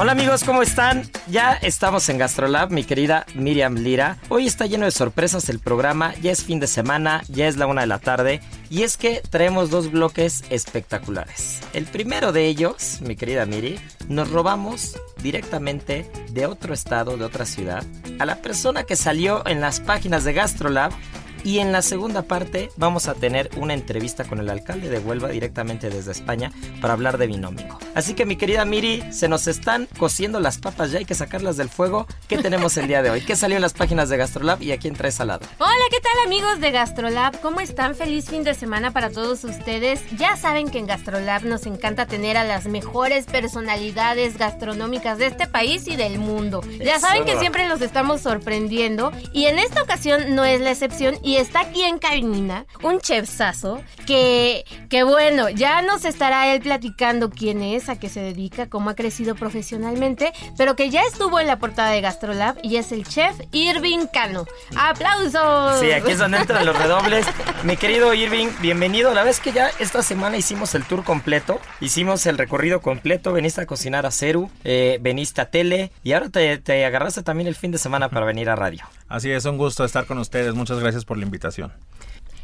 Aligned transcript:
Hola 0.00 0.12
amigos, 0.12 0.44
¿cómo 0.44 0.62
están? 0.62 1.10
Ya 1.26 1.54
estamos 1.54 2.08
en 2.08 2.18
Gastrolab, 2.18 2.70
mi 2.70 2.84
querida 2.84 3.26
Miriam 3.34 3.74
Lira. 3.74 4.18
Hoy 4.28 4.46
está 4.46 4.66
lleno 4.66 4.84
de 4.84 4.92
sorpresas 4.92 5.48
el 5.48 5.58
programa, 5.58 6.14
ya 6.22 6.30
es 6.30 6.44
fin 6.44 6.60
de 6.60 6.68
semana, 6.68 7.24
ya 7.26 7.48
es 7.48 7.56
la 7.56 7.66
una 7.66 7.80
de 7.80 7.88
la 7.88 7.98
tarde 7.98 8.40
y 8.70 8.84
es 8.84 8.96
que 8.96 9.22
traemos 9.28 9.70
dos 9.70 9.90
bloques 9.90 10.44
espectaculares. 10.50 11.62
El 11.72 11.86
primero 11.86 12.30
de 12.30 12.46
ellos, 12.46 13.00
mi 13.00 13.16
querida 13.16 13.44
Miri, 13.44 13.80
nos 14.08 14.30
robamos 14.30 14.96
directamente 15.20 16.08
de 16.30 16.46
otro 16.46 16.74
estado, 16.74 17.16
de 17.16 17.24
otra 17.24 17.44
ciudad, 17.44 17.82
a 18.20 18.24
la 18.24 18.36
persona 18.36 18.84
que 18.84 18.94
salió 18.94 19.44
en 19.48 19.60
las 19.60 19.80
páginas 19.80 20.22
de 20.22 20.32
Gastrolab 20.32 20.92
y 21.44 21.58
en 21.58 21.72
la 21.72 21.82
segunda 21.82 22.22
parte 22.22 22.70
vamos 22.76 23.08
a 23.08 23.14
tener 23.14 23.50
una 23.56 23.74
entrevista 23.74 24.24
con 24.24 24.38
el 24.38 24.50
alcalde 24.50 24.88
de 24.88 24.98
Huelva 24.98 25.28
directamente 25.28 25.90
desde 25.90 26.12
España 26.12 26.52
para 26.80 26.94
hablar 26.94 27.18
de 27.18 27.26
binómico. 27.26 27.78
Así 27.94 28.14
que 28.14 28.26
mi 28.26 28.36
querida 28.36 28.64
Miri, 28.64 29.02
se 29.12 29.28
nos 29.28 29.46
están 29.46 29.88
cociendo 29.98 30.40
las 30.40 30.58
papas, 30.58 30.90
ya 30.90 30.98
hay 30.98 31.04
que 31.04 31.14
sacarlas 31.14 31.56
del 31.56 31.68
fuego. 31.68 32.06
¿Qué 32.28 32.38
tenemos 32.38 32.76
el 32.76 32.88
día 32.88 33.02
de 33.02 33.10
hoy? 33.10 33.20
¿Qué 33.22 33.36
salió 33.36 33.56
en 33.56 33.62
las 33.62 33.74
páginas 33.74 34.08
de 34.08 34.16
Gastrolab 34.16 34.62
y 34.62 34.72
a 34.72 34.78
quién 34.78 34.94
traes 34.94 35.20
al 35.20 35.28
lado? 35.28 35.46
Hola, 35.58 35.72
¿qué 35.90 36.00
tal 36.00 36.26
amigos 36.26 36.60
de 36.60 36.70
Gastrolab? 36.70 37.40
¿Cómo 37.40 37.60
están? 37.60 37.94
Feliz 37.94 38.26
fin 38.26 38.44
de 38.44 38.54
semana 38.54 38.92
para 38.92 39.10
todos 39.10 39.44
ustedes. 39.44 40.00
Ya 40.16 40.36
saben 40.36 40.70
que 40.70 40.78
en 40.78 40.86
Gastrolab 40.86 41.44
nos 41.44 41.66
encanta 41.66 42.06
tener 42.06 42.36
a 42.36 42.44
las 42.44 42.66
mejores 42.66 43.26
personalidades 43.26 44.38
gastronómicas 44.38 45.18
de 45.18 45.26
este 45.26 45.46
país 45.46 45.86
y 45.88 45.96
del 45.96 46.18
mundo. 46.18 46.60
Ya 46.78 47.00
saben 47.00 47.24
que 47.24 47.38
siempre 47.38 47.68
los 47.68 47.80
estamos 47.80 48.20
sorprendiendo 48.20 49.12
y 49.32 49.46
en 49.46 49.58
esta 49.58 49.82
ocasión 49.82 50.34
no 50.34 50.44
es 50.44 50.60
la 50.60 50.70
excepción 50.70 51.16
y 51.28 51.36
está 51.36 51.60
aquí 51.60 51.82
en 51.82 51.98
cabina 51.98 52.64
un 52.82 53.00
chefsazo 53.00 53.82
que, 54.06 54.64
que 54.88 55.02
bueno, 55.02 55.50
ya 55.50 55.82
nos 55.82 56.06
estará 56.06 56.54
él 56.54 56.62
platicando 56.62 57.28
quién 57.28 57.60
es, 57.62 57.90
a 57.90 58.00
qué 58.00 58.08
se 58.08 58.20
dedica, 58.20 58.70
cómo 58.70 58.88
ha 58.88 58.94
crecido 58.94 59.34
profesionalmente, 59.34 60.32
pero 60.56 60.74
que 60.74 60.88
ya 60.88 61.02
estuvo 61.02 61.38
en 61.38 61.46
la 61.46 61.58
portada 61.58 61.90
de 61.90 62.00
Gastrolab 62.00 62.56
y 62.62 62.76
es 62.76 62.92
el 62.92 63.06
chef 63.06 63.38
Irving 63.52 64.06
Cano. 64.10 64.46
¡Aplausos! 64.74 65.80
Sí, 65.80 65.92
aquí 65.92 66.12
es 66.12 66.18
donde 66.18 66.38
entran 66.38 66.64
los 66.64 66.78
redobles. 66.78 67.26
Mi 67.62 67.76
querido 67.76 68.14
Irving, 68.14 68.48
bienvenido. 68.62 69.12
La 69.12 69.22
vez 69.22 69.38
que 69.38 69.52
ya 69.52 69.68
esta 69.78 70.02
semana 70.02 70.38
hicimos 70.38 70.74
el 70.74 70.84
tour 70.84 71.04
completo, 71.04 71.60
hicimos 71.80 72.24
el 72.24 72.38
recorrido 72.38 72.80
completo, 72.80 73.34
veniste 73.34 73.60
a 73.60 73.66
cocinar 73.66 74.06
a 74.06 74.10
Ceru, 74.12 74.50
eh, 74.64 74.96
veniste 75.02 75.42
a 75.42 75.50
tele 75.50 75.92
y 76.02 76.14
ahora 76.14 76.30
te, 76.30 76.56
te 76.56 76.86
agarraste 76.86 77.22
también 77.22 77.48
el 77.48 77.54
fin 77.54 77.70
de 77.70 77.76
semana 77.76 78.08
para 78.08 78.24
venir 78.24 78.48
a 78.48 78.56
radio. 78.56 78.86
Así 79.08 79.30
es, 79.30 79.44
un 79.44 79.56
gusto 79.58 79.84
estar 79.84 80.06
con 80.06 80.18
ustedes. 80.18 80.54
Muchas 80.54 80.78
gracias 80.80 81.04
por 81.04 81.16
la 81.18 81.24
invitación. 81.24 81.72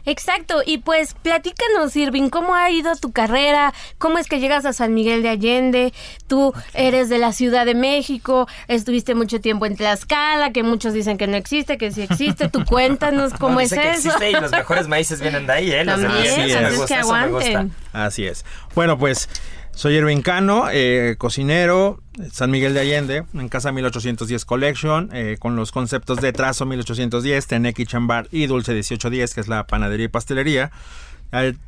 Exacto, 0.06 0.60
y 0.66 0.78
pues 0.78 1.14
platícanos, 1.22 1.96
Irving, 1.96 2.28
¿cómo 2.28 2.54
ha 2.54 2.70
ido 2.70 2.94
tu 2.96 3.10
carrera? 3.12 3.72
¿Cómo 3.96 4.18
es 4.18 4.26
que 4.28 4.38
llegas 4.38 4.66
a 4.66 4.74
San 4.74 4.92
Miguel 4.92 5.22
de 5.22 5.30
Allende? 5.30 5.94
Tú 6.26 6.52
eres 6.74 7.08
de 7.08 7.16
la 7.16 7.32
Ciudad 7.32 7.64
de 7.64 7.74
México, 7.74 8.46
estuviste 8.68 9.14
mucho 9.14 9.40
tiempo 9.40 9.64
en 9.64 9.76
Tlaxcala, 9.76 10.52
que 10.52 10.62
muchos 10.62 10.92
dicen 10.92 11.16
que 11.16 11.26
no 11.26 11.38
existe, 11.38 11.78
que 11.78 11.90
sí 11.90 12.02
existe. 12.02 12.50
Tú 12.50 12.66
cuéntanos 12.66 13.32
cómo 13.40 13.54
No, 13.54 13.60
es 13.60 13.72
que 13.72 13.80
eso. 13.92 14.08
existe 14.10 14.30
y 14.30 14.34
los 14.34 14.50
mejores 14.50 14.88
maíces 14.88 15.22
vienen 15.22 15.46
de 15.46 15.52
ahí, 15.54 15.72
¿eh? 15.72 15.86
Los 15.86 15.98
de 15.98 16.06
También, 16.06 16.36
maíz. 16.38 16.54
así 16.54 16.62
Me 16.62 16.68
es 16.68 16.76
gusta, 16.76 16.94
que 16.94 17.00
eso 17.00 17.12
me 17.12 17.18
aguanten. 17.20 17.62
gusta. 17.68 17.78
Así 18.04 18.26
es. 18.26 18.44
Bueno, 18.74 18.98
pues 18.98 19.30
soy 19.74 19.96
Erwin 19.96 20.22
Cano, 20.22 20.66
eh, 20.70 21.16
cocinero, 21.18 22.00
San 22.32 22.50
Miguel 22.50 22.74
de 22.74 22.80
Allende, 22.80 23.24
en 23.34 23.48
Casa 23.48 23.72
1810 23.72 24.44
Collection, 24.44 25.10
eh, 25.12 25.36
con 25.38 25.56
los 25.56 25.72
conceptos 25.72 26.20
de 26.20 26.32
trazo 26.32 26.64
1810, 26.64 27.46
Tenequi 27.46 27.84
Chambar 27.84 28.28
y 28.30 28.46
Dulce 28.46 28.72
1810, 28.72 29.34
que 29.34 29.40
es 29.40 29.48
la 29.48 29.66
panadería 29.66 30.06
y 30.06 30.08
pastelería. 30.08 30.70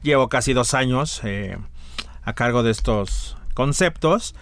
Llevo 0.02 0.28
casi 0.28 0.52
dos 0.52 0.74
años 0.74 1.20
eh, 1.24 1.58
a 2.22 2.32
cargo 2.34 2.62
de 2.62 2.70
estos 2.70 3.36
conceptos. 3.54 4.36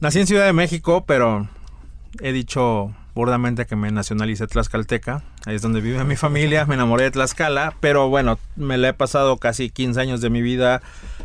Nací 0.00 0.18
en 0.18 0.26
Ciudad 0.26 0.46
de 0.46 0.52
México, 0.52 1.04
pero 1.06 1.48
he 2.20 2.32
dicho 2.32 2.94
burdamente 3.18 3.66
que 3.66 3.74
me 3.74 3.90
nacionalicé 3.90 4.46
tlaxcalteca. 4.46 5.24
Ahí 5.44 5.56
es 5.56 5.62
donde 5.62 5.80
vive 5.80 6.04
mi 6.04 6.14
familia. 6.14 6.66
Me 6.66 6.74
enamoré 6.76 7.04
de 7.04 7.10
Tlaxcala. 7.10 7.74
Pero 7.80 8.08
bueno, 8.08 8.38
me 8.54 8.78
la 8.78 8.90
he 8.90 8.92
pasado 8.92 9.38
casi 9.38 9.70
15 9.70 10.00
años 10.00 10.20
de 10.20 10.30
mi 10.30 10.40
vida 10.40 10.82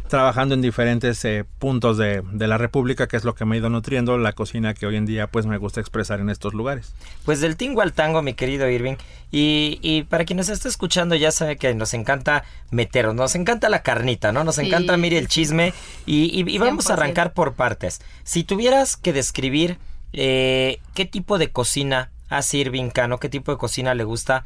trabajando 0.09 0.55
en 0.55 0.61
diferentes 0.61 1.23
eh, 1.25 1.45
puntos 1.59 1.97
de, 1.97 2.23
de 2.31 2.47
la 2.47 2.57
República, 2.57 3.07
que 3.07 3.15
es 3.17 3.23
lo 3.23 3.35
que 3.35 3.45
me 3.45 3.55
ha 3.55 3.59
ido 3.59 3.69
nutriendo 3.69 4.17
la 4.17 4.33
cocina 4.33 4.73
que 4.73 4.85
hoy 4.87 4.95
en 4.95 5.05
día 5.05 5.27
pues 5.27 5.45
me 5.45 5.57
gusta 5.57 5.81
expresar 5.81 6.19
en 6.19 6.29
estos 6.31 6.53
lugares. 6.55 6.93
Pues 7.25 7.41
del 7.41 7.55
tingo 7.57 7.81
al 7.81 7.93
tango, 7.93 8.21
mi 8.23 8.33
querido 8.33 8.67
Irving. 8.69 8.95
Y, 9.31 9.79
y 9.83 10.03
para 10.03 10.25
quien 10.25 10.37
nos 10.37 10.49
esté 10.49 10.69
escuchando, 10.69 11.13
ya 11.15 11.31
sabe 11.31 11.57
que 11.57 11.73
nos 11.75 11.93
encanta 11.93 12.43
meternos, 12.71 13.13
nos 13.15 13.35
encanta 13.35 13.69
la 13.69 13.83
carnita, 13.83 14.31
¿no? 14.31 14.43
Nos 14.43 14.55
Sí, 14.55 14.65
encanta, 14.65 14.97
mire, 14.97 15.17
el 15.19 15.27
chisme. 15.27 15.73
Y, 16.07 16.25
y- 16.41 16.49
y 16.55 16.57
vamos 16.57 16.87
a 16.89 16.93
100%. 16.95 16.97
arrancar 16.97 17.33
por 17.33 17.53
partes. 17.53 18.01
Si 18.23 18.43
tuvieras 18.43 18.97
que 18.97 19.13
describir 19.13 19.77
eh, 20.13 20.79
qué 20.94 21.06
tipo 21.06 21.38
de 21.38 21.51
cocina 21.51 22.12
hace 22.29 22.57
Irving 22.57 22.90
Cano, 22.90 23.19
qué 23.19 23.29
tipo 23.29 23.51
de 23.51 23.57
cocina 23.57 23.94
le 23.94 24.03
gusta, 24.03 24.46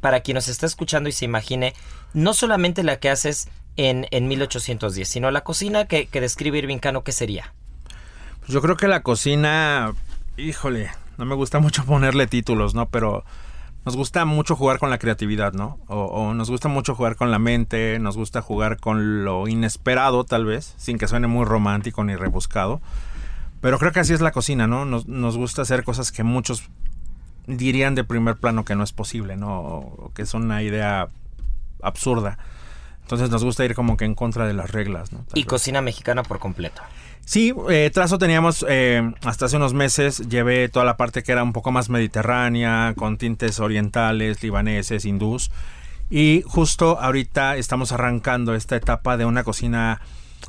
para 0.00 0.20
quien 0.20 0.34
nos 0.34 0.48
está 0.48 0.66
escuchando 0.66 1.08
y 1.08 1.12
se 1.12 1.24
imagine, 1.24 1.74
no 2.12 2.34
solamente 2.34 2.82
la 2.82 2.98
que 2.98 3.10
haces 3.10 3.48
en, 3.76 4.06
en 4.10 4.28
1810, 4.28 5.08
sino 5.08 5.30
la 5.30 5.42
cocina 5.42 5.86
que, 5.86 6.06
que 6.06 6.20
describe 6.20 6.58
Irving 6.58 6.78
Cano, 6.78 7.04
¿qué 7.04 7.12
sería? 7.12 7.52
Pues 8.40 8.52
yo 8.52 8.60
creo 8.60 8.76
que 8.76 8.88
la 8.88 9.02
cocina, 9.02 9.94
híjole, 10.36 10.90
no 11.16 11.24
me 11.24 11.34
gusta 11.34 11.58
mucho 11.58 11.84
ponerle 11.84 12.26
títulos, 12.26 12.74
¿no? 12.74 12.86
Pero 12.88 13.24
nos 13.84 13.96
gusta 13.96 14.24
mucho 14.24 14.56
jugar 14.56 14.78
con 14.78 14.90
la 14.90 14.98
creatividad, 14.98 15.52
¿no? 15.52 15.78
O, 15.88 16.04
o 16.04 16.34
nos 16.34 16.50
gusta 16.50 16.68
mucho 16.68 16.94
jugar 16.94 17.16
con 17.16 17.30
la 17.30 17.38
mente, 17.38 17.98
nos 17.98 18.16
gusta 18.16 18.42
jugar 18.42 18.78
con 18.78 19.24
lo 19.24 19.48
inesperado, 19.48 20.24
tal 20.24 20.44
vez, 20.44 20.74
sin 20.76 20.98
que 20.98 21.08
suene 21.08 21.26
muy 21.26 21.44
romántico 21.44 22.04
ni 22.04 22.16
rebuscado. 22.16 22.80
Pero 23.64 23.78
creo 23.78 23.92
que 23.92 24.00
así 24.00 24.12
es 24.12 24.20
la 24.20 24.30
cocina, 24.30 24.66
¿no? 24.66 24.84
Nos, 24.84 25.08
nos 25.08 25.38
gusta 25.38 25.62
hacer 25.62 25.84
cosas 25.84 26.12
que 26.12 26.22
muchos 26.22 26.64
dirían 27.46 27.94
de 27.94 28.04
primer 28.04 28.36
plano 28.36 28.66
que 28.66 28.74
no 28.74 28.84
es 28.84 28.92
posible, 28.92 29.36
¿no? 29.38 29.58
O 29.58 30.12
que 30.14 30.20
es 30.20 30.34
una 30.34 30.62
idea 30.62 31.08
absurda. 31.80 32.36
Entonces 33.00 33.30
nos 33.30 33.42
gusta 33.42 33.64
ir 33.64 33.74
como 33.74 33.96
que 33.96 34.04
en 34.04 34.14
contra 34.14 34.46
de 34.46 34.52
las 34.52 34.70
reglas, 34.70 35.12
¿no? 35.12 35.20
Tal 35.20 35.38
Y 35.38 35.44
vez. 35.44 35.46
cocina 35.48 35.80
mexicana 35.80 36.22
por 36.22 36.40
completo. 36.40 36.82
Sí, 37.24 37.54
eh, 37.70 37.90
trazo 37.90 38.18
teníamos 38.18 38.66
eh, 38.68 39.14
hasta 39.24 39.46
hace 39.46 39.56
unos 39.56 39.72
meses, 39.72 40.28
llevé 40.28 40.68
toda 40.68 40.84
la 40.84 40.98
parte 40.98 41.22
que 41.22 41.32
era 41.32 41.42
un 41.42 41.54
poco 41.54 41.72
más 41.72 41.88
mediterránea, 41.88 42.92
con 42.98 43.16
tintes 43.16 43.60
orientales, 43.60 44.42
libaneses, 44.42 45.06
hindús. 45.06 45.50
Y 46.10 46.42
justo 46.46 47.00
ahorita 47.00 47.56
estamos 47.56 47.92
arrancando 47.92 48.54
esta 48.54 48.76
etapa 48.76 49.16
de 49.16 49.24
una 49.24 49.42
cocina 49.42 50.02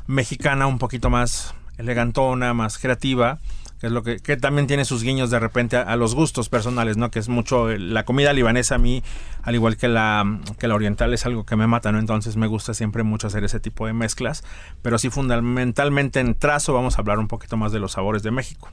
mexicana 0.06 0.66
un 0.66 0.78
poquito 0.78 1.08
más 1.08 1.54
elegantona, 1.78 2.54
más 2.54 2.78
creativa, 2.78 3.38
que 3.80 3.88
es 3.88 3.92
lo 3.92 4.02
que, 4.02 4.18
también 4.36 4.66
tiene 4.66 4.84
sus 4.84 5.02
guiños 5.02 5.30
de 5.30 5.38
repente 5.38 5.76
a, 5.76 5.82
a 5.82 5.96
los 5.96 6.14
gustos 6.14 6.48
personales, 6.48 6.96
¿no? 6.96 7.10
Que 7.10 7.18
es 7.18 7.28
mucho 7.28 7.70
eh, 7.70 7.78
la 7.78 8.04
comida 8.04 8.32
libanesa 8.32 8.76
a 8.76 8.78
mí, 8.78 9.02
al 9.42 9.54
igual 9.54 9.76
que 9.76 9.88
la, 9.88 10.40
que 10.58 10.66
la 10.66 10.74
oriental, 10.74 11.12
es 11.12 11.26
algo 11.26 11.44
que 11.44 11.56
me 11.56 11.66
mata, 11.66 11.92
¿no? 11.92 11.98
Entonces 11.98 12.36
me 12.36 12.46
gusta 12.46 12.72
siempre 12.72 13.02
mucho 13.02 13.26
hacer 13.26 13.44
ese 13.44 13.60
tipo 13.60 13.86
de 13.86 13.92
mezclas, 13.92 14.44
pero 14.82 14.98
sí 14.98 15.10
fundamentalmente 15.10 16.20
en 16.20 16.34
trazo 16.34 16.72
vamos 16.72 16.96
a 16.96 17.02
hablar 17.02 17.18
un 17.18 17.28
poquito 17.28 17.56
más 17.56 17.72
de 17.72 17.80
los 17.80 17.92
sabores 17.92 18.22
de 18.22 18.30
México. 18.30 18.70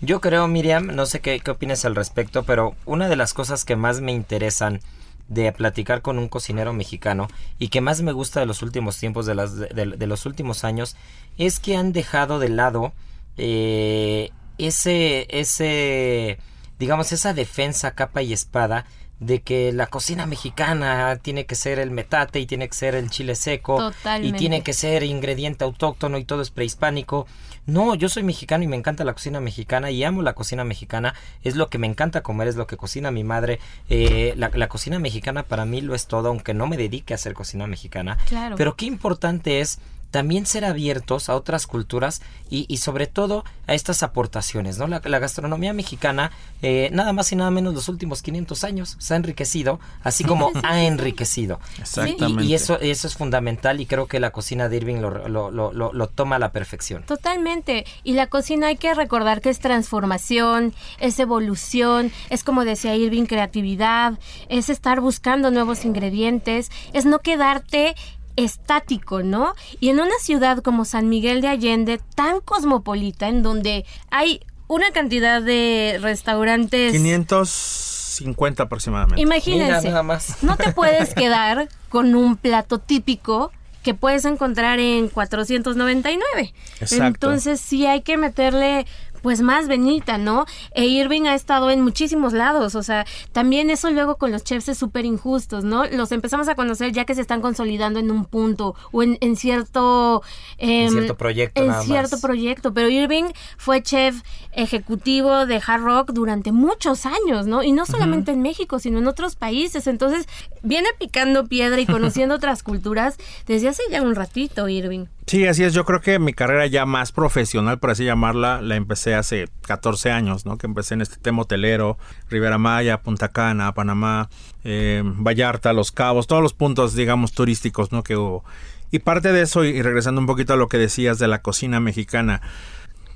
Yo 0.00 0.20
creo, 0.20 0.48
Miriam, 0.48 0.86
no 0.86 1.06
sé 1.06 1.20
qué, 1.20 1.38
qué 1.40 1.50
opinas 1.50 1.84
al 1.84 1.94
respecto, 1.94 2.42
pero 2.42 2.74
una 2.86 3.08
de 3.08 3.16
las 3.16 3.34
cosas 3.34 3.64
que 3.64 3.76
más 3.76 4.00
me 4.00 4.12
interesan 4.12 4.80
de 5.30 5.50
platicar 5.52 6.02
con 6.02 6.18
un 6.18 6.28
cocinero 6.28 6.72
mexicano 6.74 7.28
y 7.58 7.68
que 7.68 7.80
más 7.80 8.02
me 8.02 8.12
gusta 8.12 8.40
de 8.40 8.46
los 8.46 8.62
últimos 8.62 8.98
tiempos, 8.98 9.26
de, 9.26 9.36
las, 9.36 9.56
de, 9.56 10.06
los 10.06 10.26
últimos 10.26 10.64
años, 10.64 10.96
es 11.38 11.60
que 11.60 11.76
han 11.76 11.92
dejado 11.92 12.40
de 12.40 12.48
lado 12.48 12.92
eh, 13.36 14.32
ese, 14.58 15.26
ese, 15.30 16.38
digamos, 16.78 17.12
esa 17.12 17.32
defensa 17.32 17.92
capa 17.92 18.22
y 18.22 18.32
espada 18.32 18.86
de 19.20 19.42
que 19.42 19.70
la 19.72 19.86
cocina 19.86 20.26
mexicana 20.26 21.16
tiene 21.20 21.44
que 21.44 21.54
ser 21.54 21.78
el 21.78 21.90
metate 21.90 22.40
y 22.40 22.46
tiene 22.46 22.68
que 22.68 22.74
ser 22.74 22.94
el 22.94 23.10
chile 23.10 23.34
seco 23.34 23.92
y 24.22 24.32
tiene 24.32 24.62
que 24.62 24.72
ser 24.72 25.02
ingrediente 25.02 25.62
autóctono 25.62 26.18
y 26.18 26.24
todo 26.24 26.40
es 26.40 26.50
prehispánico. 26.50 27.26
No, 27.66 27.94
yo 27.94 28.08
soy 28.08 28.22
mexicano 28.22 28.64
y 28.64 28.66
me 28.66 28.76
encanta 28.76 29.04
la 29.04 29.12
cocina 29.12 29.38
mexicana 29.38 29.90
y 29.90 30.02
amo 30.02 30.22
la 30.22 30.32
cocina 30.32 30.64
mexicana. 30.64 31.14
Es 31.42 31.54
lo 31.54 31.68
que 31.68 31.78
me 31.78 31.86
encanta 31.86 32.22
comer, 32.22 32.48
es 32.48 32.56
lo 32.56 32.66
que 32.66 32.78
cocina 32.78 33.10
mi 33.10 33.22
madre. 33.22 33.60
Eh, 33.90 34.32
la, 34.36 34.50
la, 34.54 34.68
cocina 34.68 34.98
mexicana 34.98 35.42
para 35.42 35.66
mí 35.66 35.82
lo 35.82 35.94
es 35.94 36.06
todo, 36.06 36.28
aunque 36.28 36.54
no 36.54 36.66
me 36.66 36.78
dedique 36.78 37.12
a 37.12 37.16
hacer 37.16 37.34
cocina 37.34 37.66
mexicana. 37.66 38.18
Claro. 38.26 38.56
Pero 38.56 38.74
qué 38.74 38.86
importante 38.86 39.60
es 39.60 39.78
también 40.10 40.46
ser 40.46 40.64
abiertos 40.64 41.28
a 41.28 41.36
otras 41.36 41.66
culturas 41.66 42.22
y, 42.50 42.66
y 42.68 42.78
sobre 42.78 43.06
todo 43.06 43.44
a 43.66 43.74
estas 43.74 44.02
aportaciones. 44.02 44.78
¿no? 44.78 44.86
La, 44.86 45.18
gastronomía 45.20 45.72
mexicana, 45.72 46.32
eh, 46.62 46.90
nada 46.92 47.12
más 47.12 47.30
y 47.32 47.36
nada 47.36 47.50
menos 47.50 47.74
los 47.74 47.88
últimos 47.88 48.22
500 48.22 48.64
años, 48.64 48.96
se 48.98 49.14
ha 49.14 49.16
enriquecido, 49.16 49.78
así 50.02 50.24
como 50.24 50.50
ha 50.64 50.82
enriquecido. 50.82 51.60
Exactamente. 51.78 52.44
Y, 52.44 52.54
eso, 52.54 52.80
eso 52.80 53.06
es 53.06 53.14
fundamental 53.14 53.80
y 53.80 53.86
creo 53.86 54.06
que 54.06 54.18
la 54.18 54.30
cocina 54.30 54.68
de 54.68 54.76
Irving 54.76 54.96
lo, 54.96 55.28
lo, 55.28 55.50
lo, 55.50 55.72
lo, 55.72 56.06
toma 56.08 56.36
a 56.36 56.38
la 56.38 56.50
perfección. 56.50 57.04
Totalmente. 57.04 57.86
Y 58.02 58.14
la 58.14 58.26
cocina 58.26 58.68
hay 58.68 58.76
que 58.76 58.92
recordar 58.94 59.40
que 59.40 59.50
es 59.50 59.60
transformación, 59.60 60.74
es 60.98 61.18
evolución, 61.18 62.10
es 62.30 62.42
como 62.42 62.64
decía 62.64 62.96
Irving, 62.96 63.26
creatividad, 63.26 64.18
es 64.48 64.68
estar 64.68 65.00
buscando 65.00 65.50
nuevos 65.50 65.84
ingredientes, 65.84 66.70
es 66.92 67.04
no 67.04 67.20
quedarte 67.20 67.94
estático, 68.36 69.22
¿no? 69.22 69.54
Y 69.80 69.88
en 69.90 70.00
una 70.00 70.18
ciudad 70.20 70.58
como 70.58 70.84
San 70.84 71.08
Miguel 71.08 71.40
de 71.40 71.48
Allende, 71.48 72.00
tan 72.14 72.40
cosmopolita, 72.40 73.28
en 73.28 73.42
donde 73.42 73.84
hay 74.10 74.40
una 74.68 74.90
cantidad 74.92 75.42
de 75.42 75.98
restaurantes... 76.00 76.92
550 76.92 78.62
aproximadamente. 78.62 79.20
Imagínense, 79.20 79.88
nada 79.88 80.02
más. 80.02 80.42
no 80.42 80.56
te 80.56 80.72
puedes 80.72 81.14
quedar 81.14 81.68
con 81.88 82.14
un 82.14 82.36
plato 82.36 82.78
típico 82.78 83.50
que 83.82 83.94
puedes 83.94 84.24
encontrar 84.24 84.78
en 84.78 85.08
499. 85.08 86.52
Exacto. 86.80 87.06
Entonces 87.06 87.60
sí 87.60 87.86
hay 87.86 88.02
que 88.02 88.16
meterle 88.16 88.86
pues 89.22 89.42
más 89.42 89.68
Benita, 89.68 90.18
¿no? 90.18 90.46
E 90.74 90.86
Irving 90.86 91.22
ha 91.22 91.34
estado 91.34 91.70
en 91.70 91.80
muchísimos 91.80 92.32
lados, 92.32 92.74
o 92.74 92.82
sea, 92.82 93.06
también 93.32 93.70
eso 93.70 93.90
luego 93.90 94.16
con 94.16 94.32
los 94.32 94.44
chefs 94.44 94.68
es 94.68 94.78
súper 94.78 95.04
injustos, 95.04 95.64
¿no? 95.64 95.86
Los 95.86 96.12
empezamos 96.12 96.48
a 96.48 96.54
conocer 96.54 96.92
ya 96.92 97.04
que 97.04 97.14
se 97.14 97.20
están 97.20 97.40
consolidando 97.40 97.98
en 97.98 98.10
un 98.10 98.24
punto 98.24 98.74
o 98.92 99.02
en, 99.02 99.18
cierto... 99.36 100.22
en 100.58 100.86
em, 100.86 100.90
cierto 100.90 101.16
proyecto. 101.16 101.62
En 101.62 101.74
cierto 101.82 102.20
proyecto, 102.20 102.74
pero 102.74 102.88
Irving 102.88 103.24
fue 103.56 103.82
chef 103.82 104.22
ejecutivo 104.52 105.46
de 105.46 105.62
Hard 105.64 105.82
Rock 105.82 106.10
durante 106.12 106.52
muchos 106.52 107.06
años, 107.06 107.46
¿no? 107.46 107.62
Y 107.62 107.72
no 107.72 107.86
solamente 107.86 108.32
en 108.32 108.42
México, 108.42 108.78
sino 108.78 108.98
en 108.98 109.06
otros 109.06 109.36
países, 109.36 109.86
entonces 109.86 110.26
viene 110.62 110.88
picando 110.98 111.46
piedra 111.46 111.80
y 111.80 111.86
conociendo 111.86 112.34
otras 112.40 112.62
culturas 112.62 113.16
desde 113.46 113.68
hace 113.68 113.82
ya 113.90 114.02
un 114.02 114.14
ratito, 114.14 114.68
Irving. 114.68 115.06
Sí, 115.26 115.46
así 115.46 115.62
es. 115.62 115.72
Yo 115.74 115.84
creo 115.84 116.00
que 116.00 116.18
mi 116.18 116.32
carrera 116.32 116.66
ya 116.66 116.86
más 116.86 117.12
profesional, 117.12 117.78
por 117.78 117.90
así 117.90 118.04
llamarla, 118.04 118.60
la 118.62 118.74
empecé 118.74 119.09
hace 119.14 119.48
14 119.62 120.10
años, 120.10 120.46
¿no? 120.46 120.58
Que 120.58 120.66
empecé 120.66 120.94
en 120.94 121.00
este 121.00 121.16
tema 121.16 121.42
hotelero, 121.42 121.98
Rivera 122.28 122.58
Maya, 122.58 123.02
Punta 123.02 123.28
Cana, 123.28 123.72
Panamá, 123.74 124.28
eh, 124.64 125.02
Vallarta, 125.04 125.72
Los 125.72 125.92
Cabos, 125.92 126.26
todos 126.26 126.42
los 126.42 126.54
puntos, 126.54 126.94
digamos, 126.94 127.32
turísticos, 127.32 127.92
¿no? 127.92 128.02
Que 128.02 128.16
hubo. 128.16 128.44
Y 128.90 129.00
parte 129.00 129.32
de 129.32 129.42
eso, 129.42 129.64
y 129.64 129.80
regresando 129.82 130.20
un 130.20 130.26
poquito 130.26 130.54
a 130.54 130.56
lo 130.56 130.68
que 130.68 130.78
decías 130.78 131.18
de 131.18 131.28
la 131.28 131.42
cocina 131.42 131.78
mexicana, 131.78 132.42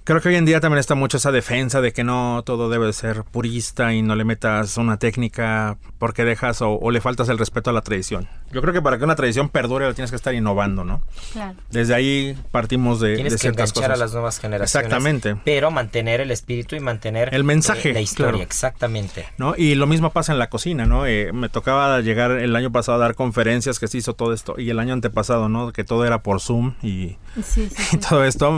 Creo 0.04 0.20
que 0.20 0.28
hoy 0.28 0.34
en 0.34 0.44
día 0.44 0.60
también 0.60 0.80
está 0.80 0.94
mucho 0.94 1.16
esa 1.16 1.32
defensa 1.32 1.80
de 1.80 1.94
que 1.94 2.04
no 2.04 2.42
todo 2.44 2.68
debe 2.68 2.92
ser 2.92 3.24
purista 3.24 3.94
y 3.94 4.02
no 4.02 4.14
le 4.14 4.24
metas 4.24 4.76
una 4.76 4.98
técnica 4.98 5.78
porque 5.98 6.24
dejas 6.24 6.58
o, 6.60 6.90
le 6.90 7.00
faltas 7.00 7.30
el 7.30 7.38
respeto 7.38 7.70
a 7.70 7.72
la 7.72 7.80
tradición. 7.80 8.28
Yo 8.52 8.60
creo 8.60 8.74
que 8.74 8.82
para 8.82 8.98
que 8.98 9.04
una 9.04 9.16
tradición 9.16 9.48
perdure 9.48 9.86
la 9.86 9.94
tienes 9.94 10.10
que 10.10 10.16
estar 10.16 10.34
innovando, 10.34 10.84
¿no? 10.84 11.00
Claro. 11.32 11.54
Desde 11.70 11.94
ahí 11.94 12.38
partimos 12.50 13.00
de, 13.00 13.14
tienes 13.14 13.32
de 13.32 13.38
ciertas 13.38 13.72
que 13.72 13.82
a 13.82 13.96
las 13.96 14.12
nuevas 14.12 14.38
generaciones. 14.40 14.74
Exactamente. 14.74 15.36
Pero 15.42 15.70
mantener 15.70 16.20
el 16.20 16.30
espíritu 16.30 16.76
y 16.76 16.80
mantener 16.80 17.34
el 17.34 17.42
mensaje, 17.42 17.92
eh, 17.92 17.94
la 17.94 18.02
historia, 18.02 18.42
exactamente. 18.42 19.24
¿No? 19.38 19.54
Y 19.56 19.74
lo 19.74 19.86
mismo 19.86 20.10
pasa 20.10 20.32
en 20.32 20.38
la 20.38 20.50
cocina, 20.50 20.84
¿no? 20.84 21.06
Eh, 21.06 21.32
me 21.32 21.48
tocaba 21.48 22.02
llegar 22.02 22.32
el 22.32 22.54
año 22.54 22.70
pasado 22.70 22.98
a 22.98 23.00
dar 23.00 23.14
conferencias 23.14 23.78
que 23.78 23.88
se 23.88 23.96
hizo 23.96 24.12
todo 24.12 24.34
esto 24.34 24.56
y 24.58 24.68
el 24.68 24.78
año 24.78 24.92
antepasado, 24.92 25.48
¿no? 25.48 25.72
Que 25.72 25.82
todo 25.82 26.04
era 26.04 26.22
por 26.22 26.42
Zoom 26.42 26.74
y, 26.82 27.16
todo 28.10 28.22
esto, 28.24 28.52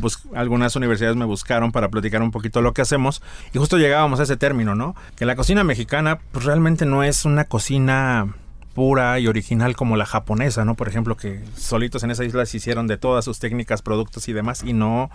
pues, 0.00 0.20
algunas 0.34 0.76
universidades 0.76 0.91
me 1.16 1.24
buscaron 1.24 1.72
para 1.72 1.88
platicar 1.88 2.22
un 2.22 2.30
poquito 2.30 2.60
lo 2.60 2.72
que 2.72 2.82
hacemos 2.82 3.22
y 3.52 3.58
justo 3.58 3.78
llegábamos 3.78 4.20
a 4.20 4.24
ese 4.24 4.36
término, 4.36 4.74
¿no? 4.74 4.94
Que 5.16 5.26
la 5.26 5.36
cocina 5.36 5.64
mexicana 5.64 6.18
pues 6.32 6.44
realmente 6.44 6.86
no 6.86 7.02
es 7.02 7.24
una 7.24 7.44
cocina 7.44 8.34
pura 8.74 9.18
y 9.18 9.28
original 9.28 9.76
como 9.76 9.96
la 9.96 10.06
japonesa, 10.06 10.64
¿no? 10.64 10.74
Por 10.74 10.88
ejemplo, 10.88 11.16
que 11.16 11.40
solitos 11.56 12.02
en 12.02 12.10
esa 12.10 12.24
isla 12.24 12.46
se 12.46 12.56
hicieron 12.56 12.86
de 12.86 12.96
todas 12.96 13.24
sus 13.24 13.38
técnicas, 13.38 13.82
productos 13.82 14.28
y 14.28 14.32
demás 14.32 14.62
y 14.62 14.72
no 14.72 15.10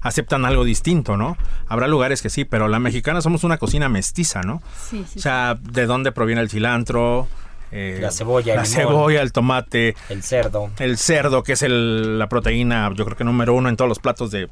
aceptan 0.00 0.44
algo 0.44 0.64
distinto, 0.64 1.16
¿no? 1.16 1.36
Habrá 1.66 1.88
lugares 1.88 2.22
que 2.22 2.30
sí, 2.30 2.44
pero 2.44 2.68
la 2.68 2.78
mexicana 2.78 3.20
somos 3.20 3.44
una 3.44 3.58
cocina 3.58 3.88
mestiza, 3.88 4.42
¿no? 4.42 4.62
Sí, 4.88 5.04
sí. 5.08 5.18
O 5.18 5.22
sea, 5.22 5.58
¿de 5.60 5.86
dónde 5.86 6.12
proviene 6.12 6.40
el 6.42 6.50
cilantro? 6.50 7.26
Eh, 7.70 7.98
la 8.00 8.10
cebolla, 8.10 8.56
la 8.56 8.64
cebolla, 8.64 9.20
el 9.20 9.32
tomate, 9.32 9.94
el 10.08 10.22
cerdo, 10.22 10.70
el 10.78 10.96
cerdo 10.96 11.42
que 11.42 11.52
es 11.52 11.62
el, 11.62 12.18
la 12.18 12.26
proteína, 12.26 12.90
yo 12.94 13.04
creo 13.04 13.16
que 13.16 13.24
número 13.24 13.52
uno 13.52 13.68
en 13.68 13.76
todos 13.76 13.90
los 13.90 13.98
platos 13.98 14.30
de, 14.30 14.48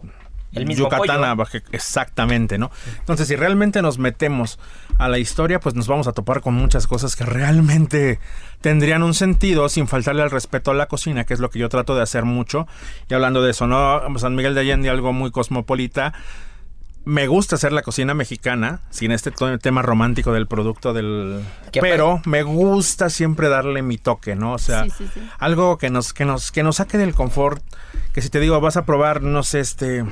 el 0.53 0.67
mismo 0.67 0.89
Yucatán, 0.89 1.39
exactamente, 1.73 2.59
¿no? 2.59 2.71
Entonces, 2.99 3.29
si 3.29 3.37
realmente 3.37 3.83
nos 3.83 3.99
metemos 3.99 4.59
a 4.99 5.09
la 5.09 5.19
historia, 5.19 5.61
pues 5.61 5.75
nos 5.75 5.87
vamos 5.87 6.07
a 6.07 6.13
topar 6.13 6.41
con 6.41 6.55
muchas 6.55 6.87
cosas 6.87 7.17
que 7.17 7.25
realmente 7.25 8.19
tendrían 8.61 9.03
un 9.03 9.15
sentido 9.15 9.69
sin 9.69 9.87
faltarle 9.87 10.23
al 10.23 10.31
respeto 10.31 10.71
a 10.71 10.75
la 10.75 10.87
cocina, 10.87 11.25
que 11.25 11.35
es 11.35 11.41
lo 11.41 11.51
que 11.51 11.59
yo 11.59 11.69
trato 11.69 11.95
de 11.95 12.03
hacer 12.03 12.25
mucho. 12.25 12.67
Y 13.09 13.15
hablando 13.15 13.43
de 13.43 13.51
eso, 13.51 13.67
¿no? 13.67 14.01
San 14.19 14.35
Miguel 14.35 14.55
de 14.55 14.61
Allende, 14.61 14.89
algo 14.89 15.13
muy 15.13 15.31
cosmopolita. 15.31 16.15
Me 17.05 17.29
gusta 17.29 17.55
hacer 17.55 17.71
la 17.71 17.83
cocina 17.83 18.15
mexicana, 18.15 18.81
sin 18.91 19.13
este 19.13 19.31
tema 19.61 19.83
romántico 19.83 20.33
del 20.33 20.49
producto 20.49 20.93
del... 20.93 21.41
Pero 21.81 22.21
me 22.25 22.43
gusta 22.43 23.11
siempre 23.11 23.49
darle 23.49 23.83
mi 23.83 23.97
toque, 23.97 24.35
¿no? 24.35 24.55
O 24.55 24.59
sea, 24.59 24.87
algo 25.39 25.79
que 25.79 25.89
nos, 25.89 26.13
que, 26.13 26.25
nos, 26.25 26.51
que 26.51 26.65
nos 26.65 26.77
saque 26.77 26.99
del 26.99 27.15
confort, 27.15 27.63
que 28.13 28.23
si 28.23 28.29
te 28.29 28.41
digo, 28.41 28.61
vas 28.61 28.77
a 28.77 28.85
probar, 28.87 29.23
no 29.23 29.45
sé, 29.45 29.61
este 29.61 30.05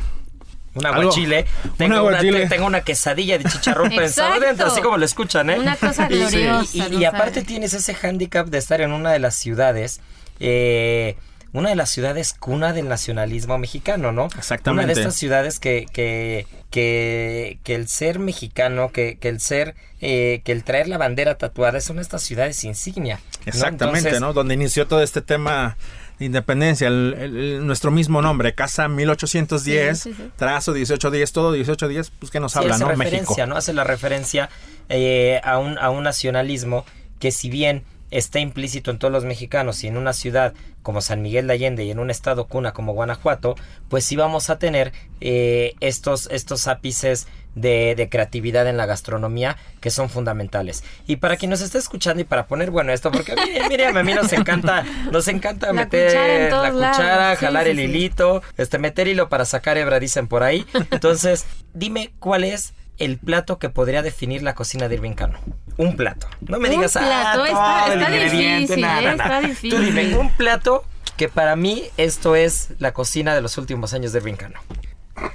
un 0.75 0.87
aguachile. 0.87 1.47
Tengo, 1.77 2.05
una, 2.05 2.19
tengo 2.49 2.67
una 2.67 2.81
quesadilla 2.83 3.39
de 3.39 3.45
chicharrón 3.45 3.91
pensado 3.91 4.41
dentro, 4.41 4.67
así 4.67 4.81
como 4.81 4.97
lo 4.97 5.05
escuchan, 5.05 5.51
¿eh? 5.51 5.59
Una 5.59 5.77
cosa 5.77 6.07
gloriosa. 6.09 6.89
Y, 6.89 7.05
aparte 7.05 7.43
tienes 7.43 7.75
ese 7.75 7.95
hándicap 7.95 8.49
de 8.49 8.59
estar 8.59 8.81
en 8.81 8.93
una 8.93 9.13
de 9.13 9.19
las 9.19 9.35
ciudades, 9.35 10.01
eh, 10.41 11.17
una 11.53 11.69
de 11.69 11.77
las 11.77 11.91
ciudades 11.91 12.35
cuna 12.35 12.73
del 12.73 12.89
nacionalismo 12.89 13.59
mexicano, 13.59 14.11
¿no? 14.11 14.27
Exactamente. 14.37 14.85
Una 14.85 14.95
de 14.95 15.01
estas 15.01 15.15
ciudades 15.15 15.61
que, 15.61 15.87
que, 15.93 16.47
que, 16.71 17.59
que 17.63 17.75
el 17.77 17.89
ser 17.89 18.19
mexicano, 18.19 18.91
que, 18.91 19.19
que 19.19 19.29
el 19.29 19.41
ser, 19.41 19.77
eh, 20.01 20.43
que 20.45 20.51
el 20.51 20.65
traer 20.65 20.89
la 20.89 20.99
bandera 20.99 21.37
tatuada 21.37 21.79
es 21.79 21.89
una 21.91 21.99
de 21.99 22.03
estas 22.03 22.23
ciudades 22.23 22.65
insignia. 22.65 23.21
Exactamente, 23.47 24.19
¿no? 24.19 24.33
Donde 24.33 24.55
inició 24.55 24.89
todo 24.89 25.03
este 25.03 25.21
tema 25.21 25.77
Independencia, 26.25 26.91
nuestro 26.91 27.91
mismo 27.91 28.23
nombre, 28.23 28.55
Casa 28.55 28.89
1810, 28.89 30.09
trazo 30.37 30.73
1810, 30.73 31.33
todo 31.33 31.51
1810, 31.53 32.11
pues 32.19 32.31
que 32.31 32.41
nos 32.41 32.57
habla, 32.57 32.75
hace 32.75 32.85
¿no? 32.85 32.91
Referencia, 32.91 33.21
México. 33.21 33.47
¿no? 33.47 33.57
Hace 33.57 33.73
la 33.73 33.85
referencia 33.85 34.49
eh, 34.89 35.41
a, 35.45 35.59
un, 35.59 35.79
a 35.79 35.91
un 35.91 36.05
nacionalismo 36.05 36.85
que 37.19 37.31
si 37.31 37.49
bien 37.49 37.85
está 38.11 38.39
implícito 38.39 38.91
en 38.91 38.99
todos 38.99 39.13
los 39.13 39.25
mexicanos 39.25 39.83
y 39.83 39.89
en 39.89 39.97
una 39.97 40.13
ciudad 40.13 40.55
como 40.83 41.01
San 41.01 41.23
Miguel 41.23 41.47
de 41.47 41.55
Allende 41.55 41.85
y 41.85 41.91
en 41.91 41.99
un 41.99 42.11
estado 42.11 42.47
cuna 42.47 42.73
como 42.73 42.93
Guanajuato, 42.93 43.57
pues 43.89 44.05
sí 44.05 44.17
vamos 44.17 44.51
a 44.51 44.59
tener 44.59 44.93
eh, 45.21 45.75
estos, 45.81 46.29
estos 46.31 46.69
ápices 46.69 47.27
de, 47.55 48.09
creatividad 48.11 48.67
en 48.67 48.77
la 48.77 48.87
gastronomía 48.87 49.57
que 49.81 49.91
son 49.91 50.11
fundamentales. 50.11 50.85
Y 51.07 51.17
para 51.17 51.37
quien 51.37 51.51
nos 51.51 51.61
esté 51.61 51.79
escuchando 51.79 52.21
y 52.21 52.25
para 52.25 52.47
poner 52.47 52.71
bueno 52.71 52.93
esto, 52.93 53.11
porque 53.11 53.35
Miriam, 53.69 53.97
a 53.97 54.03
mí 54.03 54.15
nos 54.15 54.33
encanta, 54.33 54.85
nos 55.11 55.29
encanta 55.29 55.73
meter 55.73 56.53
la 56.53 56.71
cuchara, 56.71 57.37
jalar 57.37 57.69
el 57.69 57.81
hilito, 57.81 58.43
este, 58.57 58.79
meter 58.79 59.09
hilo 59.09 59.29
para 59.29 59.45
sacar 59.45 59.79
hebra, 59.79 60.01
dicen 60.01 60.29
por 60.29 60.43
ahí. 60.43 60.67
Entonces, 60.91 61.47
dime 61.73 62.13
cuál 62.19 62.45
es 62.45 62.75
el 62.99 63.19
plato 63.19 63.59
que 63.59 63.71
podría 63.71 64.03
definir 64.03 64.43
la 64.43 64.55
cocina 64.55 64.89
de 64.89 64.95
Irving 64.97 65.15
Cano. 65.15 65.39
Un 65.77 65.97
plato. 65.97 66.29
No 66.41 66.59
me 66.59 66.69
digas, 66.69 66.97
ah, 66.97 67.45
está, 67.47 68.11
difícil, 68.11 68.81
nada, 68.81 69.13
está 69.13 69.41
difícil. 69.41 69.71
Tú 69.71 69.79
dime, 69.81 70.17
un 70.17 70.31
plato 70.31 70.85
que 71.17 71.29
para 71.29 71.57
mí 71.57 71.85
esto 71.97 72.37
es 72.37 72.71
la 72.79 72.93
cocina 72.93 73.35
de 73.35 73.41
los 73.41 73.59
últimos 73.59 73.95
años 73.95 74.13
de 74.13 74.19
Irving 74.19 74.35
Cano. 74.35 74.61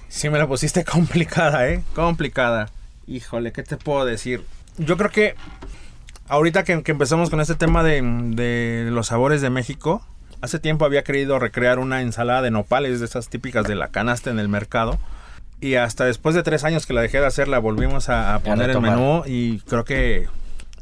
Sí, 0.08 0.30
me 0.30 0.38
la 0.38 0.48
pusiste 0.48 0.84
complicada, 0.86 1.68
¿eh? 1.70 1.84
Complicada. 1.94 2.70
Híjole, 3.08 3.52
¿qué 3.52 3.64
te 3.64 3.78
puedo 3.78 4.06
decir? 4.06 4.44
Yo 4.78 4.98
creo 4.98 5.10
que 5.10 5.36
ahorita 6.28 6.64
que, 6.64 6.84
que 6.84 6.92
empezamos 6.92 7.30
con 7.30 7.42
este 7.42 7.56
tema 7.56 7.84
de, 7.84 8.02
de 8.02 8.90
los 8.92 9.08
sabores 9.08 9.42
de 9.42 9.50
México, 9.50 10.04
hace 10.42 10.60
tiempo 10.60 10.86
había 10.86 11.04
querido 11.04 11.40
recrear 11.40 11.80
una 11.80 12.02
ensalada 12.02 12.42
de 12.42 12.52
nopales, 12.52 13.00
de 13.00 13.06
esas 13.06 13.30
típicas 13.30 13.66
de 13.66 13.76
la 13.76 13.90
canasta 13.90 14.30
en 14.30 14.40
el 14.40 14.50
mercado. 14.50 15.00
Y 15.62 15.76
hasta 15.76 16.06
después 16.06 16.36
de 16.36 16.44
tres 16.44 16.64
años 16.64 16.86
que 16.86 16.94
la 16.94 17.02
dejé 17.02 17.20
de 17.20 17.26
hacer, 17.26 17.48
la 17.50 17.60
volvimos 17.60 18.08
a, 18.08 18.36
a 18.36 18.40
poner 18.40 18.70
en 18.70 18.82
menú 18.82 19.24
y 19.26 19.60
creo 19.62 19.84
que 19.84 20.28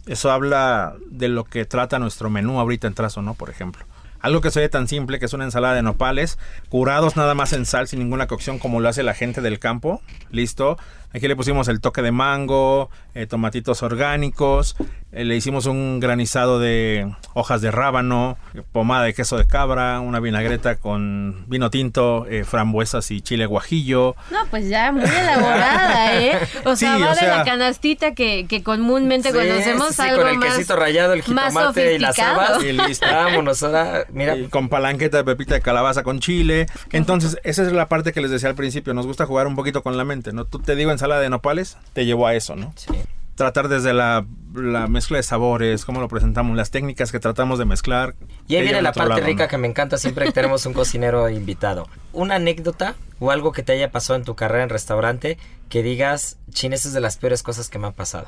eso 0.05 0.31
habla 0.31 0.95
de 1.09 1.29
lo 1.29 1.45
que 1.45 1.65
trata 1.65 1.97
nuestro 1.97 2.29
menú 2.29 2.59
ahorita 2.59 2.87
en 2.87 2.93
trazo, 2.93 3.21
¿no? 3.21 3.33
Por 3.33 3.49
ejemplo. 3.49 3.85
Algo 4.27 4.41
que 4.41 4.51
se 4.51 4.59
oye 4.59 4.67
tan 4.67 4.89
simple 4.89 5.19
que 5.19 5.25
es 5.25 5.31
una 5.31 5.45
ensalada 5.45 5.73
de 5.73 5.83
nopales, 5.83 6.37
curados 6.67 7.15
nada 7.15 7.33
más 7.33 7.53
en 7.53 7.65
sal 7.65 7.87
sin 7.87 7.99
ninguna 7.99 8.27
cocción 8.27 8.59
como 8.59 8.81
lo 8.81 8.89
hace 8.89 9.01
la 9.01 9.13
gente 9.13 9.39
del 9.39 9.57
campo. 9.57 10.01
Listo. 10.31 10.77
Aquí 11.13 11.27
le 11.27 11.35
pusimos 11.35 11.67
el 11.67 11.79
toque 11.81 12.01
de 12.01 12.11
mango, 12.11 12.89
eh, 13.15 13.25
tomatitos 13.27 13.81
orgánicos, 13.83 14.75
eh, 15.11 15.23
le 15.23 15.35
hicimos 15.35 15.65
un 15.65 15.99
granizado 15.99 16.59
de 16.59 17.11
hojas 17.33 17.61
de 17.61 17.71
rábano, 17.71 18.37
eh, 18.53 18.61
pomada 18.71 19.03
de 19.05 19.13
queso 19.13 19.37
de 19.37 19.47
cabra, 19.47 19.99
una 20.01 20.19
vinagreta 20.19 20.75
con 20.75 21.45
vino 21.47 21.69
tinto, 21.69 22.25
eh, 22.29 22.43
frambuesas 22.43 23.09
y 23.11 23.21
chile 23.21 23.45
guajillo. 23.45 24.15
No, 24.31 24.39
pues 24.49 24.67
ya 24.69 24.91
muy 24.91 25.03
elaborada, 25.05 26.17
¿eh? 26.21 26.37
O 26.65 26.75
sea, 26.75 26.95
Sí, 26.97 27.01
va 27.01 27.07
o 27.11 27.13
de 27.13 27.19
sea- 27.19 27.37
la 27.37 27.43
canastita 27.45 28.13
que, 28.13 28.45
que 28.47 28.61
comúnmente 28.63 29.31
Sí, 29.31 29.37
conocemos 29.37 29.95
sí, 29.95 30.01
algo 30.01 30.21
con 30.23 30.27
el 30.31 30.37
más, 30.37 30.53
quesito 30.55 30.75
rallado, 30.75 31.13
el 31.13 31.21
jitomate 31.23 31.95
y 31.95 31.99
las 31.99 32.15
sofisticado. 32.15 32.41
habas. 32.41 32.63
Y 32.63 32.71
listo. 32.73 33.05
Vámonos, 33.09 33.63
ahora, 33.63 34.05
mira. 34.11 34.35
Y 34.35 34.47
con 34.47 34.69
palanqueta 34.69 35.17
de 35.17 35.23
pepita 35.23 35.55
de 35.55 35.61
calabaza 35.61 36.03
con 36.03 36.19
chile. 36.19 36.67
Entonces, 36.91 37.37
esa 37.43 37.63
es 37.63 37.71
la 37.71 37.87
parte 37.87 38.11
que 38.13 38.21
les 38.21 38.29
decía 38.29 38.49
al 38.49 38.55
principio. 38.55 38.93
Nos 38.93 39.07
gusta 39.07 39.25
jugar 39.25 39.47
un 39.47 39.55
poquito 39.55 39.81
con 39.83 39.97
la 39.97 40.03
mente, 40.03 40.33
¿no? 40.33 40.45
Tú 40.45 40.59
te 40.59 40.75
digo 40.75 40.91
ensalada 40.97 41.21
de 41.21 41.29
nopales, 41.29 41.77
te 41.93 42.05
llevo 42.05 42.27
a 42.27 42.35
eso, 42.35 42.55
¿no? 42.55 42.73
Sí. 42.75 42.93
Tratar 43.35 43.67
desde 43.67 43.93
la, 43.93 44.25
la 44.55 44.87
mezcla 44.87 45.17
de 45.17 45.23
sabores, 45.23 45.85
cómo 45.85 46.01
lo 46.01 46.07
presentamos, 46.07 46.57
las 46.57 46.71
técnicas 46.71 47.11
que 47.11 47.19
tratamos 47.19 47.59
de 47.59 47.65
mezclar. 47.65 48.15
Y 48.47 48.55
ahí 48.55 48.63
viene 48.63 48.81
la 48.81 48.93
parte 48.93 49.09
lado, 49.09 49.25
rica 49.25 49.43
¿no? 49.43 49.49
que 49.49 49.57
me 49.59 49.67
encanta 49.67 49.97
siempre 49.97 50.25
que 50.25 50.31
tenemos 50.31 50.65
un 50.65 50.73
cocinero 50.73 51.29
invitado. 51.29 51.87
Una 52.13 52.35
anécdota 52.35 52.95
o 53.19 53.29
algo 53.29 53.51
que 53.51 53.61
te 53.61 53.73
haya 53.73 53.91
pasado 53.91 54.17
en 54.17 54.25
tu 54.25 54.35
carrera 54.35 54.63
en 54.63 54.69
restaurante 54.69 55.37
que 55.69 55.83
digas, 55.83 56.37
chin, 56.51 56.73
es 56.73 56.91
de 56.91 56.99
las 56.99 57.17
peores 57.17 57.43
cosas 57.43 57.69
que 57.69 57.77
me 57.77 57.87
han 57.87 57.93
pasado. 57.93 58.27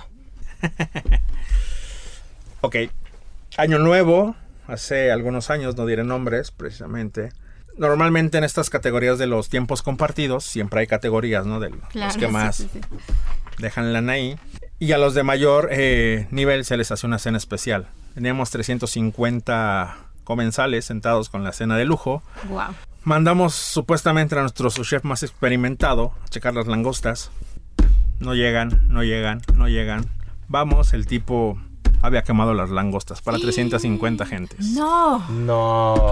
Ok. 2.62 2.76
Año 3.58 3.80
nuevo, 3.80 4.36
hace 4.68 5.12
algunos 5.12 5.50
años, 5.50 5.78
no 5.78 5.86
diré 5.86 6.04
nombres 6.04 6.52
precisamente. 6.52 7.32
Normalmente 7.80 8.38
en 8.38 8.44
estas 8.44 8.70
categorías 8.70 9.18
de 9.18 9.26
los 9.26 9.48
tiempos 9.48 9.82
compartidos, 9.82 10.44
siempre 10.44 10.82
hay 10.82 10.88
categorías, 10.88 11.46
¿no? 11.46 11.62
De 11.62 11.70
los 11.70 12.18
que 12.18 12.26
sí, 12.26 12.32
más 12.32 12.58
sí, 12.58 12.70
sí. 12.74 12.82
dejan 13.58 13.94
lana 13.94 14.14
ahí. 14.14 14.38
Y 14.80 14.92
a 14.92 14.98
los 14.98 15.14
de 15.14 15.24
mayor 15.24 15.70
eh, 15.72 16.28
nivel 16.30 16.66
se 16.66 16.76
les 16.76 16.92
hace 16.92 17.08
una 17.08 17.20
cena 17.20 17.38
especial. 17.38 17.88
Teníamos 18.16 18.50
350 18.50 19.96
comensales 20.26 20.84
sentados 20.84 21.30
con 21.30 21.46
la 21.46 21.54
cena 21.54 21.78
de 21.78 21.86
lujo. 21.86 22.22
Guau. 22.50 22.74
Mandamos 23.06 23.56
supuestamente 23.56 24.38
a 24.38 24.42
nuestro 24.42 24.70
chef 24.70 25.06
más 25.06 25.24
experimentado 25.24 26.12
a 26.26 26.28
checar 26.28 26.54
las 26.54 26.68
langostas. 26.68 27.32
No 28.20 28.36
llegan, 28.36 28.88
no 28.90 29.04
llegan, 29.04 29.42
no 29.56 29.70
llegan. 29.70 30.06
Vamos, 30.50 30.92
el 30.92 31.08
tipo 31.08 31.58
había 32.02 32.24
quemado 32.24 32.54
las 32.54 32.72
langostas 32.72 33.22
para 33.22 33.38
350 33.40 34.26
gentes. 34.26 34.66
No. 34.72 35.20
No. 35.30 36.12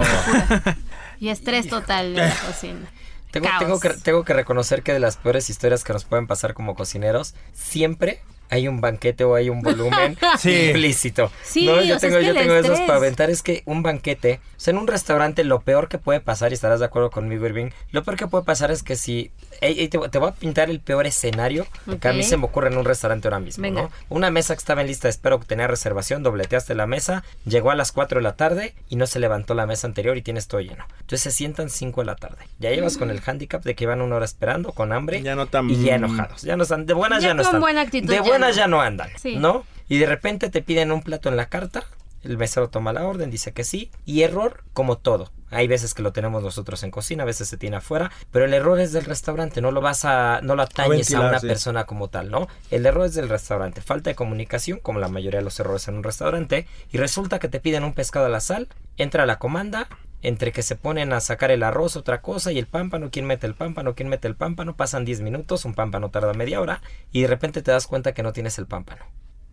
Y 1.20 1.28
estrés 1.28 1.68
total 1.68 2.14
de 2.14 2.20
la 2.20 2.34
cocina. 2.46 2.90
Tengo, 3.30 3.78
que, 3.78 3.90
tengo 3.90 4.24
que 4.24 4.32
reconocer 4.32 4.82
que 4.82 4.92
de 4.92 5.00
las 5.00 5.18
peores 5.18 5.50
historias 5.50 5.84
que 5.84 5.92
nos 5.92 6.04
pueden 6.04 6.26
pasar 6.26 6.54
como 6.54 6.74
cocineros, 6.74 7.34
siempre 7.52 8.20
hay 8.50 8.68
un 8.68 8.80
banquete 8.80 9.24
o 9.24 9.34
hay 9.34 9.50
un 9.50 9.60
volumen 9.62 10.16
Sí. 10.38 10.66
implícito. 10.66 11.30
Sí, 11.44 11.66
no, 11.66 11.72
o 11.74 11.80
yo 11.82 11.98
sea, 11.98 12.08
tengo, 12.08 12.16
es 12.18 12.20
que 12.22 12.26
yo 12.26 12.34
tengo 12.34 12.54
esos 12.54 12.80
para 12.80 12.96
aventar. 12.96 13.30
Es 13.30 13.42
que 13.42 13.62
un 13.66 13.82
banquete, 13.82 14.40
o 14.56 14.60
sea, 14.60 14.72
en 14.72 14.78
un 14.78 14.86
restaurante 14.86 15.44
lo 15.44 15.60
peor 15.60 15.88
que 15.88 15.98
puede 15.98 16.20
pasar, 16.20 16.50
y 16.52 16.54
estarás 16.54 16.80
de 16.80 16.86
acuerdo 16.86 17.10
conmigo, 17.10 17.46
Irving, 17.46 17.70
lo 17.92 18.02
peor 18.04 18.16
que 18.16 18.26
puede 18.26 18.44
pasar 18.44 18.70
es 18.70 18.82
que 18.82 18.96
si... 18.96 19.30
ey, 19.60 19.78
ey, 19.80 19.88
te, 19.88 19.98
te 20.08 20.18
voy 20.18 20.28
a 20.30 20.32
pintar 20.32 20.70
el 20.70 20.80
peor 20.80 21.06
escenario 21.06 21.66
que 22.00 22.08
a 22.08 22.12
mí 22.12 22.22
se 22.22 22.36
me 22.36 22.44
ocurre 22.44 22.68
en 22.68 22.76
un 22.78 22.84
restaurante 22.84 23.28
ahora 23.28 23.40
mismo, 23.40 23.62
Venga. 23.62 23.82
¿no? 23.82 23.90
Una 24.08 24.30
mesa 24.30 24.54
que 24.54 24.58
estaba 24.58 24.80
en 24.80 24.86
lista 24.86 25.08
de 25.08 25.10
espero 25.10 25.38
que 25.40 25.46
tenía 25.46 25.66
reservación, 25.66 26.22
dobleteaste 26.22 26.74
la 26.74 26.86
mesa, 26.86 27.24
llegó 27.44 27.70
a 27.70 27.74
las 27.74 27.92
4 27.92 28.18
de 28.20 28.22
la 28.22 28.36
tarde 28.36 28.74
y 28.88 28.96
no 28.96 29.06
se 29.06 29.18
levantó 29.18 29.54
la 29.54 29.66
mesa 29.66 29.86
anterior 29.86 30.16
y 30.16 30.22
tienes 30.22 30.48
todo 30.48 30.60
lleno. 30.60 30.84
Entonces 31.00 31.20
se 31.22 31.30
sientan 31.30 31.70
5 31.70 32.00
de 32.00 32.06
la 32.06 32.16
tarde. 32.16 32.46
Ya 32.58 32.70
llevas 32.70 32.96
con 32.96 33.10
el 33.10 33.20
handicap 33.24 33.62
de 33.62 33.74
que 33.74 33.86
van 33.86 34.00
una 34.00 34.16
hora 34.16 34.24
esperando, 34.24 34.72
con 34.72 34.92
hambre 34.92 35.22
Ya 35.22 35.34
no 35.34 35.46
tan- 35.46 35.70
y 35.70 35.82
ya 35.82 35.96
enojados. 35.96 36.42
Ya 36.42 36.56
no 36.56 36.62
están, 36.62 36.86
de 36.86 36.94
buenas 36.94 37.22
Ya 37.22 37.28
ya, 37.28 37.34
no 37.34 37.38
con 37.42 37.46
están. 37.46 37.60
buena 37.60 37.80
actitud 37.82 38.08
de 38.08 38.16
ya 38.16 38.22
buenas 38.38 38.56
ya 38.56 38.66
no 38.66 38.80
andan, 38.80 39.10
Sí. 39.20 39.36
¿no? 39.36 39.64
Y 39.88 39.98
de 39.98 40.06
repente 40.06 40.50
te 40.50 40.62
piden 40.62 40.92
un 40.92 41.02
plato 41.02 41.28
en 41.28 41.36
la 41.36 41.48
carta, 41.48 41.84
el 42.22 42.36
mesero 42.36 42.68
toma 42.68 42.92
la 42.92 43.06
orden, 43.06 43.30
dice 43.30 43.52
que 43.52 43.64
sí, 43.64 43.90
y 44.04 44.22
error 44.22 44.64
como 44.72 44.98
todo. 44.98 45.30
Hay 45.50 45.66
veces 45.66 45.94
que 45.94 46.02
lo 46.02 46.12
tenemos 46.12 46.42
nosotros 46.42 46.82
en 46.82 46.90
cocina, 46.90 47.22
a 47.22 47.26
veces 47.26 47.48
se 47.48 47.56
tiene 47.56 47.76
afuera, 47.76 48.10
pero 48.30 48.44
el 48.44 48.52
error 48.52 48.78
es 48.80 48.92
del 48.92 49.06
restaurante, 49.06 49.62
no 49.62 49.70
lo 49.70 49.80
vas 49.80 50.04
a, 50.04 50.40
no 50.42 50.54
lo 50.54 50.62
atañes 50.62 50.90
a, 50.90 50.96
ventilar, 50.96 51.28
una 51.30 51.40
sí. 51.40 51.46
persona 51.46 51.84
como 51.84 52.08
tal, 52.08 52.30
¿no? 52.30 52.48
El 52.70 52.84
error 52.84 53.06
es 53.06 53.14
del 53.14 53.30
restaurante, 53.30 53.80
falta 53.80 54.10
de 54.10 54.16
comunicación, 54.16 54.78
como 54.78 54.98
la 54.98 55.08
mayoría 55.08 55.38
de 55.40 55.44
los 55.44 55.58
errores 55.58 55.88
en 55.88 55.96
un 55.96 56.02
restaurante, 56.02 56.66
y 56.92 56.98
resulta 56.98 57.38
que 57.38 57.48
te 57.48 57.60
piden 57.60 57.84
un 57.84 57.94
pescado 57.94 58.26
a 58.26 58.28
la 58.28 58.40
sal, 58.40 58.68
entra 58.98 59.24
la 59.24 59.38
comanda, 59.38 59.88
entre 60.22 60.52
que 60.52 60.62
se 60.62 60.74
ponen 60.76 61.12
a 61.12 61.20
sacar 61.20 61.50
el 61.50 61.62
arroz, 61.62 61.96
otra 61.96 62.20
cosa, 62.22 62.50
y 62.52 62.58
el 62.58 62.66
pámpano, 62.66 63.10
quién 63.10 63.24
mete 63.26 63.46
el 63.46 63.54
pámpano, 63.54 63.94
quién 63.94 64.08
mete 64.08 64.26
el 64.28 64.34
pámpano, 64.34 64.76
pasan 64.76 65.04
10 65.04 65.20
minutos, 65.20 65.64
un 65.64 65.74
pámpano 65.74 66.10
tarda 66.10 66.34
media 66.34 66.60
hora, 66.60 66.82
y 67.12 67.22
de 67.22 67.28
repente 67.28 67.62
te 67.62 67.70
das 67.70 67.86
cuenta 67.86 68.12
que 68.14 68.22
no 68.22 68.32
tienes 68.32 68.58
el 68.58 68.66
pámpano. 68.66 69.04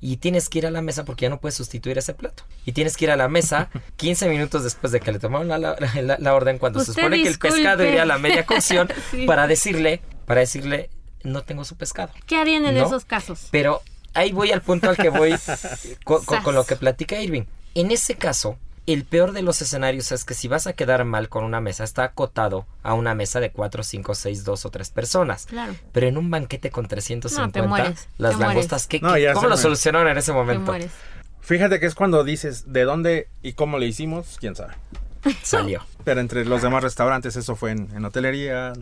Y 0.01 0.17
tienes 0.17 0.49
que 0.49 0.59
ir 0.59 0.67
a 0.67 0.71
la 0.71 0.81
mesa 0.81 1.05
porque 1.05 1.23
ya 1.23 1.29
no 1.29 1.39
puedes 1.39 1.55
sustituir 1.55 1.97
ese 1.97 2.13
plato. 2.13 2.43
Y 2.65 2.73
tienes 2.73 2.97
que 2.97 3.05
ir 3.05 3.11
a 3.11 3.15
la 3.15 3.27
mesa 3.29 3.69
15 3.95 4.27
minutos 4.29 4.63
después 4.63 4.91
de 4.91 4.99
que 4.99 5.11
le 5.11 5.19
tomaron 5.19 5.47
la, 5.47 5.57
la- 5.57 5.75
la- 6.01 6.17
la 6.19 6.33
orden 6.35 6.57
cuando 6.57 6.79
se 6.81 6.93
supone 6.93 7.21
que 7.23 7.29
el 7.29 7.39
pescado 7.39 7.83
iría 7.83 8.03
a 8.03 8.05
la 8.05 8.17
media 8.17 8.45
cocción 8.45 8.87
Sí. 9.11 9.25
para 9.25 9.47
decirle, 9.47 10.01
para 10.25 10.41
decirle, 10.41 10.89
no 11.23 11.43
tengo 11.43 11.63
su 11.63 11.75
pescado. 11.77 12.11
¿Qué 12.27 12.35
harían 12.35 12.65
en 12.65 12.75
¿No? 12.75 12.85
esos 12.85 13.05
casos? 13.05 13.47
Pero 13.51 13.81
ahí 14.13 14.31
voy 14.31 14.51
al 14.51 14.61
punto 14.61 14.89
al 14.89 14.97
que 14.97 15.09
voy 15.09 15.33
con, 16.03 16.23
con 16.25 16.53
lo 16.55 16.65
que 16.65 16.75
platica 16.75 17.19
Irving. 17.21 17.43
En 17.73 17.89
ese 17.89 18.15
caso, 18.15 18.57
el 18.87 19.03
peor 19.03 19.31
de 19.31 19.41
los 19.41 19.61
escenarios 19.61 20.11
es 20.11 20.25
que 20.25 20.33
si 20.33 20.47
vas 20.47 20.67
a 20.67 20.73
quedar 20.73 21.03
mal 21.05 21.27
con 21.29 21.43
una 21.43 21.59
mesa, 21.61 21.83
está 21.83 22.03
acotado 22.03 22.65
a 22.83 22.93
una 22.93 23.15
mesa 23.15 23.39
de 23.39 23.51
4, 23.51 23.83
5, 23.83 24.13
6, 24.15 24.43
2 24.43 24.65
o 24.65 24.69
3 24.69 24.89
personas. 24.91 25.45
Claro. 25.47 25.73
Pero 25.91 26.07
en 26.07 26.17
un 26.17 26.29
banquete 26.29 26.69
con 26.69 26.87
350, 26.87 27.45
No, 27.47 27.51
te 27.51 27.67
mueres, 27.67 28.07
las 28.17 28.37
te 28.37 28.41
langostas, 28.43 28.87
¿qué, 28.87 28.99
No, 29.01 29.13
¿cómo 29.33 29.47
lo 29.49 29.57
solucionaron 29.57 30.07
en 30.09 30.17
ese 30.17 30.31
Te 30.31 30.37
momento? 30.37 30.71
mueres. 30.71 30.91
Fíjate 31.41 31.79
que 31.79 31.85
es 31.85 31.95
cuando 31.95 32.23
dices 32.23 32.71
de 32.73 32.83
dónde 32.83 33.27
y 33.43 33.53
cómo 33.53 33.77
le 33.77 33.85
hicimos, 33.87 34.37
quién 34.39 34.55
sabe. 34.55 34.73
Salió. 35.43 35.83
Pero 36.03 36.21
entre 36.21 36.45
los 36.45 36.61
demás 36.61 36.83
restaurantes, 36.83 37.35
eso 37.35 37.55
fue 37.55 37.71
en, 37.71 37.89
en 37.95 38.05
hotelería. 38.05 38.73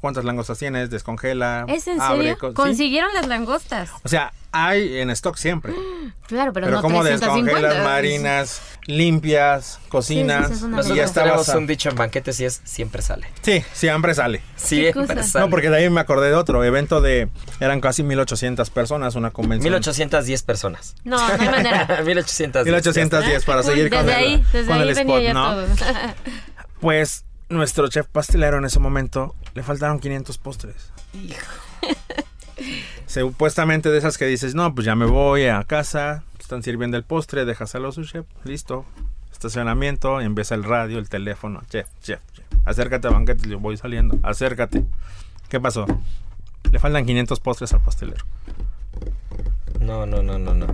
¿Cuántas 0.00 0.24
langostas 0.24 0.58
tienes? 0.58 0.90
Descongela. 0.90 1.64
¿Es 1.68 1.86
en 1.86 2.00
abre, 2.00 2.18
serio? 2.18 2.38
co- 2.38 2.48
sí. 2.48 2.54
Consiguieron 2.54 3.14
las 3.14 3.28
langostas. 3.28 3.90
O 4.02 4.08
sea, 4.08 4.32
hay 4.50 4.98
en 4.98 5.10
stock 5.10 5.36
siempre. 5.36 5.72
Claro, 6.26 6.52
pero, 6.54 6.66
Pero, 6.66 6.76
no 6.78 6.82
como 6.82 7.02
350. 7.02 7.52
descongelas, 7.52 7.84
marinas, 7.84 8.62
limpias, 8.86 9.78
cocinas. 9.88 10.48
Sí, 10.48 10.54
sí, 10.54 10.60
sí, 10.60 10.66
es 10.66 10.72
una 10.72 10.82
y 10.82 10.96
ya 10.96 11.06
tenemos 11.06 11.48
un 11.48 11.66
dicho 11.66 11.88
en 11.88 11.96
banquetes 11.96 12.40
y 12.40 12.44
es 12.44 12.60
siempre 12.64 13.02
sale. 13.02 13.26
Sí, 13.42 13.64
siempre 13.72 14.14
sale. 14.14 14.42
Siempre 14.56 15.22
sale. 15.22 15.44
No, 15.44 15.50
porque 15.50 15.70
de 15.70 15.76
ahí 15.76 15.90
me 15.90 16.00
acordé 16.00 16.28
de 16.28 16.34
otro 16.34 16.62
evento 16.64 17.00
de... 17.00 17.28
Eran 17.60 17.80
casi 17.80 18.02
1800 18.02 18.70
personas, 18.70 19.14
una 19.14 19.30
convención. 19.30 19.64
1810 19.64 20.42
personas. 20.42 20.94
No, 21.04 21.16
no 21.16 21.42
hay 21.42 21.48
manera. 21.48 21.86
1810. 22.04 22.66
1810 22.66 23.44
para 23.44 23.60
Uy, 23.60 23.66
seguir 23.66 23.90
con 23.90 24.08
el, 24.08 24.10
ahí, 24.10 24.44
desde 24.52 24.66
con 24.66 24.76
ahí 24.80 24.88
el 24.88 24.94
venía 24.94 25.02
spot, 25.02 25.22
ya 25.22 25.34
¿no? 25.34 25.54
todo. 25.54 25.66
Pues 26.80 27.24
nuestro 27.48 27.86
chef 27.86 28.06
pastelero 28.08 28.58
en 28.58 28.64
ese 28.64 28.80
momento 28.80 29.36
le 29.54 29.62
faltaron 29.62 30.00
500 30.00 30.38
postres. 30.38 30.90
Supuestamente 33.06 33.90
de 33.90 33.98
esas 33.98 34.18
que 34.18 34.26
dices, 34.26 34.54
no, 34.54 34.74
pues 34.74 34.84
ya 34.84 34.96
me 34.96 35.04
voy 35.06 35.46
a 35.46 35.62
casa, 35.64 36.24
están 36.52 36.62
sirviendo 36.62 36.98
el 36.98 37.02
postre, 37.02 37.46
déjaselo 37.46 37.88
a 37.88 37.92
su 37.92 38.04
chef, 38.04 38.26
listo. 38.44 38.84
Estacionamiento, 39.32 40.20
empieza 40.20 40.54
el 40.54 40.64
radio, 40.64 40.98
el 40.98 41.08
teléfono, 41.08 41.62
chef, 41.70 41.88
chef, 42.02 42.20
chef. 42.34 42.44
Acércate 42.66 43.08
a 43.08 43.10
banquete, 43.10 43.48
yo 43.48 43.58
voy 43.58 43.78
saliendo, 43.78 44.18
acércate. 44.22 44.84
¿Qué 45.48 45.60
pasó? 45.60 45.86
Le 46.70 46.78
faltan 46.78 47.06
500 47.06 47.40
postres 47.40 47.72
al 47.72 47.80
pastelero. 47.80 48.22
No, 49.80 50.04
no, 50.04 50.22
no, 50.22 50.38
no, 50.38 50.52
no. 50.52 50.66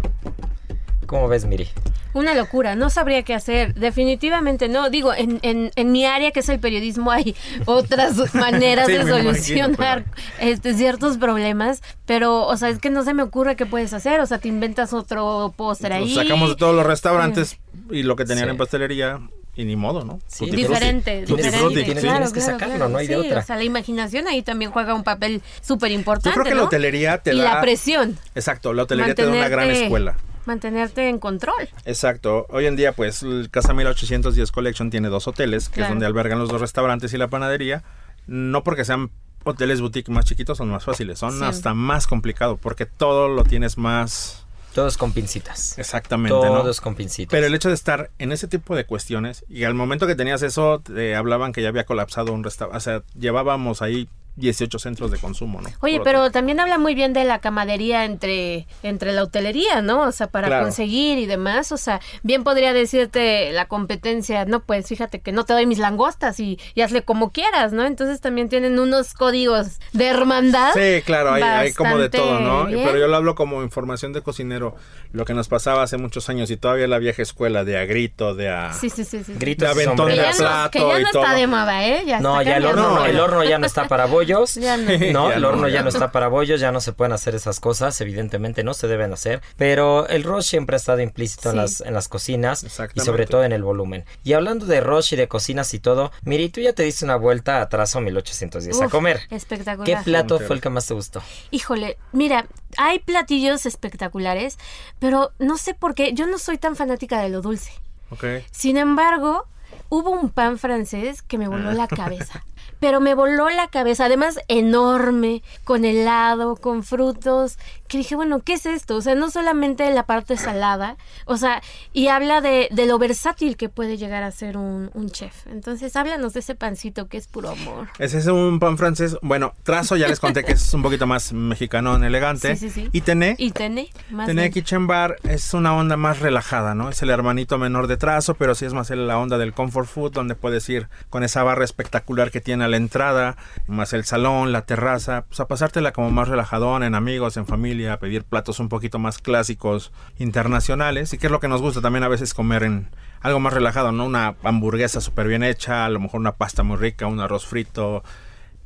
¿Cómo 1.08 1.26
ves, 1.26 1.46
Miri? 1.46 1.66
Una 2.12 2.34
locura, 2.34 2.74
no 2.76 2.90
sabría 2.90 3.22
qué 3.22 3.34
hacer. 3.34 3.74
Definitivamente 3.74 4.68
no. 4.68 4.90
Digo, 4.90 5.14
en, 5.14 5.38
en, 5.42 5.70
en 5.74 5.90
mi 5.90 6.04
área, 6.04 6.30
que 6.32 6.40
es 6.40 6.48
el 6.50 6.60
periodismo, 6.60 7.10
hay 7.10 7.34
otras 7.64 8.34
maneras 8.34 8.86
Sí, 8.86 8.92
de 8.92 8.98
imagino, 9.00 9.16
solucionar 9.24 10.04
este, 10.38 10.74
ciertos 10.74 11.16
problemas, 11.16 11.82
pero, 12.06 12.46
o 12.46 12.56
sea, 12.58 12.68
es 12.68 12.78
que 12.78 12.90
no 12.90 13.04
se 13.04 13.14
me 13.14 13.22
ocurre 13.22 13.56
qué 13.56 13.64
puedes 13.66 13.92
hacer. 13.94 14.20
O 14.20 14.26
sea, 14.26 14.38
te 14.38 14.48
inventas 14.48 14.92
otro 14.92 15.52
postre 15.56 15.94
ahí. 15.94 16.14
Sacamos 16.14 16.50
de 16.50 16.56
todos 16.56 16.74
los 16.76 16.84
restaurantes 16.86 17.58
y 17.90 18.02
lo 18.02 18.14
que 18.14 18.24
tenían 18.26 18.46
Sí. 18.46 18.50
en 18.50 18.56
pastelería 18.58 19.20
y 19.56 19.64
ni 19.64 19.74
modo, 19.76 20.04
¿no? 20.04 20.20
Sí, 20.26 20.44
Tutti. 20.44 20.56
Diferente, 20.56 21.24
Tutti 21.26 21.42
diferente. 21.42 21.84
Tienes- 22.00 22.32
que 22.32 22.40
sacarlo, 22.42 22.88
no 22.90 22.98
hay 22.98 23.06
de 23.06 23.16
otra. 23.16 23.40
O 23.40 23.42
sea, 23.42 23.56
la 23.56 23.64
imaginación 23.64 24.28
ahí 24.28 24.42
también 24.42 24.70
juega 24.70 24.92
un 24.94 25.04
papel 25.04 25.40
súper 25.62 25.90
importante. 25.90 26.28
Yo 26.36 26.42
creo 26.42 26.52
que 26.52 26.54
la 26.60 26.64
hotelería 26.64 27.18
te 27.18 27.34
y 27.34 27.38
da... 27.38 27.54
la 27.54 27.60
presión. 27.62 28.18
Exacto, 28.34 28.72
la 28.74 28.82
hotelería 28.84 29.14
te 29.14 29.24
da 29.24 29.30
una 29.32 29.48
gran 29.48 29.70
escuela. 29.70 30.14
Mantenerte 30.48 31.08
en 31.08 31.18
control. 31.20 31.68
Exacto. 31.84 32.46
Hoy 32.48 32.66
en 32.66 32.74
día, 32.74 32.92
pues, 32.92 33.22
el 33.22 33.48
Casa 33.50 33.72
1810 33.74 34.50
Collection 34.50 34.90
tiene 34.90 35.08
dos 35.08 35.28
hoteles, 35.28 35.68
que 35.68 35.76
Claro. 35.76 35.86
es 35.86 35.90
donde 35.90 36.06
albergan 36.06 36.38
los 36.40 36.48
dos 36.48 36.60
restaurantes 36.60 37.12
y 37.14 37.18
la 37.18 37.28
panadería. 37.28 37.84
No 38.26 38.64
porque 38.64 38.84
sean 38.84 39.10
hoteles 39.44 39.80
boutique 39.80 40.10
más 40.10 40.24
chiquitos, 40.24 40.58
son 40.58 40.68
más 40.70 40.84
fáciles. 40.84 41.18
Son 41.20 41.38
Sí. 41.38 41.44
hasta 41.44 41.72
más 41.74 42.06
complicado, 42.08 42.56
porque 42.56 42.86
todo 42.86 43.28
lo 43.28 43.44
tienes 43.44 43.78
más 43.78 44.44
Todos 44.74 44.96
con 44.98 45.12
pincitas. 45.12 45.78
exactamente, 45.78 46.34
¿no? 46.34 46.40
Todos 46.62 46.80
con 46.80 46.94
pincitas. 46.94 47.30
Pero 47.30 47.46
el 47.46 47.54
hecho 47.54 47.68
de 47.68 47.74
estar 47.74 48.10
en 48.18 48.32
ese 48.32 48.48
tipo 48.48 48.74
de 48.76 48.84
cuestiones, 48.84 49.44
y 49.48 49.64
al 49.64 49.74
momento 49.74 50.06
que 50.06 50.14
tenías 50.16 50.42
eso, 50.42 50.80
te 50.80 51.14
hablaban 51.14 51.52
que 51.52 51.62
ya 51.62 51.68
había 51.68 51.84
colapsado 51.84 52.32
un 52.32 52.42
restaurante. 52.44 52.76
O 52.76 52.80
sea, 52.80 53.02
llevábamos 53.18 53.80
ahí 53.82 54.08
18 54.38 54.78
centros 54.78 55.10
de 55.10 55.18
consumo, 55.18 55.60
¿no? 55.60 55.68
Oye, 55.80 55.96
Por 55.96 56.04
pero 56.04 56.30
también 56.30 56.60
habla 56.60 56.78
muy 56.78 56.94
bien 56.94 57.12
de 57.12 57.24
la 57.24 57.40
camadería 57.40 58.04
entre, 58.04 58.66
entre 58.82 59.12
la 59.12 59.24
hotelería, 59.24 59.82
¿no? 59.82 60.02
O 60.02 60.12
sea, 60.12 60.28
para 60.28 60.46
Claro. 60.48 60.64
conseguir 60.64 61.18
y 61.18 61.26
demás. 61.26 61.72
O 61.72 61.76
sea, 61.76 62.00
bien 62.22 62.44
podría 62.44 62.72
decirte 62.72 63.52
la 63.52 63.66
competencia, 63.66 64.44
no, 64.44 64.60
pues 64.60 64.86
fíjate 64.86 65.20
que 65.20 65.32
no 65.32 65.44
te 65.44 65.52
doy 65.52 65.66
mis 65.66 65.78
langostas 65.78 66.40
y, 66.40 66.58
y 66.74 66.82
hazle 66.82 67.02
como 67.02 67.30
quieras, 67.32 67.72
¿no? 67.72 67.84
Entonces 67.84 68.20
también 68.20 68.48
tienen 68.48 68.78
unos 68.78 69.14
códigos 69.14 69.78
de 69.92 70.06
hermandad. 70.06 70.72
Sí, 70.74 71.02
claro, 71.04 71.32
hay, 71.32 71.42
hay 71.42 71.72
como 71.72 71.98
de 71.98 72.08
todo, 72.08 72.40
¿no? 72.40 72.66
bien. 72.66 72.84
Pero 72.84 72.98
yo 72.98 73.06
lo 73.08 73.16
hablo 73.16 73.34
como 73.34 73.62
información 73.62 74.12
de 74.12 74.22
cocinero, 74.22 74.76
lo 75.12 75.24
que 75.24 75.34
nos 75.34 75.48
pasaba 75.48 75.82
hace 75.82 75.96
muchos 75.96 76.28
años 76.28 76.50
y 76.50 76.56
todavía 76.56 76.86
la 76.86 76.98
vieja 76.98 77.22
escuela 77.22 77.64
de 77.64 77.78
a 77.78 77.84
grito, 77.84 78.34
de 78.34 78.48
a... 78.50 78.72
Sí, 78.72 78.90
sí, 78.90 79.04
sí. 79.04 79.24
sí. 79.24 79.34
Gritos 79.34 79.74
de 79.74 79.82
y 79.82 79.86
aventón 79.86 80.08
Que 80.08 80.16
ya 80.16 80.30
no, 80.30 80.36
plato 80.38 80.70
que 80.70 80.78
ya 80.78 81.00
y 81.00 81.02
no 81.02 81.10
todo. 81.10 81.22
está 81.22 81.34
de 81.34 81.46
moda, 81.46 81.86
¿eh? 81.86 82.02
Ya 82.06 82.20
No, 82.20 82.38
está 82.40 82.50
ya 82.50 82.56
el 82.58 82.66
horno, 82.66 82.90
No, 82.96 83.04
el 83.06 83.18
horno 83.20 83.44
ya 83.44 83.58
no 83.58 83.66
está 83.66 83.88
para 83.88 84.06
bollos. 84.34 84.54
Ya 84.54 84.76
no. 84.76 84.88
No, 85.12 85.28
Ya 85.30 85.36
el 85.36 85.42
no, 85.42 85.48
horno 85.48 85.68
ya 85.68 85.74
ya 85.78 85.82
no 85.82 85.88
está 85.88 86.10
para 86.12 86.28
bollos, 86.28 86.60
ya 86.60 86.72
no 86.72 86.80
se 86.80 86.92
pueden 86.92 87.12
hacer 87.12 87.34
esas 87.34 87.60
cosas, 87.60 88.00
evidentemente 88.00 88.62
no 88.64 88.74
se 88.74 88.88
deben 88.88 89.12
hacer, 89.12 89.40
pero 89.56 90.06
el 90.08 90.24
rush 90.24 90.44
siempre 90.44 90.76
ha 90.76 90.78
estado 90.78 91.00
implícito 91.00 91.50
en, 91.50 91.56
las, 91.56 91.80
en 91.80 91.94
las 91.94 92.08
cocinas 92.08 92.64
y 92.94 93.00
sobre 93.00 93.26
todo 93.26 93.44
en 93.44 93.52
el 93.52 93.62
volumen. 93.62 94.04
Y 94.24 94.32
hablando 94.32 94.66
de 94.66 94.80
rush 94.80 95.14
y 95.14 95.16
de 95.16 95.28
cocinas 95.28 95.72
y 95.74 95.78
todo, 95.78 96.10
Miri, 96.22 96.48
tú 96.48 96.60
ya 96.60 96.72
te 96.72 96.82
diste 96.82 97.04
una 97.04 97.16
vuelta 97.16 97.60
a 97.60 97.68
Trazo 97.68 98.00
1810 98.00 98.80
a 98.80 98.86
Uf, 98.86 98.90
comer. 98.90 99.20
Espectacular. 99.30 99.86
¿Qué 99.86 99.96
plato 100.04 100.38
fue 100.40 100.56
el 100.56 100.62
que 100.62 100.70
más 100.70 100.86
te 100.86 100.94
gustó? 100.94 101.22
Híjole, 101.50 101.96
mira, 102.12 102.46
hay 102.76 102.98
platillos 102.98 103.66
espectaculares, 103.66 104.58
pero 104.98 105.32
no 105.38 105.56
sé 105.58 105.74
por 105.74 105.94
qué, 105.94 106.12
yo 106.12 106.26
no 106.26 106.38
soy 106.38 106.58
tan 106.58 106.76
fanática 106.76 107.20
de 107.20 107.28
lo 107.28 107.40
dulce. 107.40 107.72
Ok. 108.10 108.24
Sin 108.50 108.76
embargo, 108.76 109.46
hubo 109.88 110.10
un 110.10 110.30
pan 110.30 110.58
francés 110.58 111.22
que 111.22 111.38
me 111.38 111.48
voló 111.48 111.72
la 111.72 111.86
cabeza. 111.88 112.44
Pero 112.80 113.00
me 113.00 113.14
voló 113.14 113.48
la 113.50 113.68
cabeza, 113.68 114.04
además 114.06 114.38
enorme, 114.48 115.42
con 115.64 115.84
helado, 115.84 116.56
con 116.56 116.82
frutos, 116.82 117.58
que 117.88 117.98
dije, 117.98 118.14
bueno, 118.16 118.40
¿qué 118.40 118.54
es 118.54 118.66
esto? 118.66 118.96
O 118.96 119.00
sea, 119.00 119.14
no 119.14 119.30
solamente 119.30 119.90
la 119.90 120.04
parte 120.04 120.36
salada, 120.36 120.96
o 121.24 121.36
sea, 121.36 121.62
y 121.92 122.08
habla 122.08 122.40
de, 122.40 122.68
de 122.70 122.86
lo 122.86 122.98
versátil 122.98 123.56
que 123.56 123.68
puede 123.68 123.96
llegar 123.96 124.22
a 124.22 124.30
ser 124.30 124.56
un, 124.56 124.90
un 124.94 125.10
chef. 125.10 125.46
Entonces, 125.46 125.96
háblanos 125.96 126.34
de 126.34 126.40
ese 126.40 126.54
pancito 126.54 127.08
que 127.08 127.16
es 127.16 127.26
puro 127.26 127.50
amor. 127.50 127.88
Ese 127.98 128.18
es 128.18 128.26
un 128.26 128.58
pan 128.58 128.76
francés. 128.78 129.16
Bueno, 129.22 129.54
trazo 129.62 129.96
ya 129.96 130.08
les 130.08 130.20
conté 130.20 130.44
que 130.44 130.52
es 130.52 130.74
un 130.74 130.82
poquito 130.82 131.06
más 131.06 131.32
mexicano, 131.32 131.96
elegante. 131.96 132.56
Sí, 132.56 132.68
sí, 132.68 132.82
sí. 132.82 132.88
Y 132.92 133.00
tené. 133.00 133.34
Y 133.38 133.50
tené, 133.52 133.88
más 134.10 134.26
Tené 134.26 134.42
bien. 134.42 134.52
Kitchen 134.52 134.86
Bar 134.86 135.16
es 135.24 135.54
una 135.54 135.74
onda 135.74 135.96
más 135.96 136.20
relajada, 136.20 136.74
¿no? 136.74 136.88
Es 136.90 137.02
el 137.02 137.10
hermanito 137.10 137.58
menor 137.58 137.86
de 137.86 137.96
trazo, 137.96 138.34
pero 138.34 138.54
sí 138.54 138.64
es 138.66 138.74
más 138.74 138.90
la 138.90 139.18
onda 139.18 139.38
del 139.38 139.52
comfort 139.52 139.88
food, 139.88 140.12
donde 140.12 140.34
puedes 140.34 140.68
ir 140.68 140.88
con 141.10 141.22
esa 141.24 141.42
barra 141.42 141.64
espectacular 141.64 142.30
que 142.30 142.40
tiene 142.40 142.57
a 142.62 142.68
la 142.68 142.76
entrada, 142.76 143.36
más 143.66 143.92
el 143.92 144.04
salón, 144.04 144.52
la 144.52 144.62
terraza, 144.62 145.24
pues 145.28 145.40
a 145.40 145.48
pasártela 145.48 145.92
como 145.92 146.10
más 146.10 146.28
relajadón, 146.28 146.82
en 146.82 146.94
amigos, 146.94 147.36
en 147.36 147.46
familia, 147.46 147.94
a 147.94 147.98
pedir 147.98 148.24
platos 148.24 148.60
un 148.60 148.68
poquito 148.68 148.98
más 148.98 149.18
clásicos, 149.18 149.92
internacionales, 150.18 151.12
y 151.12 151.18
que 151.18 151.26
es 151.26 151.32
lo 151.32 151.40
que 151.40 151.48
nos 151.48 151.62
gusta 151.62 151.80
también 151.80 152.04
a 152.04 152.08
veces 152.08 152.34
comer 152.34 152.62
en 152.62 152.88
algo 153.20 153.40
más 153.40 153.52
relajado, 153.52 153.92
¿no? 153.92 154.06
Una 154.06 154.36
hamburguesa 154.42 155.00
súper 155.00 155.28
bien 155.28 155.42
hecha, 155.42 155.84
a 155.84 155.88
lo 155.88 156.00
mejor 156.00 156.20
una 156.20 156.36
pasta 156.36 156.62
muy 156.62 156.76
rica, 156.76 157.06
un 157.06 157.20
arroz 157.20 157.46
frito, 157.46 158.02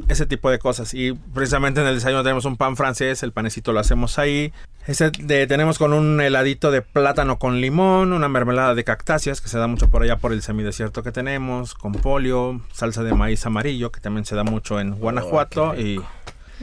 ese 0.09 0.27
tipo 0.27 0.51
de 0.51 0.59
cosas. 0.59 0.95
Y 0.95 1.13
precisamente 1.13 1.81
en 1.81 1.87
el 1.87 1.95
desayuno 1.97 2.23
tenemos 2.23 2.45
un 2.45 2.57
pan 2.57 2.77
francés, 2.77 3.23
el 3.23 3.33
panecito 3.33 3.73
lo 3.73 3.81
hacemos 3.81 4.19
ahí. 4.19 4.53
Ese 4.87 5.11
de- 5.11 5.47
tenemos 5.47 5.79
con 5.79 5.93
un 5.93 6.21
heladito 6.21 6.71
de 6.73 6.83
plátano 6.83 7.39
con 7.39 7.61
limón, 7.61 8.13
una 8.13 8.29
mermelada 8.29 8.75
de 8.75 8.83
cactáceas 8.83 9.41
que 9.41 9.49
se 9.49 9.59
da 9.59 9.69
mucho 9.69 9.89
por 9.91 10.03
allá 10.03 10.17
por 10.17 10.33
el 10.33 10.43
semidesierto 10.43 11.03
que 11.05 11.13
tenemos, 11.13 11.75
con 11.75 11.93
polio, 11.93 12.61
salsa 12.73 13.05
de 13.05 13.15
maíz 13.15 13.47
amarillo 13.47 13.93
que 13.93 14.01
también 14.01 14.25
se 14.25 14.35
da 14.35 14.43
mucho 14.43 14.81
en 14.81 14.97
Guanajuato 14.99 15.77
y 15.79 16.01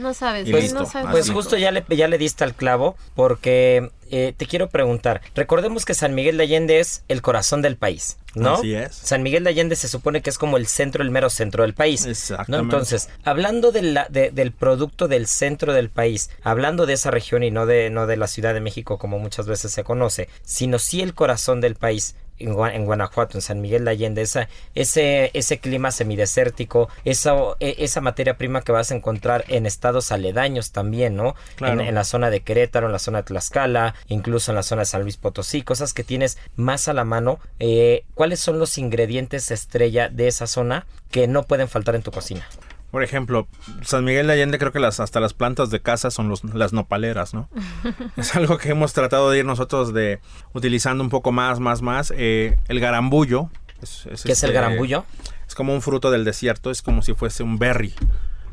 No 0.00 0.14
sabes, 0.14 0.48
Y 0.48 0.50
pues, 0.50 0.64
listo, 0.64 0.80
no 0.80 0.86
sabes. 0.86 1.10
Pues 1.10 1.30
justo 1.30 1.56
ya 1.56 1.70
le, 1.70 1.84
ya 1.90 2.08
le 2.08 2.18
diste 2.18 2.42
al 2.44 2.54
clavo 2.54 2.96
porque 3.14 3.90
eh, 4.10 4.34
te 4.36 4.46
quiero 4.46 4.68
preguntar, 4.70 5.20
recordemos 5.34 5.84
que 5.84 5.94
San 5.94 6.14
Miguel 6.14 6.36
de 6.36 6.44
Allende 6.44 6.80
es 6.80 7.04
el 7.08 7.22
corazón 7.22 7.62
del 7.62 7.76
país, 7.76 8.16
¿no? 8.34 8.54
Así 8.54 8.74
es. 8.74 8.94
San 8.96 9.22
Miguel 9.22 9.44
de 9.44 9.50
Allende 9.50 9.76
se 9.76 9.86
supone 9.88 10.20
que 10.22 10.30
es 10.30 10.38
como 10.38 10.56
el 10.56 10.66
centro, 10.66 11.02
el 11.02 11.10
mero 11.10 11.30
centro 11.30 11.62
del 11.62 11.74
país. 11.74 12.04
¿no? 12.04 12.10
Exactamente. 12.10 12.62
Entonces, 12.74 13.08
hablando 13.24 13.70
de 13.72 13.82
la- 13.82 14.06
de- 14.10 14.30
del 14.30 14.50
producto 14.52 15.06
del 15.06 15.26
centro 15.28 15.72
del 15.72 15.90
país, 15.90 16.30
hablando 16.42 16.86
de 16.86 16.94
esa 16.94 17.10
región 17.10 17.42
y 17.44 17.50
no 17.50 17.66
de, 17.66 17.90
no 17.90 18.06
de 18.06 18.16
la 18.16 18.26
Ciudad 18.26 18.52
de 18.54 18.60
México 18.60 18.98
como 18.98 19.18
muchas 19.18 19.46
veces 19.46 19.70
se 19.72 19.84
conoce, 19.84 20.28
sino 20.42 20.78
sí 20.80 21.02
el 21.02 21.14
corazón 21.14 21.60
del 21.60 21.76
país, 21.76 22.16
en, 22.40 22.54
Gua- 22.54 22.74
en 22.74 22.84
Guanajuato, 22.84 23.38
en 23.38 23.42
San 23.42 23.60
Miguel 23.60 23.84
de 23.84 23.92
Allende, 23.92 24.22
esa, 24.22 24.48
ese, 24.74 25.30
ese 25.34 25.58
clima 25.58 25.90
semidesértico, 25.90 26.88
esa, 27.04 27.34
e- 27.60 27.76
esa 27.78 28.00
materia 28.00 28.36
prima 28.36 28.62
que 28.62 28.72
vas 28.72 28.90
a 28.90 28.94
encontrar 28.94 29.44
en 29.48 29.66
estados 29.66 30.10
aledaños 30.12 30.72
también, 30.72 31.16
¿no? 31.16 31.34
Claro. 31.56 31.80
En, 31.80 31.88
en 31.88 31.94
la 31.94 32.04
zona 32.04 32.30
de 32.30 32.40
Querétaro, 32.40 32.86
en 32.86 32.92
la 32.92 32.98
zona 32.98 33.18
de 33.18 33.24
Tlaxcala, 33.24 33.94
incluso 34.08 34.50
en 34.50 34.56
la 34.56 34.62
zona 34.62 34.82
de 34.82 34.86
San 34.86 35.02
Luis 35.02 35.16
Potosí, 35.16 35.62
cosas 35.62 35.92
que 35.94 36.04
tienes 36.04 36.38
más 36.56 36.88
a 36.88 36.92
la 36.92 37.04
mano. 37.04 37.38
Eh, 37.58 38.04
¿Cuáles 38.14 38.40
son 38.40 38.58
los 38.58 38.78
ingredientes 38.78 39.50
estrella 39.50 40.08
de 40.08 40.28
esa 40.28 40.46
zona 40.46 40.86
que 41.10 41.26
no 41.28 41.42
pueden 41.44 41.68
faltar 41.68 41.94
en 41.94 42.02
tu 42.02 42.10
cocina? 42.10 42.46
Por 42.90 43.02
ejemplo, 43.02 43.46
San 43.82 44.04
Miguel 44.04 44.26
de 44.26 44.32
Allende 44.34 44.58
creo 44.58 44.72
que 44.72 44.80
las 44.80 45.00
hasta 45.00 45.20
las 45.20 45.34
plantas 45.34 45.70
de 45.70 45.80
casa 45.80 46.10
son 46.10 46.28
los, 46.28 46.42
las 46.44 46.72
nopaleras, 46.72 47.34
¿no? 47.34 47.48
es 48.16 48.34
algo 48.36 48.58
que 48.58 48.70
hemos 48.70 48.92
tratado 48.92 49.30
de 49.30 49.38
ir 49.38 49.44
nosotros 49.44 49.92
de 49.94 50.20
utilizando 50.52 51.02
un 51.04 51.10
poco 51.10 51.32
más, 51.32 51.60
más, 51.60 51.82
más. 51.82 52.12
Eh, 52.16 52.58
el 52.68 52.80
garambullo. 52.80 53.50
Es, 53.82 54.02
¿Qué 54.04 54.12
es 54.12 54.24
el 54.24 54.30
este, 54.32 54.52
garambullo? 54.52 55.04
Es 55.46 55.54
como 55.54 55.74
un 55.74 55.82
fruto 55.82 56.10
del 56.10 56.24
desierto, 56.24 56.70
es 56.70 56.82
como 56.82 57.02
si 57.02 57.14
fuese 57.14 57.42
un 57.42 57.58
berry. 57.58 57.94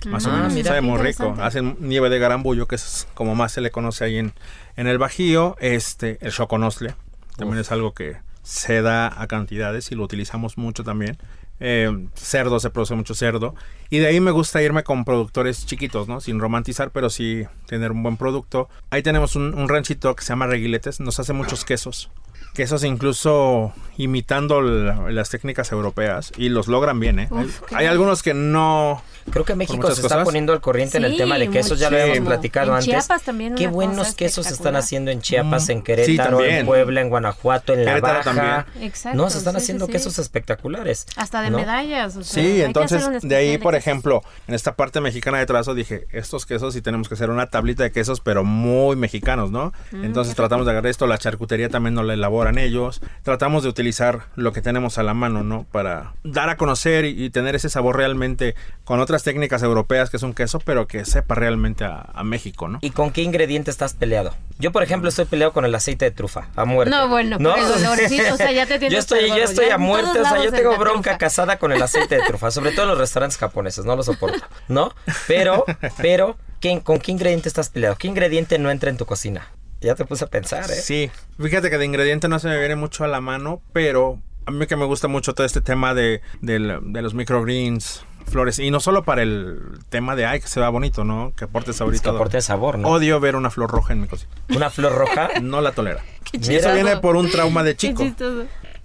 Más 0.05 0.25
o 0.27 0.31
Ah, 0.31 0.37
menos, 0.37 0.53
mira. 0.53 0.67
sabe 0.69 0.81
muy 0.81 0.99
rico. 0.99 1.35
Hacen 1.41 1.75
nieve 1.79 2.09
de 2.09 2.19
garambullo, 2.19 2.67
que 2.67 2.75
es 2.75 3.07
como 3.15 3.33
más 3.35 3.51
se 3.51 3.61
le 3.61 3.71
conoce 3.71 4.05
ahí 4.05 4.17
en, 4.17 4.33
en 4.75 4.87
el 4.87 4.97
Bajío. 4.99 5.55
Este, 5.59 6.17
el 6.21 6.31
choconostle, 6.31 6.95
también 7.35 7.59
es 7.59 7.71
algo 7.71 7.93
que 7.93 8.17
se 8.43 8.81
da 8.81 9.07
a 9.21 9.27
cantidades 9.27 9.91
y 9.91 9.95
lo 9.95 10.03
utilizamos 10.03 10.57
mucho 10.57 10.83
también. 10.83 11.17
Eh, 11.59 12.07
cerdo, 12.13 12.59
se 12.59 12.69
produce 12.69 12.95
mucho 12.95 13.15
cerdo. 13.15 13.55
Y 13.89 13.99
de 13.99 14.07
ahí 14.07 14.19
me 14.19 14.31
gusta 14.31 14.61
irme 14.61 14.83
con 14.83 15.05
productores 15.05 15.65
chiquitos, 15.65 16.07
¿no? 16.07 16.21
Sin 16.21 16.39
romantizar, 16.39 16.91
pero 16.91 17.09
sí 17.09 17.45
tener 17.65 17.91
un 17.91 18.03
buen 18.03 18.17
producto. 18.17 18.69
Ahí 18.89 19.01
tenemos 19.01 19.35
un, 19.35 19.53
un 19.53 19.69
ranchito 19.69 20.15
que 20.15 20.23
se 20.23 20.29
llama 20.29 20.47
Reguiletes, 20.47 20.99
nos 20.99 21.19
hace 21.19 21.33
muchos 21.33 21.65
quesos. 21.65 22.11
Quesos 22.53 22.83
incluso 22.83 23.71
imitando 23.99 24.61
la- 24.61 25.09
las 25.11 25.29
técnicas 25.29 25.71
europeas 25.71 26.31
y 26.37 26.49
los 26.49 26.67
logran 26.67 26.99
bien, 26.99 27.19
¿eh? 27.19 27.27
Uf, 27.31 27.61
hay 27.73 27.87
algunos 27.87 28.21
que 28.23 28.33
no... 28.35 29.01
Creo 29.29 29.43
que 29.43 29.55
México 29.55 29.87
se 29.87 29.93
está 30.01 30.03
cosas. 30.03 30.23
poniendo 30.23 30.53
al 30.53 30.61
corriente 30.61 30.97
en 30.97 31.03
el 31.03 31.17
tema 31.17 31.37
de 31.37 31.49
quesos, 31.49 31.77
ya 31.79 31.89
lo 31.89 32.01
habíamos 32.01 32.27
platicado 32.29 32.67
En 32.67 32.73
antes. 32.75 32.85
Chiapas 32.85 33.23
también 33.23 33.55
Qué 33.55 33.67
buenos 33.67 34.13
quesos 34.15 34.49
están 34.49 34.75
haciendo 34.77 35.11
en 35.11 35.19
Chiapas, 35.21 35.67
en 35.67 35.79
Sí, 35.79 35.83
Querétaro, 35.83 36.45
en. 36.45 36.65
Puebla, 36.65 37.01
en 37.01 37.09
Guanajuato, 37.09 37.73
en 37.73 37.83
La 37.83 37.95
Querétaro 37.95 38.19
Baja. 38.19 38.23
también. 38.63 38.87
Exacto, 38.87 39.17
No, 39.17 39.29
se 39.29 39.39
están 39.39 39.55
sí, 39.55 39.57
haciendo 39.57 39.85
sí. 39.87 39.91
quesos 39.91 40.17
espectaculares. 40.19 41.07
Hasta 41.17 41.41
de 41.41 41.49
¿no? 41.49 41.57
medallas. 41.57 42.15
o 42.15 42.23
sea, 42.23 42.41
hay 42.41 42.51
Sí, 42.53 42.61
entonces 42.61 43.05
de 43.21 43.35
ahí, 43.35 43.57
por 43.57 43.73
quesos. 43.73 43.87
ejemplo, 43.87 44.23
en 44.47 44.53
esta 44.53 44.75
parte 44.75 45.01
mexicana 45.01 45.39
de 45.39 45.45
trazo 45.45 45.73
dije, 45.75 46.07
estos 46.13 46.45
quesos 46.45 46.73
sí 46.73 46.81
tenemos 46.81 47.09
que 47.09 47.15
hacer 47.15 47.29
una 47.29 47.47
tablita 47.47 47.83
de 47.83 47.91
quesos, 47.91 48.21
pero 48.21 48.45
muy 48.45 48.95
mexicanos, 48.95 49.51
¿no? 49.51 49.73
Mm, 49.91 50.05
entonces 50.05 50.35
tratamos 50.35 50.65
de 50.65 50.71
agarrar 50.71 50.89
esto, 50.89 51.05
la 51.05 51.17
charcutería 51.17 51.67
también 51.67 51.95
nos 51.95 52.05
la 52.05 52.13
elaboran 52.37 52.57
ellos, 52.59 53.01
tratamos 53.23 53.63
de 53.63 53.69
utilizar 53.69 54.27
lo 54.35 54.51
que 54.51 54.61
tenemos 54.61 54.97
a 54.97 55.03
la 55.03 55.13
mano, 55.13 55.43
¿no? 55.43 55.65
Para 55.71 56.13
dar 56.23 56.49
a 56.49 56.57
conocer 56.57 57.05
y, 57.05 57.25
y 57.25 57.29
tener 57.29 57.55
ese 57.55 57.69
sabor 57.69 57.97
realmente 57.97 58.55
con 58.83 58.99
otras 58.99 59.23
técnicas 59.23 59.63
europeas 59.63 60.09
que 60.09 60.17
es 60.17 60.23
un 60.23 60.33
queso, 60.33 60.59
pero 60.59 60.87
que 60.87 61.03
sepa 61.05 61.35
realmente 61.35 61.83
a, 61.83 62.09
a 62.13 62.23
México, 62.23 62.67
¿no? 62.67 62.79
¿Y 62.81 62.91
con 62.91 63.11
qué 63.11 63.21
ingrediente 63.21 63.71
estás 63.71 63.93
peleado? 63.93 64.33
Yo, 64.59 64.71
por 64.71 64.83
ejemplo, 64.83 65.09
estoy 65.09 65.25
peleado 65.25 65.51
con 65.51 65.65
el 65.65 65.73
aceite 65.73 66.05
de 66.05 66.11
trufa, 66.11 66.49
a 66.55 66.65
muerte. 66.65 66.91
No, 66.91 67.07
bueno, 67.09 67.37
por 67.37 67.57
el 67.57 67.65
olorcito, 67.65 68.33
o 68.33 68.37
sea, 68.37 68.51
ya 68.51 68.65
te 68.65 68.79
tienes 68.79 68.93
Yo 68.93 68.99
estoy, 68.99 69.27
yo 69.29 69.43
estoy 69.43 69.69
a 69.69 69.77
muerte, 69.77 70.19
o 70.19 70.23
sea, 70.23 70.43
yo 70.43 70.51
tengo 70.51 70.77
bronca 70.77 71.01
trufa. 71.01 71.17
casada 71.17 71.57
con 71.57 71.71
el 71.71 71.81
aceite 71.81 72.15
de 72.15 72.21
trufa, 72.21 72.51
sobre 72.51 72.71
todo 72.71 72.83
en 72.83 72.89
los 72.89 72.97
restaurantes 72.97 73.37
japoneses, 73.37 73.85
no 73.85 73.95
lo 73.95 74.03
soporto, 74.03 74.45
¿no? 74.67 74.93
Pero, 75.27 75.65
pero, 75.97 76.37
¿quién, 76.59 76.81
¿con 76.81 76.99
qué 76.99 77.11
ingrediente 77.11 77.49
estás 77.49 77.69
peleado? 77.69 77.95
¿Qué 77.95 78.07
ingrediente 78.07 78.59
no 78.59 78.69
entra 78.69 78.89
en 78.89 78.97
tu 78.97 79.05
cocina? 79.05 79.47
Ya 79.81 79.95
te 79.95 80.05
puse 80.05 80.25
a 80.25 80.27
pensar, 80.27 80.63
¿eh? 80.69 80.75
Sí, 80.75 81.11
fíjate 81.39 81.69
que 81.69 81.77
de 81.77 81.85
ingrediente 81.85 82.27
no 82.27 82.39
se 82.39 82.47
me 82.47 82.57
viene 82.59 82.75
mucho 82.75 83.03
a 83.03 83.07
la 83.07 83.21
mano, 83.21 83.61
pero 83.73 84.19
a 84.45 84.51
mí 84.51 84.65
que 84.65 84.75
me 84.75 84.85
gusta 84.85 85.07
mucho 85.07 85.33
todo 85.33 85.45
este 85.45 85.61
tema 85.61 85.93
de, 85.93 86.21
del- 86.41 86.79
de 86.81 87.01
los 87.01 87.13
microgreens, 87.13 88.03
flores, 88.25 88.59
y 88.59 88.71
no 88.71 88.79
solo 88.79 89.03
para 89.03 89.21
el 89.21 89.59
tema 89.89 90.15
de, 90.15 90.25
ay, 90.25 90.39
que 90.41 90.47
se 90.47 90.59
vea 90.59 90.69
bonito, 90.69 91.03
¿no? 91.03 91.31
Que 91.37 91.45
aporte 91.45 91.71
Es 91.71 91.77
saborito. 91.77 92.03
que 92.03 92.09
aporte 92.09 92.41
sabor, 92.41 92.77
¿no? 92.79 92.89
Odio 92.89 93.19
ver 93.19 93.35
una 93.35 93.49
flor 93.49 93.69
roja 93.69 93.93
en 93.93 94.01
mi 94.01 94.07
cocina. 94.07 94.31
Una 94.55 94.69
flor 94.69 94.93
roja. 94.95 95.29
No 95.41 95.61
la 95.61 95.71
tolera. 95.73 96.03
Y 96.33 96.55
eso 96.55 96.73
viene 96.73 96.97
por 96.97 97.15
un 97.15 97.29
trauma 97.29 97.63
de 97.63 97.71
Qué 97.75 97.87
chico. 97.93 98.03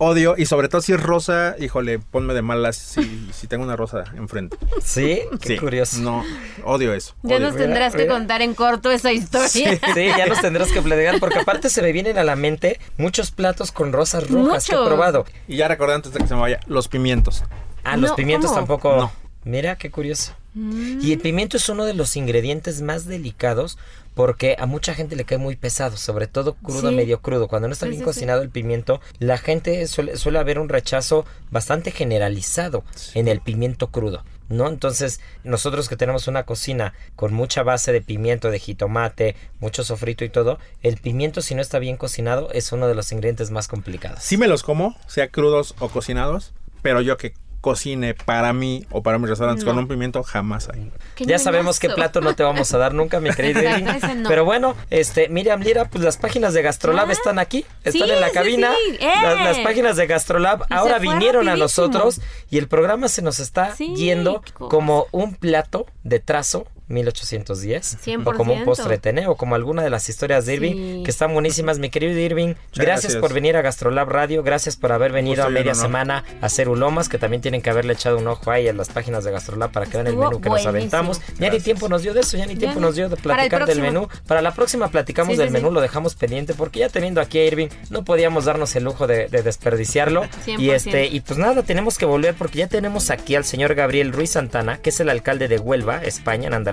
Odio, 0.04 0.34
y 0.36 0.46
sobre 0.46 0.68
todo 0.68 0.80
si 0.80 0.92
es 0.92 1.00
rosa, 1.00 1.54
híjole, 1.60 2.00
ponme 2.00 2.34
de 2.34 2.42
malas 2.42 2.74
si, 2.76 3.28
si 3.32 3.46
tengo 3.46 3.62
una 3.62 3.76
rosa 3.76 4.04
enfrente. 4.16 4.56
Sí, 4.84 5.20
qué 5.40 5.46
Sí, 5.48 5.56
curioso. 5.58 6.00
No, 6.00 6.24
odio 6.64 6.92
eso. 6.92 7.14
Ya 7.22 7.36
odio. 7.36 7.46
nos 7.46 7.56
tendrás 7.56 7.92
que 7.94 8.02
mira. 8.02 8.14
contar 8.14 8.42
en 8.42 8.54
corto 8.54 8.90
esa 8.90 9.12
historia. 9.12 9.48
Sí, 9.94 10.06
ya 10.08 10.26
nos 10.26 10.40
tendrás 10.40 10.72
que 10.72 10.82
platicar 10.82 11.20
porque 11.20 11.38
aparte 11.38 11.68
se 11.70 11.82
me 11.82 11.92
vienen 11.92 12.18
a 12.18 12.24
la 12.24 12.34
mente 12.34 12.80
muchos 12.96 13.30
platos 13.30 13.70
con 13.70 13.92
rosas 13.92 14.28
rojas 14.28 14.66
que 14.66 14.74
he 14.74 14.84
probado. 14.84 15.24
Y 15.46 15.56
ya 15.58 15.68
recordé 15.68 15.94
antes 15.94 16.12
de 16.12 16.18
que 16.18 16.26
se 16.26 16.34
me 16.34 16.40
vaya, 16.40 16.58
los 16.66 16.88
pimientos. 16.88 17.44
Ah, 17.84 17.96
los 17.96 18.10
No, 18.10 18.16
pimientos 18.16 18.50
¿cómo? 18.50 18.60
tampoco. 18.60 18.96
No. 18.96 19.12
Mira 19.44 19.76
qué 19.76 19.90
curioso. 19.90 20.34
Y 20.54 21.12
el 21.12 21.18
pimiento 21.18 21.56
es 21.56 21.68
uno 21.68 21.84
de 21.84 21.94
los 21.94 22.14
ingredientes 22.16 22.82
más 22.82 23.06
delicados 23.06 23.78
porque 24.14 24.56
a 24.58 24.66
mucha 24.66 24.94
gente 24.94 25.16
le 25.16 25.24
cae 25.24 25.38
muy 25.38 25.56
pesado, 25.56 25.96
sobre 25.96 26.26
todo 26.26 26.54
crudo, 26.54 26.90
Sí. 26.90 26.94
medio 26.96 27.20
crudo. 27.20 27.48
Cuando 27.48 27.68
no 27.68 27.72
está 27.72 27.86
Sí, 27.86 27.90
bien 27.90 28.00
sí, 28.00 28.04
cocinado 28.04 28.42
el 28.42 28.50
pimiento, 28.50 29.00
la 29.18 29.38
gente 29.38 29.86
suele, 29.86 30.16
suele 30.16 30.38
haber 30.38 30.58
un 30.58 30.68
rechazo 30.68 31.24
bastante 31.50 31.90
generalizado 31.90 32.84
en 33.14 33.28
el 33.28 33.40
pimiento 33.40 33.88
crudo. 33.90 34.24
¿No? 34.48 34.68
Entonces, 34.68 35.20
nosotros 35.44 35.88
que 35.88 35.96
tenemos 35.96 36.28
una 36.28 36.42
cocina 36.44 36.92
con 37.16 37.32
mucha 37.32 37.62
base 37.62 37.90
de 37.90 38.02
pimiento, 38.02 38.50
de 38.50 38.58
jitomate, 38.58 39.34
mucho 39.60 39.82
sofrito 39.82 40.26
y 40.26 40.28
todo, 40.28 40.58
el 40.82 40.98
pimiento 40.98 41.40
si 41.40 41.54
no 41.54 41.62
está 41.62 41.78
bien 41.78 41.96
cocinado 41.96 42.50
es 42.52 42.70
uno 42.70 42.86
de 42.86 42.94
los 42.94 43.10
ingredientes 43.12 43.50
más 43.50 43.66
complicados. 43.66 44.22
Sí 44.22 44.36
me 44.36 44.48
los 44.48 44.62
como, 44.62 44.94
sea 45.06 45.28
crudos 45.28 45.74
o 45.78 45.88
cocinados, 45.88 46.52
pero 46.82 47.00
yo 47.00 47.16
que 47.16 47.32
cocine 47.62 48.12
para 48.12 48.52
mí 48.52 48.84
o 48.90 49.02
para 49.02 49.18
mis 49.18 49.30
restaurantes 49.30 49.64
No. 49.64 49.70
con 49.70 49.78
un 49.78 49.88
pimiento 49.88 50.22
jamás 50.22 50.68
hay. 50.68 50.90
Ya 51.24 51.38
sabemos 51.38 51.78
qué 51.80 51.88
plato 51.88 52.20
no 52.20 52.34
te 52.34 52.42
vamos 52.42 52.74
a 52.74 52.78
dar 52.78 52.92
nunca, 52.92 53.20
mi 53.20 53.30
no. 53.30 54.28
Pero 54.28 54.44
bueno, 54.44 54.74
este, 54.90 55.28
Miriam 55.30 55.60
Lira, 55.62 55.86
pues 55.86 56.04
las 56.04 56.18
páginas 56.18 56.52
de 56.52 56.60
Gastrolab 56.62 57.08
Ah. 57.08 57.12
están 57.12 57.38
aquí, 57.38 57.64
están 57.84 57.92
Sí, 58.08 58.10
en 58.12 58.20
la 58.20 58.30
cabina. 58.30 58.72
sí. 58.90 58.96
¡Eh! 59.00 59.10
Las, 59.22 59.40
las 59.40 59.58
páginas 59.60 59.96
de 59.96 60.06
Gastrolab 60.06 60.64
ahora 60.68 60.98
vinieron 60.98 61.48
a 61.48 61.56
nosotros 61.56 62.20
y 62.50 62.58
el 62.58 62.68
programa 62.68 63.08
se 63.08 63.22
nos 63.22 63.38
está 63.40 63.74
Sí, 63.76 63.94
yendo 63.94 64.42
como 64.58 65.06
un 65.12 65.34
plato 65.34 65.86
de 66.02 66.18
trazo 66.18 66.66
1810 66.88 67.98
o 68.24 68.32
como 68.32 68.52
un 68.52 68.60
100%. 68.60 68.64
postre 68.64 68.98
tené 68.98 69.26
o 69.26 69.36
como 69.36 69.54
alguna 69.54 69.82
de 69.82 69.90
las 69.90 70.08
historias 70.08 70.46
de 70.46 70.54
Irving 70.54 70.72
Sí. 70.72 71.02
que 71.04 71.10
están 71.10 71.32
buenísimas 71.32 71.78
mi 71.78 71.90
querido 71.90 72.18
Irving 72.18 72.54
gracias, 72.74 73.02
gracias. 73.02 73.16
por 73.16 73.32
venir 73.32 73.56
a 73.56 73.62
Gastrolab 73.62 74.08
Radio 74.08 74.42
gracias 74.42 74.76
por 74.76 74.92
haber 74.92 75.12
venido 75.12 75.44
a 75.44 75.50
y 75.50 75.52
media 75.52 75.74
semana 75.74 76.24
a 76.40 76.46
hacer 76.46 76.68
ulomas 76.68 77.08
que 77.08 77.18
también 77.18 77.40
tienen 77.42 77.62
que 77.62 77.70
haberle 77.70 77.92
echado 77.94 78.18
un 78.18 78.26
ojo 78.28 78.50
ahí 78.50 78.68
a 78.68 78.72
las 78.72 78.88
páginas 78.88 79.24
de 79.24 79.30
Gastrolab 79.32 79.70
para 79.72 79.86
que 79.86 79.92
vean 79.96 80.06
el 80.06 80.16
menú 80.16 80.40
que 80.40 80.48
nos 80.48 80.66
aventamos 80.66 81.20
ya 81.38 81.50
ni 81.50 81.60
tiempo 81.60 81.88
nos 81.88 82.02
dio 82.02 82.14
de 82.14 82.20
eso 82.20 82.36
ya 82.36 82.46
ni 82.46 82.54
Ya 82.54 82.60
tiempo 82.60 82.80
no. 82.80 82.86
nos 82.88 82.96
dio 82.96 83.08
de 83.08 83.16
platicar 83.16 83.66
del 83.66 83.80
menú 83.80 84.08
para 84.26 84.42
la 84.42 84.52
próxima 84.52 84.88
platicamos 84.88 85.32
Sí, 85.34 85.38
del 85.38 85.48
sí, 85.48 85.52
menú 85.54 85.68
sí. 85.68 85.74
lo 85.74 85.80
dejamos 85.80 86.14
pendiente 86.14 86.54
porque 86.54 86.80
ya 86.80 86.88
teniendo 86.88 87.20
aquí 87.20 87.38
a 87.38 87.46
Irving 87.46 87.68
no 87.90 88.04
podíamos 88.04 88.44
darnos 88.44 88.74
el 88.76 88.84
lujo 88.84 89.06
de, 89.06 89.28
de 89.28 89.42
desperdiciarlo 89.42 90.24
y 90.46 90.50
100%. 90.68 90.72
este 90.74 91.06
y 91.06 91.20
pues 91.20 91.38
nada 91.38 91.62
tenemos 91.62 91.96
que 91.98 92.04
volver 92.06 92.34
porque 92.34 92.58
ya 92.58 92.66
tenemos 92.66 93.10
aquí 93.10 93.34
al 93.34 93.44
señor 93.44 93.74
Gabriel 93.74 94.12
Ruiz 94.12 94.30
Santana 94.30 94.78
que 94.78 94.90
es 94.90 95.00
el 95.00 95.08
alcalde 95.08 95.48
de 95.48 95.58
Huelva 95.58 96.02
España 96.04 96.48
en 96.48 96.54
Andalucía 96.54 96.71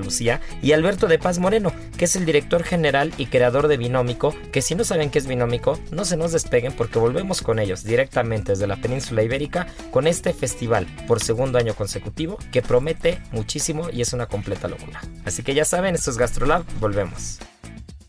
y 0.62 0.72
Alberto 0.72 1.08
de 1.08 1.20
Paz 1.20 1.40
Moreno 1.40 1.74
que 1.98 2.06
es 2.06 2.16
el 2.16 2.26
director 2.26 2.64
general 2.64 3.14
y 3.18 3.28
creador 3.28 3.68
de 3.68 3.78
Binómico 3.78 4.36
que 4.52 4.62
si 4.62 4.76
no 4.76 4.84
saben 4.84 5.10
qué 5.10 5.20
es 5.20 5.28
Binómico 5.28 5.80
no 5.92 6.06
se 6.06 6.18
nos 6.18 6.32
despeguen 6.32 6.74
porque 6.74 7.00
volvemos 7.00 7.42
con 7.42 7.60
ellos 7.60 7.84
directamente 7.84 8.54
desde 8.54 8.68
la 8.68 8.78
península 8.78 9.24
ibérica 9.24 9.68
con 9.92 10.08
este 10.08 10.34
festival 10.34 10.88
por 11.08 11.20
segundo 11.22 11.58
año 11.58 11.74
consecutivo 11.74 12.38
que 12.52 12.62
promete 12.62 13.22
muchísimo 13.32 13.90
y 13.92 14.02
es 14.02 14.14
una 14.14 14.28
completa 14.28 14.68
locura. 14.68 15.02
Así 15.26 15.44
que 15.44 15.54
ya 15.54 15.66
saben 15.66 15.96
esto 15.96 16.12
es 16.12 16.18
Gastrolab 16.18 16.64
volvemos 16.80 17.40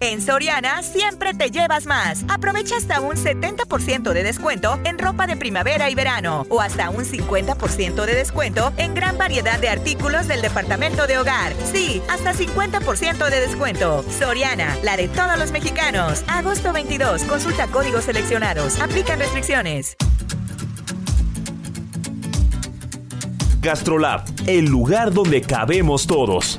En 0.03 0.23
Soriana 0.23 0.83
siempre 0.83 1.35
te 1.35 1.51
llevas 1.51 1.85
más. 1.85 2.25
Aprovecha 2.31 2.79
hasta 2.79 3.03
un 3.03 3.17
70% 3.17 4.15
de 4.15 4.23
descuento 4.23 4.81
en 4.85 4.99
ropa 4.99 5.27
de 5.27 5.37
primavera 5.37 5.91
y 5.91 5.95
verano 5.95 6.47
o 6.49 6.63
hasta 6.63 6.89
un 6.89 7.05
50% 7.05 8.07
de 8.07 8.15
descuento 8.15 8.73
en 8.79 8.95
gran 8.95 9.19
variedad 9.19 9.59
de 9.59 9.69
artículos 9.69 10.27
del 10.27 10.41
departamento 10.41 11.07
de 11.07 11.19
hogar. 11.19 11.53
Sí, 11.71 12.01
hasta 12.09 12.33
50% 12.33 13.29
de 13.29 13.41
descuento. 13.41 14.03
Soriana, 14.05 14.75
la 14.83 14.97
de 14.97 15.09
todos 15.09 15.39
los 15.39 15.53
mexicanos. 15.53 16.25
Agosto 16.29 16.73
22, 16.73 17.25
consulta 17.25 17.67
códigos 17.67 18.05
seleccionados. 18.05 18.81
Aplican 18.81 19.19
restricciones. 19.19 19.99
Gastrolab, 23.61 24.25
el 24.47 24.65
lugar 24.65 25.13
donde 25.13 25.43
cabemos 25.43 26.07
todos. 26.07 26.59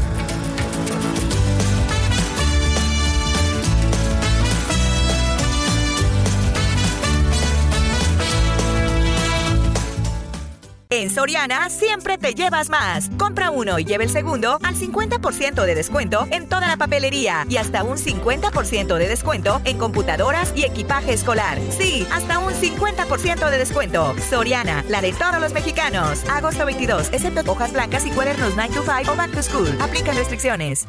En 10.93 11.09
Soriana 11.09 11.69
siempre 11.69 12.17
te 12.17 12.33
llevas 12.33 12.69
más. 12.69 13.09
Compra 13.17 13.49
uno 13.49 13.79
y 13.79 13.85
lleva 13.85 14.03
el 14.03 14.09
segundo 14.09 14.59
al 14.61 14.75
50% 14.75 15.63
de 15.63 15.73
descuento 15.73 16.27
en 16.31 16.49
toda 16.49 16.67
la 16.67 16.75
papelería 16.75 17.45
y 17.47 17.55
hasta 17.55 17.85
un 17.85 17.95
50% 17.95 18.97
de 18.97 19.07
descuento 19.07 19.61
en 19.63 19.77
computadoras 19.77 20.51
y 20.53 20.65
equipaje 20.65 21.13
escolar. 21.13 21.59
Sí, 21.69 22.05
hasta 22.11 22.39
un 22.39 22.51
50% 22.51 23.49
de 23.49 23.57
descuento. 23.57 24.13
Soriana, 24.29 24.83
la 24.89 25.01
de 25.01 25.13
todos 25.13 25.39
los 25.39 25.53
mexicanos. 25.53 26.29
Agosto 26.29 26.65
22, 26.65 27.13
excepto 27.13 27.49
hojas 27.49 27.71
blancas 27.71 28.05
y 28.05 28.09
cuadernos 28.09 28.51
9 28.57 28.73
to 28.73 28.83
5 28.83 29.13
o 29.13 29.15
back 29.15 29.31
to 29.31 29.41
school. 29.41 29.69
Aplican 29.79 30.17
restricciones. 30.17 30.87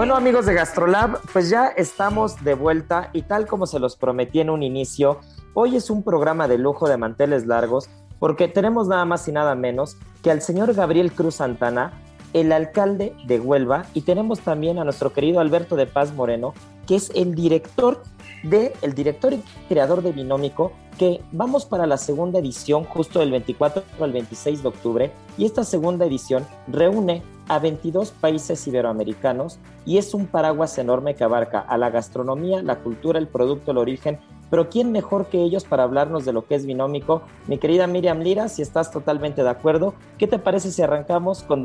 Bueno 0.00 0.16
amigos 0.16 0.46
de 0.46 0.54
Gastrolab, 0.54 1.20
pues 1.30 1.50
ya 1.50 1.66
estamos 1.66 2.42
de 2.42 2.54
vuelta 2.54 3.10
y 3.12 3.20
tal 3.20 3.46
como 3.46 3.66
se 3.66 3.78
los 3.78 3.96
prometí 3.96 4.40
en 4.40 4.48
un 4.48 4.62
inicio, 4.62 5.20
hoy 5.52 5.76
es 5.76 5.90
un 5.90 6.02
programa 6.02 6.48
de 6.48 6.56
lujo 6.56 6.88
de 6.88 6.96
manteles 6.96 7.44
largos 7.44 7.90
porque 8.18 8.48
tenemos 8.48 8.88
nada 8.88 9.04
más 9.04 9.28
y 9.28 9.32
nada 9.32 9.54
menos 9.54 9.98
que 10.22 10.30
al 10.30 10.40
señor 10.40 10.72
Gabriel 10.72 11.12
Cruz 11.12 11.34
Santana, 11.34 11.92
el 12.32 12.50
alcalde 12.50 13.12
de 13.26 13.40
Huelva, 13.40 13.84
y 13.92 14.00
tenemos 14.00 14.40
también 14.40 14.78
a 14.78 14.84
nuestro 14.84 15.12
querido 15.12 15.38
Alberto 15.38 15.76
de 15.76 15.84
Paz 15.84 16.14
Moreno, 16.14 16.54
que 16.86 16.96
es 16.96 17.10
el 17.14 17.34
director 17.34 18.02
de 18.42 18.72
el 18.82 18.94
director 18.94 19.32
y 19.32 19.42
creador 19.68 20.02
de 20.02 20.12
Binómico, 20.12 20.72
que 20.98 21.20
vamos 21.32 21.64
para 21.64 21.86
la 21.86 21.96
segunda 21.96 22.38
edición 22.38 22.84
justo 22.84 23.20
del 23.20 23.30
24 23.30 23.82
al 24.00 24.12
26 24.12 24.62
de 24.62 24.68
octubre 24.68 25.12
y 25.38 25.46
esta 25.46 25.64
segunda 25.64 26.04
edición 26.04 26.46
reúne 26.68 27.22
a 27.48 27.58
22 27.58 28.10
países 28.12 28.66
iberoamericanos 28.66 29.58
y 29.86 29.98
es 29.98 30.14
un 30.14 30.26
paraguas 30.26 30.76
enorme 30.78 31.14
que 31.14 31.24
abarca 31.24 31.60
a 31.60 31.78
la 31.78 31.90
gastronomía, 31.90 32.62
la 32.62 32.80
cultura, 32.80 33.18
el 33.18 33.28
producto, 33.28 33.70
el 33.70 33.78
origen, 33.78 34.20
pero 34.50 34.68
¿quién 34.68 34.92
mejor 34.92 35.26
que 35.26 35.42
ellos 35.42 35.64
para 35.64 35.84
hablarnos 35.84 36.24
de 36.24 36.32
lo 36.32 36.44
que 36.46 36.54
es 36.54 36.66
binómico? 36.66 37.22
Mi 37.46 37.58
querida 37.58 37.86
Miriam 37.86 38.20
Lira, 38.20 38.48
si 38.48 38.62
estás 38.62 38.90
totalmente 38.90 39.42
de 39.42 39.50
acuerdo, 39.50 39.94
¿qué 40.18 40.26
te 40.26 40.38
parece 40.38 40.70
si 40.70 40.82
arrancamos 40.82 41.42
con 41.42 41.64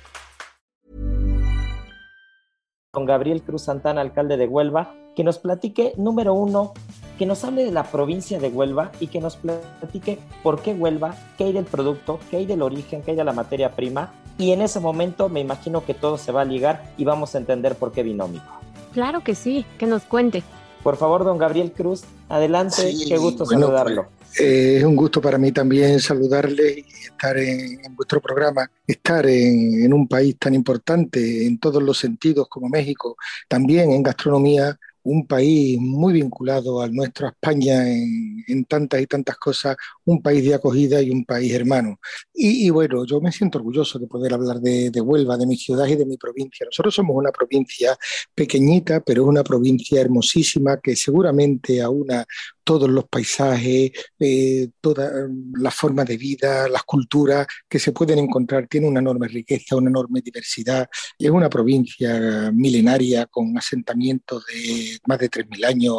Con 2.91 3.05
Gabriel 3.05 3.41
Cruz 3.41 3.63
Santana, 3.63 4.01
alcalde 4.01 4.35
de 4.35 4.47
Huelva, 4.47 4.93
que 5.15 5.23
nos 5.23 5.39
platique, 5.39 5.93
número 5.95 6.33
uno, 6.33 6.73
que 7.17 7.25
nos 7.25 7.45
hable 7.45 7.63
de 7.63 7.71
la 7.71 7.83
provincia 7.83 8.37
de 8.37 8.49
Huelva 8.49 8.91
y 8.99 9.07
que 9.07 9.21
nos 9.21 9.37
platique 9.37 10.19
por 10.43 10.61
qué 10.61 10.73
Huelva, 10.73 11.15
qué 11.37 11.45
hay 11.45 11.53
del 11.53 11.63
producto, 11.63 12.19
qué 12.29 12.37
hay 12.37 12.45
del 12.45 12.61
origen, 12.61 13.01
qué 13.01 13.11
hay 13.11 13.17
de 13.17 13.23
la 13.23 13.31
materia 13.31 13.77
prima. 13.77 14.11
Y 14.37 14.51
en 14.51 14.61
ese 14.61 14.81
momento 14.81 15.29
me 15.29 15.39
imagino 15.39 15.85
que 15.85 15.93
todo 15.93 16.17
se 16.17 16.33
va 16.33 16.41
a 16.41 16.45
ligar 16.45 16.93
y 16.97 17.05
vamos 17.05 17.33
a 17.33 17.37
entender 17.37 17.75
por 17.75 17.93
qué 17.93 18.03
binómico. 18.03 18.59
Claro 18.91 19.23
que 19.23 19.35
sí, 19.35 19.65
que 19.79 19.87
nos 19.87 20.03
cuente. 20.03 20.43
Por 20.83 20.97
favor, 20.97 21.23
don 21.23 21.37
Gabriel 21.37 21.71
Cruz, 21.71 22.03
adelante, 22.27 22.93
qué 23.07 23.17
gusto 23.17 23.45
saludarlo. 23.45 24.07
Pues, 24.07 24.20
eh, 24.39 24.77
es 24.77 24.83
un 24.83 24.95
gusto 24.95 25.21
para 25.21 25.37
mí 25.37 25.51
también 25.51 25.99
saludarle 25.99 26.85
y 26.87 27.05
estar 27.05 27.37
en, 27.37 27.79
vuestro 27.95 28.21
programa, 28.21 28.69
estar 28.87 29.25
en, 29.25 29.91
un 29.93 30.07
país 30.07 30.37
tan 30.39 30.53
importante 30.53 31.45
en 31.45 31.59
todos 31.59 31.83
los 31.83 31.97
sentidos 31.97 32.47
como 32.49 32.69
México, 32.69 33.17
también 33.47 33.91
en 33.91 34.03
gastronomía, 34.03 34.77
un 35.03 35.25
país 35.27 35.79
muy 35.79 36.13
vinculado 36.13 36.81
al 36.81 36.93
nuestro, 36.93 37.27
España, 37.27 37.87
en, 37.87 38.65
tantas 38.65 39.01
y 39.01 39.07
tantas 39.07 39.37
cosas, 39.37 39.75
un 40.05 40.21
país 40.21 40.43
de 40.43 40.53
acogida 40.53 41.01
y 41.01 41.09
un 41.09 41.25
país 41.25 41.53
hermano. 41.53 41.99
Y, 42.33 42.69
bueno, 42.69 43.05
yo 43.05 43.19
me 43.21 43.31
siento 43.31 43.57
orgulloso 43.59 43.99
de 43.99 44.07
poder 44.07 44.33
hablar 44.33 44.59
de, 44.59 44.89
de, 44.89 45.01
Huelva, 45.01 45.37
de 45.37 45.47
mi 45.47 45.57
ciudad 45.57 45.87
y 45.87 45.95
de 45.95 46.05
mi 46.05 46.17
provincia. 46.17 46.65
Nosotros 46.65 46.93
somos 46.93 47.15
una 47.15 47.31
provincia 47.31 47.97
pequeñita, 48.35 49.01
pero 49.01 49.23
es 49.23 49.27
una 49.27 49.43
provincia 49.43 50.01
hermosísima 50.01 50.79
que 50.81 50.95
seguramente 50.95 51.81
aúna 51.81 52.25
todos 52.63 52.89
los 52.89 53.05
paisajes, 53.07 53.91
eh, 54.19 54.69
todas 54.79 55.11
las 55.53 55.75
formas 55.75 56.05
de 56.05 56.17
vida, 56.17 56.67
las 56.69 56.83
culturas 56.83 57.47
que 57.67 57.79
se 57.79 57.91
pueden 57.91 58.19
encontrar. 58.19 58.67
Tiene 58.67 58.87
una 58.87 58.99
enorme 58.99 59.27
riqueza, 59.27 59.75
una 59.75 59.89
enorme 59.89 60.21
diversidad. 60.21 60.87
Es 61.17 61.29
una 61.29 61.49
provincia 61.49 62.51
milenaria 62.53 63.25
con 63.25 63.57
asentamientos 63.57 64.45
de 64.45 64.90
más 65.05 65.19
de 65.19 65.29
3.000 65.29 65.65
años 65.65 65.95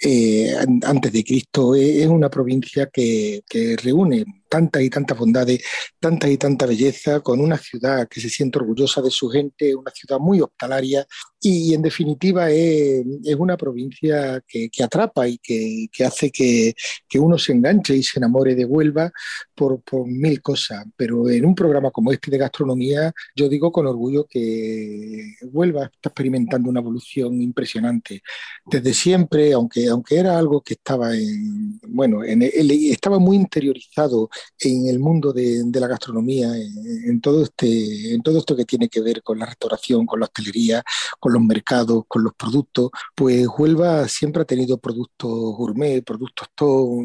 eh, 0.00 0.54
antes 0.82 1.12
de 1.12 1.24
Cristo. 1.24 1.74
Es 1.74 2.06
una 2.06 2.30
provincia 2.30 2.86
que, 2.92 3.42
que 3.48 3.76
reúne 3.76 4.24
tantas 4.48 4.82
y 4.82 4.90
tantas 4.90 5.18
bondades, 5.18 5.62
tanta 5.98 6.28
y 6.28 6.36
tanta 6.36 6.66
belleza, 6.66 7.20
con 7.20 7.40
una 7.40 7.58
ciudad 7.58 8.08
que 8.08 8.20
se 8.20 8.28
siente 8.28 8.58
orgullosa 8.58 9.02
de 9.02 9.10
su 9.10 9.28
gente, 9.28 9.74
una 9.74 9.90
ciudad 9.90 10.18
muy 10.18 10.40
hospitalaria 10.40 11.06
y, 11.40 11.74
en 11.74 11.82
definitiva 11.82 12.50
es, 12.50 13.04
una 13.38 13.56
provincia 13.56 14.42
que, 14.46 14.70
atrapa 14.82 15.28
y 15.28 15.38
que, 15.38 16.04
hace 16.04 16.30
que, 16.30 16.74
uno 17.18 17.38
se 17.38 17.52
enganche 17.52 17.94
y 17.96 18.02
se 18.02 18.18
enamore 18.18 18.54
de 18.54 18.64
Huelva 18.64 19.12
por, 19.54 19.80
mil 20.06 20.42
cosas. 20.42 20.84
Pero 20.96 21.28
en 21.30 21.44
un 21.44 21.54
programa 21.54 21.90
como 21.90 22.12
este 22.12 22.30
de 22.30 22.38
gastronomía, 22.38 23.12
yo 23.34 23.48
digo 23.48 23.70
con 23.70 23.86
orgullo 23.86 24.26
que 24.26 25.34
Huelva 25.42 25.84
está 25.84 26.08
experimentando 26.08 26.70
una 26.70 26.80
evolución 26.80 27.40
impresionante. 27.40 28.22
Desde 28.64 28.94
siempre, 28.94 29.52
aunque, 29.52 29.85
aunque 29.88 30.18
era 30.18 30.38
algo 30.38 30.60
que 30.60 30.74
estaba 30.74 31.14
en, 31.14 31.80
bueno, 31.88 32.24
en, 32.24 32.42
estaba 32.42 33.18
muy 33.18 33.36
interiorizado 33.36 34.28
en 34.58 34.86
el 34.88 34.98
mundo 34.98 35.32
de, 35.32 35.64
la 35.76 35.86
gastronomía, 35.88 36.52
en, 36.56 37.20
todo 37.20 37.42
este, 37.42 38.14
en 38.14 38.22
todo 38.22 38.38
esto 38.38 38.56
que 38.56 38.64
tiene 38.64 38.88
que 38.88 39.00
ver 39.00 39.22
con 39.22 39.38
la 39.38 39.46
restauración, 39.46 40.06
con 40.06 40.20
la 40.20 40.26
hostelería, 40.26 40.82
con 41.20 41.32
los 41.32 41.42
mercados, 41.42 42.04
con 42.08 42.24
los 42.24 42.34
productos, 42.34 42.90
pues 43.14 43.46
Huelva 43.58 44.08
siempre 44.08 44.42
ha 44.42 44.44
tenido 44.46 44.78
productos 44.78 45.30
gourmet, 45.30 46.02
productos 46.02 46.48
todo, 46.54 47.02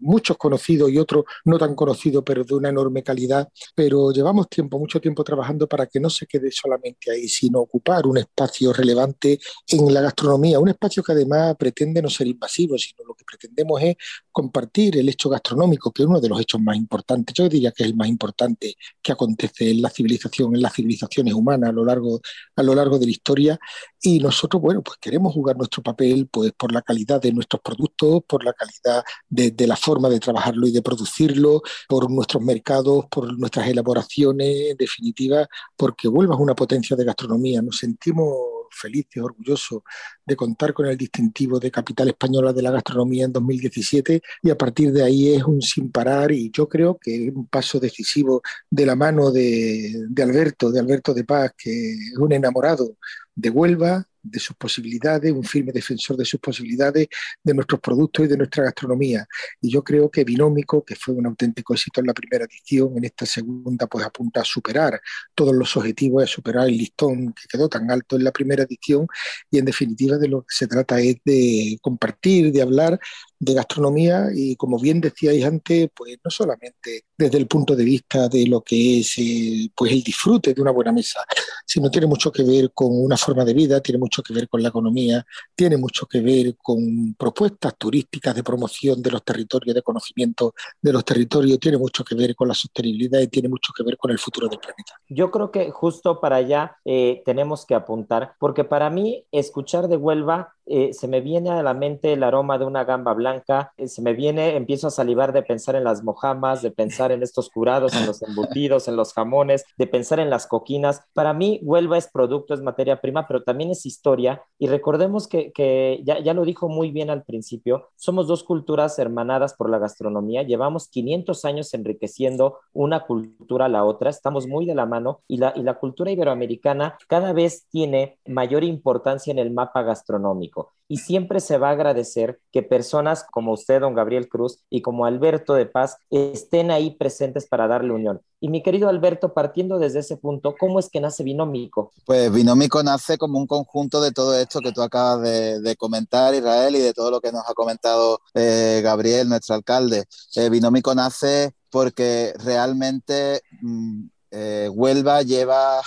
muchos 0.00 0.36
conocidos 0.36 0.90
y 0.90 0.98
otros 0.98 1.24
no 1.44 1.58
tan 1.58 1.74
conocidos, 1.74 2.22
pero 2.24 2.44
de 2.44 2.54
una 2.54 2.68
enorme 2.68 3.02
calidad. 3.02 3.48
Pero 3.74 4.12
llevamos 4.12 4.48
tiempo, 4.48 4.78
mucho 4.78 5.00
tiempo 5.00 5.24
trabajando 5.24 5.66
para 5.66 5.86
que 5.86 6.00
no 6.00 6.10
se 6.10 6.26
quede 6.26 6.50
solamente 6.50 7.10
ahí, 7.10 7.28
sino 7.28 7.60
ocupar 7.60 8.06
un 8.06 8.18
espacio 8.18 8.72
relevante 8.72 9.38
en 9.68 9.92
la 9.92 10.00
gastronomía, 10.00 10.58
un 10.58 10.68
espacio 10.68 11.02
que 11.02 11.12
además 11.12 11.56
pretende 11.58 12.02
no 12.02 12.10
ser 12.20 12.28
invasivo, 12.28 12.78
sino 12.78 13.04
lo 13.04 13.14
que 13.14 13.24
pretendemos 13.24 13.80
es 13.82 13.96
compartir 14.30 14.96
el 14.96 15.08
hecho 15.08 15.28
gastronómico, 15.28 15.90
que 15.92 16.02
es 16.02 16.08
uno 16.08 16.20
de 16.20 16.28
los 16.28 16.40
hechos 16.40 16.60
más 16.60 16.76
importante, 16.76 17.32
yo 17.34 17.48
diría 17.48 17.72
que 17.72 17.82
es 17.82 17.88
el 17.88 17.96
más 17.96 18.08
importante 18.08 18.76
que 19.02 19.12
acontece 19.12 19.70
en 19.70 19.82
la 19.82 19.90
civilización, 19.90 20.54
en 20.54 20.62
las 20.62 20.74
civilizaciones 20.74 21.34
humanas 21.34 21.70
a 21.70 21.72
lo 21.72 21.84
largo, 21.84 22.20
a 22.56 22.62
lo 22.62 22.74
largo 22.74 22.98
de 22.98 23.06
la 23.06 23.10
historia. 23.12 23.58
Y 24.02 24.18
nosotros, 24.18 24.62
bueno, 24.62 24.82
pues 24.82 24.98
queremos 24.98 25.32
jugar 25.34 25.56
nuestro 25.56 25.82
papel 25.82 26.28
pues 26.30 26.52
por 26.52 26.72
la 26.72 26.82
calidad 26.82 27.20
de 27.20 27.32
nuestros 27.32 27.60
productos, 27.62 28.22
por 28.26 28.44
la 28.44 28.52
calidad 28.52 29.04
de, 29.28 29.50
de 29.50 29.66
la 29.66 29.76
forma 29.76 30.08
de 30.08 30.20
trabajarlo 30.20 30.66
y 30.66 30.72
de 30.72 30.82
producirlo, 30.82 31.62
por 31.88 32.10
nuestros 32.10 32.42
mercados, 32.42 33.06
por 33.10 33.36
nuestras 33.38 33.68
elaboraciones, 33.68 34.70
en 34.70 34.76
definitiva, 34.76 35.46
porque 35.76 36.08
vuelvas 36.08 36.38
una 36.38 36.54
potencia 36.54 36.96
de 36.96 37.04
gastronomía. 37.04 37.62
Nos 37.62 37.78
sentimos 37.78 38.59
felices, 38.70 39.22
orgullosos 39.22 39.82
de 40.24 40.36
contar 40.36 40.72
con 40.72 40.86
el 40.86 40.96
distintivo 40.96 41.58
de 41.58 41.70
capital 41.70 42.08
española 42.08 42.52
de 42.52 42.62
la 42.62 42.70
gastronomía 42.70 43.24
en 43.24 43.32
2017 43.32 44.22
y 44.42 44.50
a 44.50 44.56
partir 44.56 44.92
de 44.92 45.02
ahí 45.02 45.34
es 45.34 45.44
un 45.44 45.60
sin 45.62 45.90
parar 45.90 46.32
y 46.32 46.50
yo 46.50 46.68
creo 46.68 46.98
que 46.98 47.28
es 47.28 47.34
un 47.34 47.46
paso 47.46 47.78
decisivo 47.80 48.42
de 48.68 48.86
la 48.86 48.96
mano 48.96 49.30
de, 49.30 50.06
de 50.08 50.22
Alberto, 50.22 50.70
de 50.70 50.80
Alberto 50.80 51.14
de 51.14 51.24
Paz, 51.24 51.52
que 51.56 51.92
es 51.92 52.16
un 52.18 52.32
enamorado 52.32 52.96
de 53.34 53.50
Huelva, 53.50 54.06
de 54.22 54.38
sus 54.38 54.56
posibilidades, 54.56 55.32
un 55.32 55.44
firme 55.44 55.72
defensor 55.72 56.16
de 56.16 56.24
sus 56.24 56.40
posibilidades, 56.40 57.08
de 57.42 57.54
nuestros 57.54 57.80
productos 57.80 58.24
y 58.24 58.28
de 58.28 58.36
nuestra 58.36 58.64
gastronomía. 58.64 59.26
Y 59.60 59.70
yo 59.70 59.82
creo 59.82 60.10
que 60.10 60.24
Binómico, 60.24 60.84
que 60.84 60.94
fue 60.94 61.14
un 61.14 61.26
auténtico 61.26 61.74
éxito 61.74 62.00
en 62.00 62.06
la 62.06 62.14
primera 62.14 62.44
edición, 62.44 62.96
en 62.96 63.04
esta 63.04 63.26
segunda 63.26 63.86
pues 63.86 64.04
apunta 64.04 64.40
a 64.40 64.44
superar 64.44 65.00
todos 65.34 65.54
los 65.54 65.76
objetivos, 65.76 66.22
a 66.22 66.26
superar 66.26 66.68
el 66.68 66.76
listón 66.76 67.32
que 67.32 67.48
quedó 67.48 67.68
tan 67.68 67.90
alto 67.90 68.16
en 68.16 68.24
la 68.24 68.32
primera 68.32 68.62
edición 68.64 69.06
y 69.50 69.58
en 69.58 69.64
definitiva 69.64 70.18
de 70.18 70.28
lo 70.28 70.42
que 70.42 70.54
se 70.54 70.66
trata 70.66 71.00
es 71.00 71.16
de 71.24 71.78
compartir, 71.80 72.52
de 72.52 72.62
hablar 72.62 73.00
de 73.40 73.54
gastronomía 73.54 74.28
y 74.34 74.54
como 74.56 74.78
bien 74.78 75.00
decíais 75.00 75.44
antes, 75.44 75.88
pues 75.96 76.18
no 76.22 76.30
solamente 76.30 77.06
desde 77.16 77.38
el 77.38 77.46
punto 77.46 77.74
de 77.74 77.84
vista 77.84 78.28
de 78.28 78.46
lo 78.46 78.60
que 78.60 79.00
es 79.00 79.14
eh, 79.18 79.70
pues 79.74 79.92
el 79.92 80.02
disfrute 80.02 80.52
de 80.52 80.60
una 80.60 80.70
buena 80.70 80.92
mesa, 80.92 81.20
sino 81.66 81.90
tiene 81.90 82.06
mucho 82.06 82.30
que 82.30 82.42
ver 82.42 82.70
con 82.74 82.88
una 82.92 83.16
forma 83.16 83.44
de 83.44 83.54
vida, 83.54 83.80
tiene 83.80 83.98
mucho 83.98 84.22
que 84.22 84.34
ver 84.34 84.46
con 84.46 84.62
la 84.62 84.68
economía, 84.68 85.24
tiene 85.54 85.78
mucho 85.78 86.06
que 86.06 86.20
ver 86.20 86.56
con 86.62 87.14
propuestas 87.14 87.74
turísticas 87.78 88.34
de 88.34 88.42
promoción 88.42 89.00
de 89.00 89.10
los 89.10 89.24
territorios, 89.24 89.74
de 89.74 89.82
conocimiento 89.82 90.54
de 90.80 90.92
los 90.92 91.04
territorios, 91.04 91.58
tiene 91.58 91.78
mucho 91.78 92.04
que 92.04 92.14
ver 92.14 92.34
con 92.34 92.46
la 92.46 92.54
sostenibilidad 92.54 93.20
y 93.20 93.28
tiene 93.28 93.48
mucho 93.48 93.72
que 93.74 93.82
ver 93.82 93.96
con 93.96 94.10
el 94.10 94.18
futuro 94.18 94.48
del 94.48 94.58
planeta. 94.58 95.00
Yo 95.08 95.30
creo 95.30 95.50
que 95.50 95.70
justo 95.70 96.20
para 96.20 96.36
allá 96.36 96.76
eh, 96.84 97.22
tenemos 97.24 97.64
que 97.64 97.74
apuntar, 97.74 98.34
porque 98.38 98.64
para 98.64 98.90
mí 98.90 99.24
escuchar 99.32 99.88
de 99.88 99.96
Huelva 99.96 100.54
eh, 100.66 100.92
se 100.92 101.08
me 101.08 101.20
viene 101.20 101.50
a 101.50 101.62
la 101.62 101.74
mente 101.74 102.12
el 102.12 102.22
aroma 102.22 102.58
de 102.58 102.64
una 102.64 102.84
gamba 102.84 103.12
blanca, 103.14 103.72
eh, 103.76 103.88
se 103.88 104.02
me 104.02 104.12
viene, 104.12 104.56
empiezo 104.56 104.86
a 104.86 104.90
salivar 104.90 105.32
de 105.32 105.42
pensar 105.42 105.74
en 105.74 105.84
las 105.84 106.04
mojamas, 106.04 106.62
de 106.62 106.70
pensar 106.70 107.12
en 107.12 107.22
estos 107.22 107.50
curados, 107.50 107.94
en 107.94 108.06
los 108.06 108.22
embutidos, 108.22 108.86
en 108.88 108.96
los 108.96 109.12
jamones, 109.12 109.64
de 109.76 109.86
pensar 109.86 110.20
en 110.20 110.30
las 110.30 110.46
coquinas. 110.46 111.02
Para 111.12 111.32
mí, 111.32 111.60
Huelva 111.62 111.98
es 111.98 112.08
producto, 112.08 112.54
es 112.54 112.62
materia 112.62 113.00
prima, 113.00 113.26
pero 113.26 113.42
también 113.42 113.70
es 113.70 113.86
historia. 113.86 114.42
Y 114.58 114.68
recordemos 114.68 115.26
que, 115.26 115.52
que 115.52 116.00
ya, 116.04 116.20
ya 116.20 116.34
lo 116.34 116.44
dijo 116.44 116.68
muy 116.68 116.90
bien 116.90 117.10
al 117.10 117.24
principio, 117.24 117.88
somos 117.96 118.26
dos 118.28 118.44
culturas 118.44 118.98
hermanadas 118.98 119.54
por 119.54 119.70
la 119.70 119.78
gastronomía, 119.78 120.42
llevamos 120.42 120.88
500 120.88 121.44
años 121.44 121.74
enriqueciendo 121.74 122.58
una 122.72 123.06
cultura 123.06 123.66
a 123.66 123.68
la 123.68 123.84
otra, 123.84 124.10
estamos 124.10 124.46
muy 124.46 124.66
de 124.66 124.74
la 124.74 124.86
mano 124.86 125.20
y 125.26 125.38
la, 125.38 125.52
y 125.56 125.62
la 125.62 125.74
cultura 125.74 126.10
iberoamericana 126.10 126.96
cada 127.08 127.32
vez 127.32 127.66
tiene 127.70 128.18
mayor 128.26 128.64
importancia 128.64 129.30
en 129.30 129.38
el 129.38 129.50
mapa 129.50 129.82
gastronómico 129.82 130.49
y 130.90 130.96
siempre 130.96 131.38
se 131.38 131.56
va 131.56 131.68
a 131.68 131.72
agradecer 131.72 132.40
que 132.50 132.64
personas 132.64 133.24
como 133.30 133.52
usted, 133.52 133.80
don 133.80 133.94
Gabriel 133.94 134.28
Cruz, 134.28 134.58
y 134.70 134.82
como 134.82 135.06
Alberto 135.06 135.54
de 135.54 135.66
Paz 135.66 135.96
estén 136.10 136.72
ahí 136.72 136.90
presentes 136.90 137.46
para 137.46 137.68
darle 137.68 137.92
unión. 137.92 138.20
Y 138.40 138.48
mi 138.48 138.60
querido 138.60 138.88
Alberto, 138.88 139.32
partiendo 139.32 139.78
desde 139.78 140.00
ese 140.00 140.16
punto, 140.16 140.56
¿cómo 140.58 140.80
es 140.80 140.88
que 140.88 141.00
nace 141.00 141.22
Binómico? 141.22 141.92
Pues 142.04 142.32
Binómico 142.32 142.82
nace 142.82 143.18
como 143.18 143.38
un 143.38 143.46
conjunto 143.46 144.00
de 144.00 144.10
todo 144.10 144.36
esto 144.36 144.60
que 144.60 144.72
tú 144.72 144.82
acabas 144.82 145.22
de, 145.22 145.76
comentar, 145.76 146.34
Israel, 146.34 146.74
y 146.74 146.80
de 146.80 146.92
todo 146.92 147.12
lo 147.12 147.20
que 147.20 147.30
nos 147.30 147.48
ha 147.48 147.54
comentado 147.54 148.18
eh, 148.34 148.80
Gabriel, 148.82 149.28
nuestro 149.28 149.54
alcalde. 149.54 150.06
Eh, 150.34 150.50
Binómico 150.50 150.92
nace 150.92 151.54
porque 151.70 152.34
realmente... 152.36 153.42
Mm, 153.62 154.08
eh, 154.30 154.68
Huelva 154.72 155.22
lleva 155.22 155.80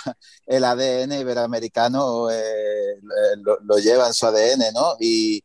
el 0.46 0.64
ADN 0.64 1.12
iberoamericano, 1.12 2.30
eh, 2.30 2.96
lo, 3.42 3.78
lleva 3.78 4.08
en 4.08 4.14
su 4.14 4.26
ADN, 4.26 4.72
¿no? 4.74 4.96
Y, 5.00 5.42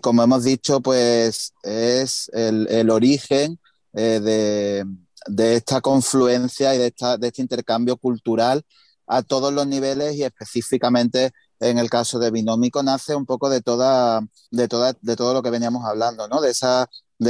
como 0.00 0.22
hemos 0.22 0.44
dicho, 0.44 0.80
pues 0.80 1.52
es 1.62 2.28
el, 2.32 2.90
origen 2.90 3.58
eh, 3.94 4.84
de, 5.26 5.54
esta 5.54 5.80
confluencia 5.80 6.74
y 6.74 6.78
de, 6.78 6.92
este 7.22 7.42
intercambio 7.42 7.96
cultural 7.96 8.64
a 9.06 9.22
todos 9.22 9.52
los 9.52 9.66
niveles 9.66 10.14
y 10.16 10.24
específicamente 10.24 11.32
en 11.60 11.78
el 11.78 11.88
caso 11.88 12.18
de 12.18 12.32
Binómico 12.32 12.82
nace 12.82 13.14
un 13.14 13.26
poco 13.26 13.48
de 13.48 13.60
toda, 13.62 14.20
de 14.50 14.68
todo 14.68 15.34
lo 15.34 15.42
que 15.42 15.50
veníamos 15.50 15.84
hablando, 15.84 16.28
¿no? 16.28 16.40
De 16.40 16.50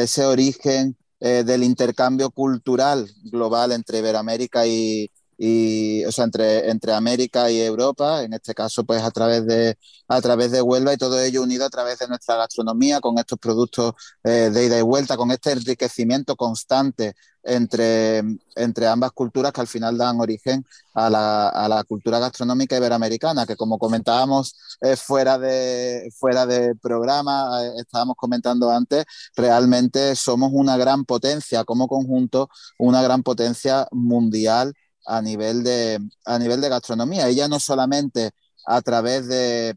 ese 0.02 0.24
origen 0.24 0.96
eh, 1.20 1.44
del 1.44 1.64
intercambio 1.64 2.30
cultural 2.30 3.08
global 3.24 3.72
entre 3.72 3.98
Iberoamérica 3.98 4.66
y, 4.66 5.10
y, 5.38 6.04
o 6.04 6.12
sea, 6.12 6.24
entre, 6.24 6.70
entre 6.70 6.92
América 6.92 7.50
y 7.50 7.60
Europa, 7.60 8.22
en 8.22 8.32
este 8.32 8.54
caso, 8.54 8.84
pues 8.84 9.02
a 9.02 9.10
través 9.10 9.46
de, 9.46 9.78
a 10.08 10.20
través 10.20 10.50
de 10.50 10.62
Huelva 10.62 10.94
y 10.94 10.96
todo 10.96 11.20
ello 11.20 11.42
unido 11.42 11.66
a 11.66 11.70
través 11.70 11.98
de 11.98 12.08
nuestra 12.08 12.36
gastronomía, 12.36 13.00
con 13.00 13.18
estos 13.18 13.38
productos 13.38 13.94
eh, 14.24 14.50
de 14.52 14.66
ida 14.66 14.78
y 14.78 14.82
vuelta, 14.82 15.16
con 15.16 15.30
este 15.30 15.52
enriquecimiento 15.52 16.36
constante 16.36 17.14
entre, 17.46 18.22
entre 18.54 18.86
ambas 18.86 19.12
culturas 19.12 19.52
que 19.52 19.60
al 19.60 19.66
final 19.66 19.96
dan 19.96 20.20
origen 20.20 20.64
a 20.94 21.08
la, 21.08 21.48
a 21.48 21.68
la 21.68 21.84
cultura 21.84 22.18
gastronómica 22.18 22.76
iberoamericana, 22.76 23.46
que 23.46 23.56
como 23.56 23.78
comentábamos 23.78 24.54
fuera, 24.96 25.38
de, 25.38 26.10
fuera 26.18 26.46
de 26.46 26.74
programa, 26.74 27.64
eh, 27.64 27.72
estábamos 27.78 28.16
comentando 28.16 28.70
antes, 28.70 29.04
realmente 29.36 30.14
somos 30.16 30.50
una 30.52 30.76
gran 30.76 31.04
potencia 31.04 31.64
como 31.64 31.88
conjunto, 31.88 32.48
una 32.78 33.02
gran 33.02 33.22
potencia 33.22 33.86
mundial 33.92 34.74
a 35.06 35.22
nivel 35.22 35.62
de, 35.62 36.00
a 36.24 36.38
nivel 36.38 36.60
de 36.60 36.68
gastronomía. 36.68 37.28
Ella 37.28 37.48
no 37.48 37.60
solamente 37.60 38.32
a 38.66 38.82
través 38.82 39.28
de, 39.28 39.76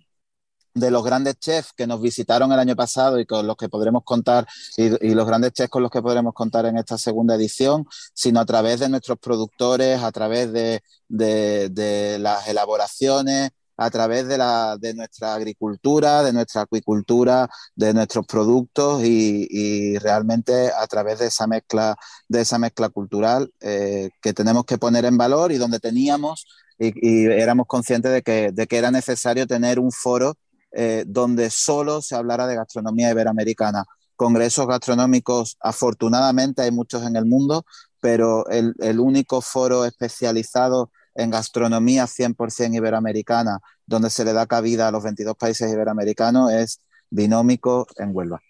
de 0.73 0.91
los 0.91 1.03
grandes 1.03 1.37
chefs 1.39 1.73
que 1.73 1.87
nos 1.87 2.01
visitaron 2.01 2.51
el 2.51 2.59
año 2.59 2.75
pasado 2.75 3.19
y 3.19 3.25
con 3.25 3.47
los 3.47 3.57
que 3.57 3.69
podremos 3.69 4.03
contar, 4.03 4.47
y, 4.77 5.13
los 5.13 5.27
grandes 5.27 5.53
chefs 5.53 5.69
con 5.69 5.83
los 5.83 5.91
que 5.91 6.01
podremos 6.01 6.33
contar 6.33 6.65
en 6.65 6.77
esta 6.77 6.97
segunda 6.97 7.35
edición, 7.35 7.85
sino 8.13 8.39
a 8.39 8.45
través 8.45 8.79
de 8.79 8.89
nuestros 8.89 9.19
productores, 9.19 10.01
a 10.01 10.11
través 10.11 10.51
de, 10.51 10.81
de 11.07 12.17
las 12.19 12.47
elaboraciones, 12.47 13.51
a 13.79 13.89
través 13.89 14.27
de, 14.27 14.37
la, 14.37 14.77
de 14.77 14.93
nuestra 14.93 15.33
agricultura, 15.33 16.21
de 16.21 16.33
nuestra 16.33 16.63
acuicultura, 16.63 17.49
de 17.75 17.93
nuestros 17.93 18.25
productos 18.25 19.01
y, 19.03 19.97
realmente 19.99 20.69
a 20.77 20.85
través 20.87 21.19
de 21.19 21.27
esa 21.27 21.47
mezcla, 21.47 21.95
de 22.27 22.41
esa 22.41 22.59
mezcla 22.59 22.89
cultural 22.89 23.51
eh, 23.61 24.09
que 24.21 24.33
tenemos 24.33 24.65
que 24.65 24.77
poner 24.77 25.05
en 25.05 25.17
valor 25.17 25.51
y 25.51 25.57
donde 25.57 25.79
teníamos 25.79 26.45
y, 26.77 27.25
éramos 27.27 27.67
conscientes 27.67 28.11
de 28.11 28.21
que, 28.21 28.51
de 28.51 28.67
que, 28.67 28.77
era 28.77 28.91
necesario 28.91 29.47
tener 29.47 29.79
un 29.79 29.91
foro 29.91 30.35
eh, 30.71 31.03
donde 31.07 31.49
solo 31.49 32.01
se 32.01 32.15
hablara 32.15 32.47
de 32.47 32.55
gastronomía 32.55 33.11
iberoamericana. 33.11 33.85
Congresos 34.15 34.67
gastronómicos, 34.67 35.57
afortunadamente 35.61 36.61
hay 36.61 36.71
muchos 36.71 37.03
en 37.03 37.15
el 37.15 37.25
mundo, 37.25 37.65
pero 37.99 38.45
el, 38.49 38.99
único 38.99 39.41
foro 39.41 39.85
especializado 39.85 40.91
en 41.15 41.31
gastronomía 41.31 42.05
100% 42.05 42.75
iberoamericana, 42.75 43.59
donde 43.85 44.09
se 44.09 44.25
le 44.25 44.33
da 44.33 44.45
cabida 44.45 44.87
a 44.87 44.91
los 44.91 45.03
22 45.03 45.35
países 45.35 45.71
iberoamericanos, 45.71 46.51
es 46.51 46.81
binómico 47.09 47.87
en 47.97 48.15
Huelva. 48.15 48.41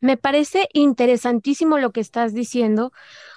Me 0.00 0.16
parece 0.16 0.68
interesantísimo 0.72 1.78
lo 1.78 1.92
que 1.92 2.00
estás 2.00 2.32
diciendo, 2.32 2.92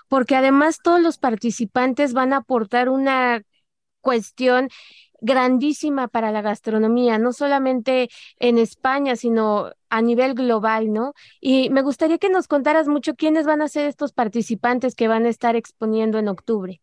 porque 0.08 0.36
además 0.36 0.78
todos 0.84 1.02
los 1.02 1.18
participantes 1.18 2.14
van 2.14 2.34
a 2.34 2.38
aportar 2.38 2.90
una 2.90 3.44
cuestión 4.02 4.70
grandísima 5.22 6.08
para 6.08 6.32
la 6.32 6.42
gastronomía, 6.42 7.18
no 7.18 7.32
solamente 7.32 8.10
en 8.40 8.58
España, 8.58 9.16
sino 9.16 9.72
a 9.90 10.02
nivel 10.02 10.34
global, 10.34 10.92
¿no? 10.92 11.14
Y 11.40 11.70
me 11.70 11.82
gustaría 11.82 12.18
que 12.18 12.30
nos 12.30 12.48
contaras 12.48 12.88
mucho 12.88 13.16
quiénes 13.16 13.46
van 13.46 13.62
a 13.62 13.68
ser 13.68 13.86
estos 13.86 14.12
participantes 14.12 14.96
que 14.96 15.08
van 15.08 15.26
a 15.26 15.30
estar 15.30 15.56
exponiendo 15.56 16.18
en 16.18 16.28
octubre. 16.28 16.82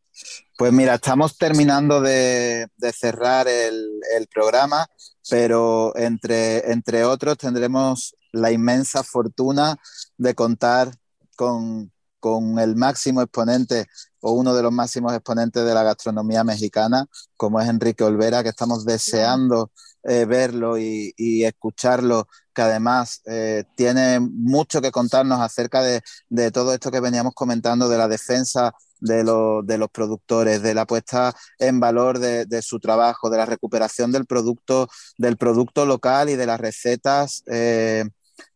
Pues 0.57 0.73
mira, 0.73 0.95
estamos 0.95 1.37
terminando 1.37 2.01
de, 2.01 2.69
cerrar 2.93 3.47
el, 3.49 4.01
programa, 4.33 4.87
pero 5.31 5.97
entre, 5.97 6.73
entre 6.73 7.05
otros 7.05 7.39
tendremos 7.39 8.15
la 8.33 8.51
inmensa 8.51 9.03
fortuna 9.03 9.77
de 10.17 10.35
contar 10.35 10.91
con, 11.37 11.93
con 12.21 12.59
el 12.59 12.77
máximo 12.77 13.23
exponente 13.23 13.87
o 14.21 14.33
uno 14.33 14.55
de 14.55 14.63
los 14.63 14.73
máximos 14.73 15.13
exponentes 15.15 15.65
de 15.65 15.75
la 15.75 15.83
gastronomía 15.83 16.45
mexicana, 16.45 17.07
como 17.37 17.61
es 17.61 17.69
Enrique 17.69 18.05
Olvera, 18.05 18.43
que 18.43 18.49
estamos 18.51 18.85
deseando 18.85 19.71
eh, 20.05 20.25
verlo 20.25 20.79
y, 20.79 21.45
escucharlo, 21.45 22.29
que 22.55 22.63
además 22.63 23.21
eh, 23.27 23.65
tiene 23.75 24.21
mucho 24.21 24.81
que 24.81 24.91
contarnos 24.91 25.41
acerca 25.41 25.83
de, 25.83 26.03
todo 26.51 26.73
esto 26.73 26.91
que 26.91 27.01
veníamos 27.01 27.35
comentando, 27.35 27.89
de 27.89 27.99
la 27.99 28.09
defensa 28.09 28.73
de, 29.01 29.25
los 29.25 29.91
productores, 29.91 30.63
de 30.63 30.75
la 30.75 30.87
puesta 30.87 31.35
en 31.59 31.81
valor 31.81 32.19
de, 32.19 32.63
su 32.63 32.81
trabajo, 32.81 33.31
de 33.31 33.39
la 33.39 33.47
recuperación 33.47 34.13
del 34.13 34.27
producto, 34.27 34.89
del 35.19 35.37
producto 35.37 35.85
local 35.87 36.31
y 36.31 36.37
de 36.37 36.47
las 36.47 36.61
recetas. 36.61 37.43
Eh, 37.47 38.05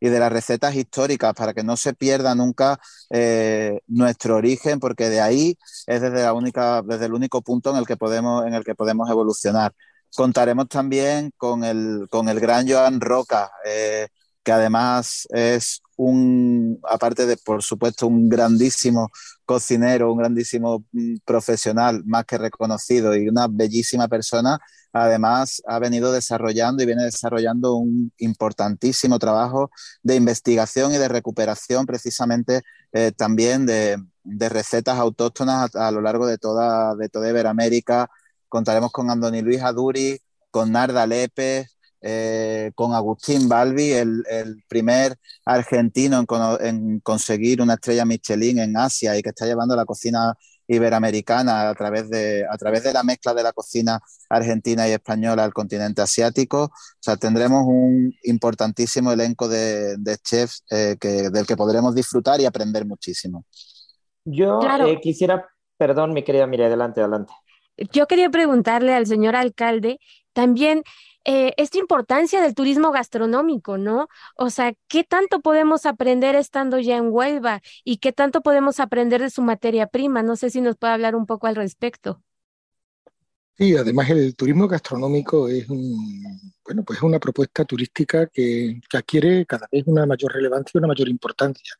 y 0.01 0.09
de 0.09 0.21
las 0.21 0.33
recetas 0.33 0.75
históricas 0.75 1.35
para 1.35 1.55
que 1.55 1.63
no 1.63 1.77
se 1.77 1.95
pierda 1.95 2.35
nunca 2.35 2.79
eh, 3.11 3.81
nuestro 3.87 4.37
origen, 4.37 4.81
porque 4.81 5.09
de 5.09 5.21
ahí 5.21 5.59
es 5.87 6.01
desde, 6.01 6.23
la 6.23 6.33
única, 6.33 6.83
desde 6.83 7.07
el 7.07 7.15
único 7.15 7.43
punto 7.43 7.71
en 7.71 7.77
el 7.77 7.87
que 7.87 7.97
podemos, 7.97 8.47
en 8.47 8.55
el 8.55 8.65
que 8.65 8.75
podemos 8.75 9.11
evolucionar. 9.11 9.73
Contaremos 10.15 10.69
también 10.69 11.33
con 11.37 11.65
el, 11.65 12.07
con 12.11 12.29
el 12.29 12.39
gran 12.41 12.69
Joan 12.69 13.01
Roca, 13.01 13.51
eh, 13.65 14.09
que 14.43 14.53
además 14.53 15.27
es 15.31 15.83
un, 15.97 16.79
aparte 16.85 17.27
de, 17.27 17.37
por 17.37 17.63
supuesto, 17.63 18.07
un 18.07 18.29
grandísimo 18.29 19.11
cocinero, 19.45 20.13
un 20.13 20.19
grandísimo 20.19 20.85
mm, 20.93 21.17
profesional, 21.25 22.03
más 22.05 22.25
que 22.25 22.39
reconocido 22.39 23.15
y 23.17 23.29
una 23.29 23.47
bellísima 23.49 24.09
persona, 24.09 24.59
además 24.93 25.63
ha 25.67 25.79
venido 25.79 26.13
desarrollando 26.13 26.83
y 26.83 26.87
viene 26.87 27.05
desarrollando 27.05 27.75
un 27.75 28.13
importantísimo 28.19 29.19
trabajo 29.19 29.71
de 30.03 30.17
investigación 30.17 30.93
y 30.95 30.99
de 30.99 31.09
recuperación 31.09 31.87
precisamente 31.87 32.63
eh, 32.93 33.13
también 33.17 33.67
de, 33.67 33.99
recetas 34.25 34.99
autóctonas 34.99 35.75
a, 35.75 35.91
lo 35.91 36.01
largo 36.01 36.27
de 36.27 36.39
toda, 36.39 36.95
de 36.95 37.09
toda 37.09 37.29
Iberoamérica. 37.31 38.09
Contaremos 38.49 38.93
con 38.93 39.11
Andoni 39.11 39.43
Luis 39.43 39.63
Aduri, 39.63 40.21
con 40.51 40.71
Narda 40.73 41.07
Lepe, 41.07 41.67
eh, 42.05 42.73
con 42.75 42.95
Agustín 42.95 43.49
Balbi, 43.49 43.93
el, 43.93 44.25
primer 44.69 45.17
argentino 45.45 46.25
en, 46.61 47.01
conseguir 47.01 47.63
una 47.63 47.75
estrella 47.75 48.05
Michelin 48.05 48.59
en 48.59 48.77
Asia 48.77 49.17
y 49.17 49.23
que 49.23 49.31
está 49.31 49.47
llevando 49.47 49.77
la 49.77 49.85
cocina 49.85 50.35
iberoamericana 50.75 51.69
a 51.69 51.75
través 51.75 52.09
de, 52.09 52.45
a 52.51 52.57
través 52.57 52.83
de 52.83 52.93
la 52.93 53.03
mezcla 53.03 53.35
de 53.35 53.43
la 53.43 53.53
cocina 53.53 54.01
argentina 54.29 54.89
y 54.89 54.93
española 54.93 55.45
al 55.45 55.53
continente 55.53 56.03
asiático. 56.03 56.65
O 56.65 56.71
sea, 57.01 57.17
tendremos 57.17 57.65
un 57.67 58.13
importantísimo 58.25 59.13
elenco 59.13 59.49
de, 59.49 59.97
chefs 60.23 60.65
eh, 60.71 60.97
que, 61.01 61.31
del 61.31 61.47
que 61.47 61.57
podremos 61.57 61.95
disfrutar 61.95 62.41
y 62.41 62.47
aprender 62.47 62.87
muchísimo. 62.87 63.45
Yo 64.25 64.61
eh, 64.87 65.01
quisiera, 65.01 65.47
perdón, 65.77 66.13
mi 66.13 66.23
querida 66.23 66.47
Mira, 66.47 66.67
adelante, 66.67 67.01
adelante. 67.01 67.33
Yo 67.93 68.07
quería 68.07 68.31
preguntarle 68.31 68.95
al 68.95 69.07
señor 69.07 69.35
alcalde 69.35 69.99
también 70.33 70.83
eh, 71.25 71.55
esta 71.57 71.79
importancia 71.79 72.41
del 72.43 72.55
turismo 72.55 72.91
gastronómico, 72.91 73.79
¿no? 73.79 74.09
O 74.37 74.51
sea, 74.51 74.75
¿qué 74.89 75.05
tanto 75.05 75.41
podemos 75.41 75.87
aprender 75.87 76.35
estando 76.35 76.79
ya 76.79 76.97
en 76.97 77.09
Huelva 77.11 77.63
y 77.85 77.99
qué 77.99 78.13
tanto 78.13 78.41
podemos 78.43 78.81
aprender 78.81 79.21
de 79.23 79.31
su 79.31 79.43
materia 79.43 79.87
prima? 79.87 80.23
No 80.23 80.37
sé 80.37 80.51
si 80.51 80.61
nos 80.61 80.77
puede 80.77 80.93
hablar 80.95 81.15
un 81.15 81.27
poco 81.27 81.47
al 81.47 81.57
respecto. 81.57 82.23
Sí, 83.57 83.77
además 83.77 84.11
el 84.11 84.35
turismo 84.35 84.67
gastronómico 84.67 85.49
es 85.49 85.69
un, 85.69 86.52
pues 86.85 86.99
es 86.99 87.03
una 87.03 87.19
propuesta 87.19 87.65
turística 87.65 88.27
que, 88.27 88.81
adquiere 88.93 89.45
cada 89.47 89.69
vez 89.71 89.85
una 89.87 90.07
mayor 90.07 90.33
relevancia 90.33 90.73
y 90.75 90.79
una 90.79 90.89
mayor 90.89 91.09
importancia. 91.09 91.75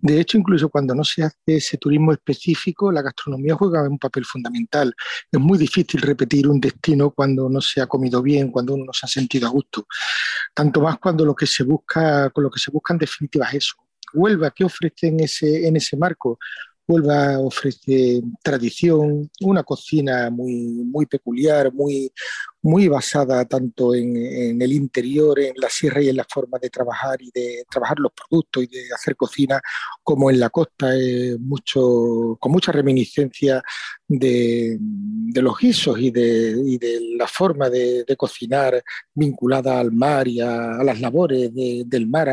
De 0.00 0.20
hecho, 0.20 0.38
incluso 0.38 0.68
cuando 0.68 0.94
no 0.94 1.04
se 1.04 1.24
hace 1.24 1.36
ese 1.46 1.78
turismo 1.78 2.12
específico, 2.12 2.92
la 2.92 3.02
gastronomía 3.02 3.54
juega 3.54 3.82
un 3.82 3.98
papel 3.98 4.24
fundamental. 4.24 4.94
Es 5.30 5.40
muy 5.40 5.58
difícil 5.58 6.00
repetir 6.00 6.48
un 6.48 6.60
destino 6.60 7.10
cuando 7.10 7.48
no 7.48 7.60
se 7.60 7.80
ha 7.80 7.86
comido 7.86 8.22
bien, 8.22 8.50
cuando 8.50 8.74
uno 8.74 8.84
no 8.86 8.92
se 8.92 9.06
ha 9.06 9.08
sentido 9.08 9.48
a 9.48 9.50
gusto. 9.50 9.86
Tanto 10.54 10.80
más 10.80 10.98
cuando 10.98 11.24
lo 11.24 11.34
que 11.34 11.46
se 11.46 11.64
busca, 11.64 12.30
con 12.30 12.44
lo 12.44 12.50
que 12.50 12.60
se 12.60 12.70
busca 12.70 12.94
en 12.94 12.98
definitiva 12.98 13.46
es 13.46 13.54
eso. 13.54 13.74
Huelva, 14.14 14.50
¿qué 14.50 14.64
ofrece 14.64 15.08
en 15.08 15.20
ese, 15.20 15.66
en 15.66 15.76
ese 15.76 15.96
marco? 15.96 16.38
Huelva 16.88 17.38
ofrece 17.38 18.22
tradición, 18.42 19.30
una 19.42 19.62
cocina 19.62 20.30
muy, 20.30 20.54
muy 20.54 21.04
peculiar, 21.04 21.70
muy, 21.70 22.10
muy 22.62 22.88
basada 22.88 23.44
tanto 23.44 23.94
en, 23.94 24.60
el 24.60 24.72
interior, 24.72 25.38
en 25.38 25.52
la 25.56 25.68
sierra 25.68 26.00
y 26.00 26.08
en 26.08 26.16
la 26.16 26.24
forma 26.24 26.58
de 26.58 26.70
trabajar 26.70 27.20
y 27.20 27.30
de 27.30 27.64
trabajar 27.70 27.98
los 27.98 28.12
productos 28.12 28.64
y 28.64 28.66
de 28.68 28.94
hacer 28.94 29.16
cocina, 29.16 29.60
como 30.02 30.30
en 30.30 30.40
la 30.40 30.48
costa, 30.48 30.90
mucho, 31.40 32.38
con 32.40 32.52
mucha 32.52 32.72
reminiscencia 32.72 33.62
de, 34.06 34.78
los 35.34 35.58
guisos 35.58 35.98
y 36.00 36.10
de, 36.10 37.00
la 37.18 37.26
forma 37.26 37.68
de, 37.68 38.04
cocinar 38.16 38.82
vinculada 39.14 39.78
al 39.78 39.92
mar 39.92 40.26
y 40.26 40.40
a, 40.40 40.82
las 40.82 41.00
labores 41.02 41.50
del 41.54 42.06
mar, 42.08 42.28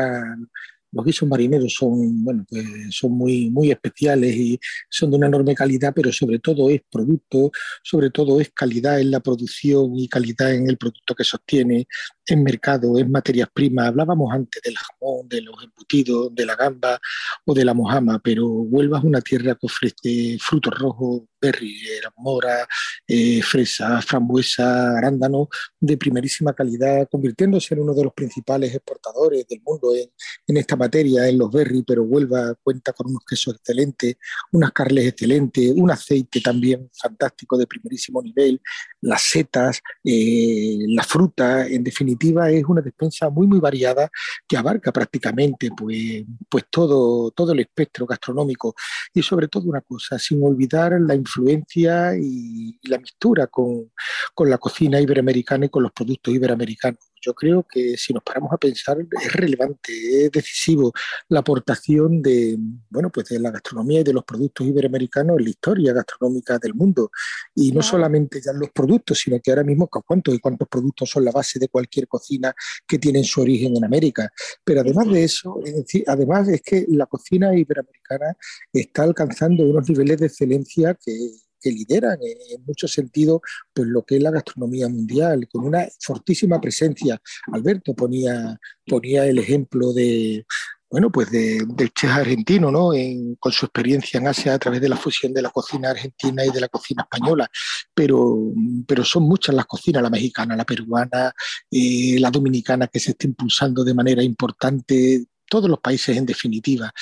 los 0.92 1.04
guisos 1.04 1.28
marineros 1.28 1.74
son, 1.74 2.24
bueno, 2.24 2.44
pues 2.48 2.64
son 2.90 3.12
muy, 3.12 3.50
muy 3.50 3.70
especiales 3.70 4.34
y 4.34 4.58
son 4.88 5.10
de 5.10 5.16
una 5.16 5.26
enorme 5.26 5.54
calidad, 5.54 5.92
pero 5.94 6.12
sobre 6.12 6.38
todo 6.38 6.70
es 6.70 6.82
producto, 6.90 7.50
sobre 7.82 8.10
todo 8.10 8.40
es 8.40 8.50
calidad 8.50 9.00
en 9.00 9.10
la 9.10 9.20
producción 9.20 9.96
y 9.96 10.08
calidad 10.08 10.54
en 10.54 10.68
el 10.68 10.78
producto 10.78 11.14
que 11.14 11.24
sostiene 11.24 11.86
en 12.26 12.42
mercado, 12.42 12.98
en 12.98 13.10
materias 13.10 13.48
primas. 13.52 13.88
Hablábamos 13.88 14.32
antes 14.32 14.62
del 14.62 14.76
jamón, 14.76 15.28
de 15.28 15.42
los 15.42 15.62
embutidos, 15.62 16.34
de 16.34 16.46
la 16.46 16.56
gamba 16.56 16.98
o 17.44 17.54
de 17.54 17.64
la 17.64 17.74
mojama, 17.74 18.18
pero 18.22 18.46
Huelva 18.46 18.98
es 18.98 19.04
una 19.04 19.20
tierra 19.20 19.54
que 19.54 19.66
ofrece 19.66 20.38
frutos 20.40 20.74
rojos, 20.78 21.22
berry, 21.40 21.76
mora, 22.16 22.66
eh, 23.06 23.40
fresa, 23.42 24.00
frambuesa, 24.02 24.98
arándano 24.98 25.48
de 25.78 25.96
primerísima 25.96 26.52
calidad, 26.52 27.08
convirtiéndose 27.10 27.74
en 27.74 27.80
uno 27.80 27.94
de 27.94 28.04
los 28.04 28.12
principales 28.12 28.74
exportadores 28.74 29.46
del 29.46 29.60
mundo 29.64 29.94
en, 29.94 30.10
en 30.46 30.56
esta 30.56 30.76
materia, 30.76 31.28
en 31.28 31.38
los 31.38 31.50
berry, 31.50 31.84
pero 31.86 32.02
Huelva 32.02 32.54
cuenta 32.62 32.92
con 32.92 33.08
unos 33.10 33.24
quesos 33.24 33.54
excelentes, 33.54 34.16
unas 34.52 34.72
carnes 34.72 35.06
excelentes, 35.06 35.72
un 35.76 35.90
aceite 35.90 36.40
también 36.40 36.90
fantástico 36.92 37.56
de 37.56 37.66
primerísimo 37.66 38.22
nivel, 38.22 38.60
las 39.02 39.22
setas, 39.22 39.80
eh, 40.02 40.78
la 40.88 41.04
fruta, 41.04 41.66
en 41.66 41.84
definitiva 41.84 42.15
es 42.20 42.64
una 42.64 42.80
despensa 42.82 43.30
muy 43.30 43.46
muy 43.46 43.60
variada 43.60 44.08
que 44.46 44.56
abarca 44.56 44.92
prácticamente 44.92 45.70
pues, 45.76 46.24
pues 46.48 46.64
todo, 46.70 47.30
todo 47.30 47.52
el 47.52 47.60
espectro 47.60 48.06
gastronómico. 48.06 48.74
Y 49.12 49.22
sobre 49.22 49.48
todo 49.48 49.68
una 49.68 49.80
cosa, 49.80 50.18
sin 50.18 50.42
olvidar 50.44 50.92
la 51.00 51.14
influencia 51.14 52.16
y, 52.16 52.78
la 52.84 52.98
mistura 52.98 53.46
con, 53.48 53.92
con 54.34 54.48
la 54.50 54.58
cocina 54.58 55.00
iberoamericana 55.00 55.66
y 55.66 55.68
con 55.68 55.82
los 55.82 55.92
productos 55.92 56.32
iberoamericanos 56.32 57.00
yo 57.26 57.34
creo 57.34 57.66
que 57.68 57.96
si 57.96 58.12
nos 58.12 58.22
paramos 58.22 58.52
a 58.52 58.56
pensar 58.56 58.98
es 59.00 59.32
relevante, 59.32 60.26
es 60.26 60.30
decisivo 60.30 60.92
la 61.28 61.40
aportación 61.40 62.22
de, 62.22 62.56
bueno, 62.88 63.10
pues 63.10 63.26
de 63.28 63.40
la 63.40 63.50
gastronomía 63.50 64.00
y 64.00 64.04
de 64.04 64.12
los 64.12 64.24
productos 64.24 64.66
iberoamericanos 64.66 65.38
en 65.38 65.44
la 65.44 65.50
historia 65.50 65.92
gastronómica 65.92 66.58
del 66.58 66.74
mundo. 66.74 67.10
Y 67.54 67.72
no 67.72 67.82
solamente 67.82 68.40
ya 68.40 68.52
los 68.52 68.70
productos, 68.70 69.18
sino 69.18 69.40
que 69.40 69.50
ahora 69.50 69.64
mismo 69.64 69.88
cuántos 69.88 70.34
y 70.34 70.38
cuántos 70.38 70.68
productos 70.68 71.10
son 71.10 71.24
la 71.24 71.32
base 71.32 71.58
de 71.58 71.68
cualquier 71.68 72.06
cocina 72.06 72.54
que 72.86 72.98
tiene 72.98 73.24
su 73.24 73.40
origen 73.40 73.76
en 73.76 73.84
América. 73.84 74.30
Pero 74.64 74.82
además 74.82 75.10
de 75.10 75.24
eso, 75.24 75.58
además 76.06 76.48
es 76.48 76.62
que 76.62 76.86
la 76.88 77.06
cocina 77.06 77.56
iberoamericana 77.56 78.36
está 78.72 79.02
alcanzando 79.02 79.64
unos 79.64 79.88
niveles 79.88 80.18
de 80.18 80.26
excelencia 80.26 80.94
que 80.94 81.12
que 81.60 81.70
lideran 81.70 82.18
en, 82.22 82.64
muchos 82.64 82.92
sentidos 82.92 83.40
pues 83.72 83.88
lo 83.88 84.04
que 84.04 84.16
es 84.16 84.22
la 84.22 84.30
gastronomía 84.30 84.88
mundial, 84.88 85.48
con 85.48 85.64
una 85.64 85.86
fortísima 86.00 86.60
presencia. 86.60 87.20
Alberto 87.52 87.94
ponía, 87.94 88.58
ponía 88.86 89.26
el 89.26 89.38
ejemplo 89.38 89.92
de, 89.92 90.44
bueno, 90.88 91.10
pues 91.10 91.30
de, 91.30 91.64
del 91.66 91.92
chef 91.92 92.10
argentino, 92.10 92.70
¿no? 92.70 92.90
con 93.38 93.52
su 93.52 93.66
experiencia 93.66 94.18
en 94.18 94.28
Asia 94.28 94.54
a 94.54 94.58
través 94.58 94.80
de 94.80 94.88
la 94.88 94.96
fusión 94.96 95.32
de 95.34 95.42
la 95.42 95.50
cocina 95.50 95.90
argentina 95.90 96.44
y 96.44 96.50
de 96.50 96.60
la 96.60 96.68
cocina 96.68 97.02
española. 97.02 97.48
Pero, 97.92 98.52
pero 98.86 99.04
son 99.04 99.24
muchas 99.24 99.54
las 99.54 99.66
cocinas, 99.66 100.02
la 100.02 100.10
mexicana, 100.10 100.56
la 100.56 100.64
peruana, 100.64 101.32
eh, 101.70 102.16
la 102.20 102.30
dominicana, 102.30 102.86
que 102.86 103.00
se 103.00 103.10
está 103.12 103.26
impulsando 103.26 103.82
de 103.82 103.94
manera 103.94 104.22
importante 104.22 105.26
todos 105.48 105.68
los 105.68 105.80
países 105.80 106.16
en 106.16 106.26
definitiva. 106.26 106.92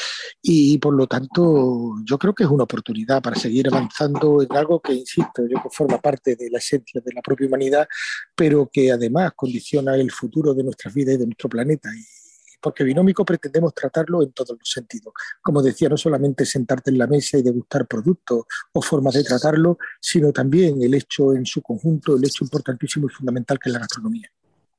Y 0.42 0.78
por 0.78 0.95
lo 0.95 1.07
tanto, 1.07 1.95
yo 2.05 2.18
creo 2.18 2.34
que 2.34 2.45
es 2.45 2.51
una 2.51 2.64
oportunidad 2.64 3.22
para 3.22 3.36
seguir 3.36 3.68
avanzando 3.68 4.42
en 4.42 4.57
algo 4.57 4.80
que, 4.80 4.92
insisto, 4.92 5.42
yo 5.49 5.62
que 5.62 5.70
forma 5.70 5.99
parte 5.99 6.36
de 6.36 6.51
la 6.51 6.59
esencia 6.59 7.01
de 7.05 7.12
la 7.12 7.22
propia 7.22 7.47
humanidad, 7.47 7.88
pero 8.34 8.68
que 8.72 8.92
además 8.92 9.32
condiciona 9.34 9.95
el 9.95 10.11
futuro 10.11 10.55
de 10.55 10.64
nuestras 10.64 10.92
vidas 10.95 11.14
y 11.14 11.18
de 11.18 11.26
nuestro 11.26 11.49
planeta. 11.49 11.90
Y 11.95 12.05
porque 12.64 12.82
binómico 12.82 13.26
pretendemos 13.26 13.74
tratarlo 13.74 14.22
en 14.22 14.32
todos 14.32 14.57
los 14.59 14.70
sentidos. 14.70 15.12
Como 15.42 15.61
decía, 15.61 15.90
no 15.90 15.99
solamente 15.99 16.47
sentarte 16.47 16.90
en 16.90 16.97
la 16.97 17.07
mesa 17.07 17.36
y 17.36 17.42
degustar 17.42 17.86
productos 17.86 18.45
o 18.72 18.80
formas 18.80 19.12
de 19.12 19.22
tratarlo, 19.22 19.76
sino 20.01 20.32
también 20.32 20.82
el 20.82 20.95
hecho 20.95 21.34
en 21.34 21.45
su 21.45 21.61
conjunto, 21.61 22.16
el 22.16 22.24
hecho 22.24 22.42
importantísimo 22.42 23.07
y 23.07 23.11
fundamental 23.11 23.59
que 23.59 23.68
es 23.68 23.72
la 23.74 23.80
gastronomía. 23.80 24.30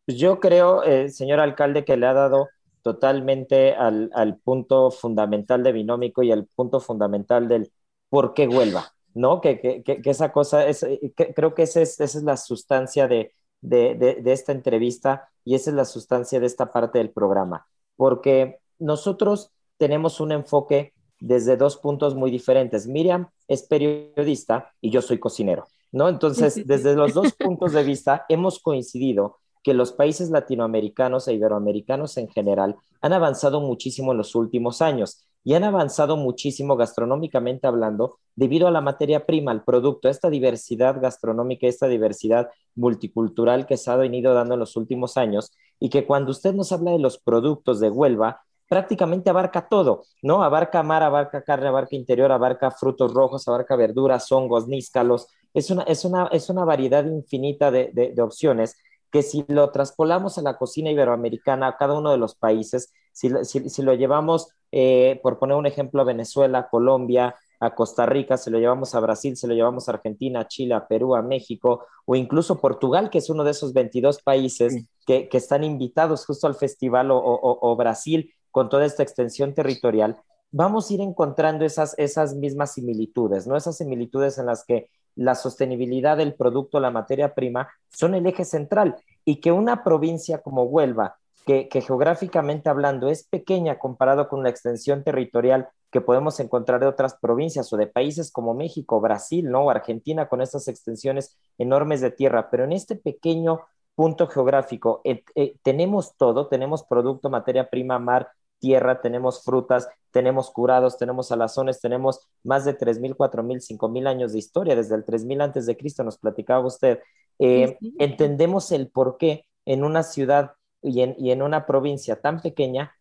Yo 0.08 0.40
creo, 0.40 0.84
eh, 0.84 1.10
señor 1.10 1.40
alcalde, 1.40 1.86
que 1.86 1.96
le 1.96 2.08
ha 2.08 2.14
dado 2.14 2.50
totalmente 2.86 3.74
al, 3.74 4.40
punto 4.44 4.92
fundamental 4.92 5.64
de 5.64 5.72
binómico 5.72 6.22
y 6.22 6.32
al 6.32 6.46
punto 6.46 6.80
fundamental 6.80 7.48
del 7.48 7.72
por 8.10 8.36
qué 8.36 8.48
Huelva, 8.48 8.94
¿no? 9.16 9.42
Que, 9.42 9.60
que, 9.60 10.00
esa 10.06 10.32
cosa, 10.32 10.68
es, 10.68 10.84
eh, 10.84 11.12
creo 11.36 11.56
que 11.56 11.64
esa 11.64 11.82
es, 11.82 12.00
esa 12.00 12.20
es 12.20 12.24
la 12.24 12.38
sustancia 12.38 13.08
de, 13.08 13.34
de, 13.60 14.22
esta 14.28 14.52
entrevista 14.52 15.28
y 15.44 15.56
esa 15.56 15.72
es 15.72 15.76
la 15.76 15.86
sustancia 15.86 16.40
de 16.40 16.46
esta 16.46 16.72
parte 16.72 17.00
del 17.00 17.10
programa, 17.10 17.66
porque 17.96 18.60
nosotros 18.78 19.52
tenemos 19.78 20.20
un 20.20 20.32
enfoque 20.32 20.94
desde 21.20 21.58
dos 21.58 21.78
puntos 21.78 22.14
muy 22.14 22.30
diferentes. 22.30 22.86
Miriam 22.86 23.30
es 23.48 23.64
periodista 23.64 24.74
y 24.80 24.92
yo 24.92 25.02
soy 25.02 25.18
cocinero, 25.18 25.66
¿no? 25.92 26.08
Entonces, 26.08 26.68
desde 26.68 26.94
los 26.94 27.16
dos 27.16 27.34
puntos 27.40 27.74
de 27.74 27.84
vista 27.84 28.28
hemos 28.30 28.60
coincidido 28.60 29.40
que 29.66 29.74
los 29.74 29.94
países 29.94 30.30
latinoamericanos 30.30 31.28
e 31.28 31.34
iberoamericanos 31.34 32.18
en 32.18 32.30
general 32.30 32.76
han 33.02 33.14
avanzado 33.14 33.62
muchísimo 33.62 34.12
en 34.12 34.20
los 34.20 34.36
últimos 34.36 34.80
años 34.84 35.26
y 35.44 35.56
han 35.56 35.64
avanzado 35.64 36.18
muchísimo 36.18 36.78
gastronómicamente 36.78 37.66
hablando 37.66 38.20
debido 38.36 38.68
a 38.68 38.72
la 38.72 38.82
materia 38.82 39.26
prima, 39.26 39.50
al 39.50 39.64
producto, 39.64 40.08
esta 40.08 40.30
diversidad 40.30 41.02
gastronómica, 41.02 41.66
esta 41.66 41.88
diversidad 41.88 42.52
multicultural 42.76 43.66
que 43.66 43.78
se 43.78 43.90
ha 43.90 43.96
venido 43.96 44.36
dando 44.36 44.54
en 44.54 44.60
los 44.60 44.76
últimos 44.76 45.18
años 45.18 45.52
y 45.80 45.90
que 45.90 46.06
cuando 46.06 46.30
usted 46.30 46.54
nos 46.54 46.72
habla 46.72 46.92
de 46.92 47.00
los 47.00 47.18
productos 47.18 47.80
de 47.80 47.90
Huelva, 47.90 48.44
prácticamente 48.70 49.32
abarca 49.32 49.68
todo, 49.68 50.04
¿no? 50.22 50.44
Abarca 50.44 50.84
mar, 50.84 51.02
abarca 51.02 51.42
carne, 51.42 51.70
abarca 51.70 51.96
interior, 51.96 52.32
abarca 52.32 52.70
frutos 52.70 53.12
rojos, 53.16 53.48
abarca 53.48 53.76
verduras, 53.76 54.32
hongos, 54.32 54.68
níscalos. 54.68 55.28
Es 55.56 55.72
una, 55.72 55.84
es 55.84 56.06
una, 56.06 56.28
es 56.32 56.52
una 56.52 56.66
variedad 56.66 57.04
infinita 57.06 57.72
de, 57.72 57.90
de 57.94 58.22
opciones 58.22 58.76
que 59.16 59.24
si 59.24 59.46
lo 59.48 59.72
traspolamos 59.72 60.38
a 60.38 60.42
la 60.42 60.58
cocina 60.58 60.92
iberoamericana, 60.92 61.68
a 61.68 61.78
cada 61.78 61.98
uno 61.98 62.12
de 62.12 62.18
los 62.18 62.36
países, 62.36 62.92
si, 63.14 63.30
lo 63.30 63.94
llevamos, 63.94 64.50
eh, 64.74 65.22
por 65.24 65.40
poner 65.40 65.56
un 65.56 65.66
ejemplo, 65.66 66.02
a 66.02 66.04
Venezuela, 66.04 66.68
Colombia, 66.70 67.34
a 67.62 67.76
Costa 67.76 68.06
Rica, 68.06 68.36
se 68.36 68.52
lo 68.52 68.60
llevamos 68.60 68.94
a 68.94 69.00
Brasil, 69.00 69.38
se 69.38 69.48
lo 69.48 69.54
llevamos 69.54 69.88
a 69.88 69.94
Argentina, 69.94 70.42
a 70.42 70.48
Chile, 70.50 70.74
a 70.74 70.86
Perú, 70.86 71.16
a 71.16 71.22
México, 71.22 71.86
o 72.04 72.18
incluso 72.18 72.60
Portugal, 72.60 73.10
que 73.10 73.20
es 73.20 73.30
uno 73.30 73.46
de 73.46 73.52
esos 73.52 73.72
22 73.72 74.22
países 74.22 74.86
que, 75.06 75.30
están 75.32 75.64
invitados 75.64 76.26
justo 76.26 76.48
al 76.48 76.56
festival, 76.56 77.08
o, 77.10 77.76
Brasil, 77.78 78.34
con 78.52 78.68
toda 78.68 78.84
esta 78.84 79.04
extensión 79.04 79.54
territorial, 79.54 80.18
vamos 80.52 80.92
a 80.92 80.94
ir 80.94 81.00
encontrando 81.00 81.64
esas, 81.64 81.98
esas 81.98 82.36
mismas 82.36 82.74
similitudes, 82.74 83.48
¿no? 83.48 83.56
Esas 83.56 83.78
similitudes 83.78 84.38
en 84.40 84.48
las 84.48 84.66
que 84.66 84.90
la 85.16 85.36
sostenibilidad 85.36 86.18
del 86.18 86.36
producto, 86.36 86.80
la 86.80 86.92
materia 86.92 87.34
prima, 87.34 87.70
son 87.90 88.16
el 88.16 88.26
eje 88.26 88.46
central 88.46 88.96
y 89.24 89.38
que 89.38 89.52
una 89.52 89.84
provincia 89.84 90.40
como 90.40 90.64
Huelva, 90.64 91.18
que, 91.46 91.70
geográficamente 91.72 92.70
hablando 92.70 93.08
es 93.08 93.28
pequeña 93.28 93.78
comparado 93.78 94.28
con 94.28 94.44
la 94.44 94.50
extensión 94.50 95.04
territorial 95.04 95.70
que 95.92 96.02
podemos 96.02 96.40
encontrar 96.40 96.80
de 96.80 96.88
otras 96.88 97.16
provincias 97.16 97.72
o 97.72 97.78
de 97.78 97.88
países 97.88 98.32
como 98.32 98.54
México, 98.54 99.00
Brasil, 99.00 99.50
¿no? 99.50 99.66
O 99.66 99.70
Argentina 99.70 100.28
con 100.28 100.42
estas 100.42 100.68
extensiones 100.68 101.38
enormes 101.58 102.02
de 102.02 102.12
tierra, 102.12 102.50
pero 102.50 102.64
en 102.64 102.72
este 102.72 102.96
pequeño 102.96 103.62
punto 103.94 104.28
geográfico 104.28 105.02
eh, 105.06 105.24
eh, 105.36 105.56
tenemos 105.64 106.18
todo, 106.18 106.48
tenemos 106.48 106.84
producto, 106.84 107.30
materia 107.30 107.70
prima, 107.70 108.00
mar, 108.00 108.30
tierra, 108.60 109.02
tenemos 109.02 109.44
frutas, 109.44 109.88
tenemos 110.16 110.50
curados, 110.50 110.98
tenemos 110.98 111.32
alazones, 111.34 111.82
tenemos 111.82 112.26
más 112.42 112.64
de 112.64 112.78
3.000, 112.78 113.18
4.000, 113.18 113.78
5.000 113.78 114.08
años 114.08 114.32
de 114.32 114.40
historia, 114.40 114.74
desde 114.74 114.96
el 114.96 115.06
3.000 115.06 115.44
antes 115.44 115.66
de 115.66 115.76
Cristo 115.76 116.06
nos 116.06 116.18
platicaba 116.18 116.66
usted. 116.66 117.00
Eh, 117.38 117.78
entendemos 118.00 118.72
el 118.72 118.90
por 118.90 119.18
qué 119.18 119.46
en 119.66 119.84
una 119.84 120.04
ciudad 120.04 120.54
y 120.82 121.02
en, 121.02 121.42
una 121.42 121.66
provincia 121.66 122.22
tan 122.22 122.42
pequeña 122.42 122.96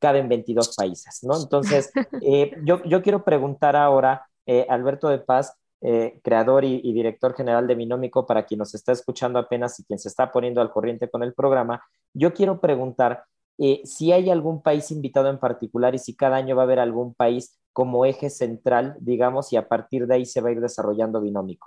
caben 0.00 0.28
22 0.28 0.74
países, 0.74 1.20
¿no? 1.22 1.40
Entonces, 1.40 1.92
eh, 2.22 2.50
yo, 2.64 2.80
quiero 3.02 3.24
preguntar 3.24 3.76
ahora, 3.76 4.26
eh, 4.46 4.66
Alberto 4.68 5.08
de 5.08 5.18
Paz, 5.18 5.56
creador 6.24 6.64
y, 6.64 6.80
y, 6.82 6.92
director 6.92 7.36
general 7.36 7.68
de 7.68 7.76
Binómico, 7.76 8.26
para 8.26 8.44
quien 8.44 8.58
nos 8.58 8.74
está 8.74 8.90
escuchando 8.90 9.38
apenas 9.38 9.78
y 9.78 9.84
quien 9.84 10.00
se 10.00 10.08
está 10.08 10.32
poniendo 10.32 10.60
al 10.60 10.72
corriente 10.72 11.08
con 11.08 11.22
el 11.22 11.32
programa, 11.32 11.80
yo 12.12 12.34
quiero 12.34 12.60
preguntar 12.60 13.22
eh, 13.58 13.80
si 13.84 14.12
hay 14.12 14.30
algún 14.30 14.62
país 14.62 14.90
invitado 14.90 15.30
en 15.30 15.38
particular 15.38 15.94
y 15.94 15.98
si 15.98 16.14
cada 16.14 16.36
año 16.36 16.56
va 16.56 16.62
a 16.62 16.64
haber 16.64 16.78
algún 16.78 17.14
país 17.14 17.56
como 17.72 18.04
eje 18.04 18.30
central, 18.30 18.96
digamos, 19.00 19.52
y 19.52 19.56
a 19.56 19.68
partir 19.68 20.06
de 20.06 20.14
ahí 20.14 20.26
se 20.26 20.40
va 20.40 20.48
a 20.48 20.52
ir 20.52 20.60
desarrollando 20.60 21.20
binómico. 21.20 21.66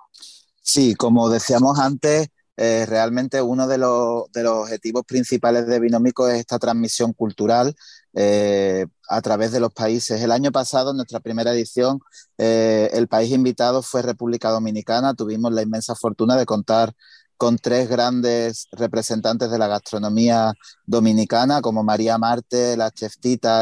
Sí, 0.61 0.95
como 0.95 1.29
decíamos 1.29 1.79
antes, 1.79 2.29
eh, 2.57 2.85
realmente 2.87 3.41
uno 3.41 3.67
de 3.67 3.77
los, 3.77 4.25
objetivos 4.47 5.03
principales 5.05 5.65
de 5.65 5.79
Binómico 5.79 6.27
es 6.27 6.39
esta 6.39 6.59
transmisión 6.59 7.13
cultural 7.13 7.73
eh, 8.13 8.85
a 9.07 9.21
través 9.21 9.51
de 9.51 9.59
los 9.59 9.71
países. 9.73 10.21
El 10.21 10.31
año 10.31 10.51
pasado, 10.51 10.91
en 10.91 10.97
nuestra 10.97 11.21
primera 11.21 11.53
edición, 11.53 12.01
el 12.37 13.07
país 13.07 13.31
invitado 13.31 13.81
fue 13.81 14.01
República 14.01 14.49
Dominicana. 14.49 15.13
Tuvimos 15.13 15.53
la 15.53 15.61
inmensa 15.61 15.95
fortuna 15.95 16.35
de 16.35 16.45
contar 16.45 16.93
con 17.39 17.57
tres 17.57 17.87
grandes 17.87 18.67
representantes 18.73 19.49
de 19.49 19.57
la 19.57 19.69
gastronomía 19.69 20.53
dominicana, 20.85 21.61
como 21.61 21.85
María 21.85 22.17
Marte, 22.17 22.75
la 22.75 22.91
chef 22.91 23.13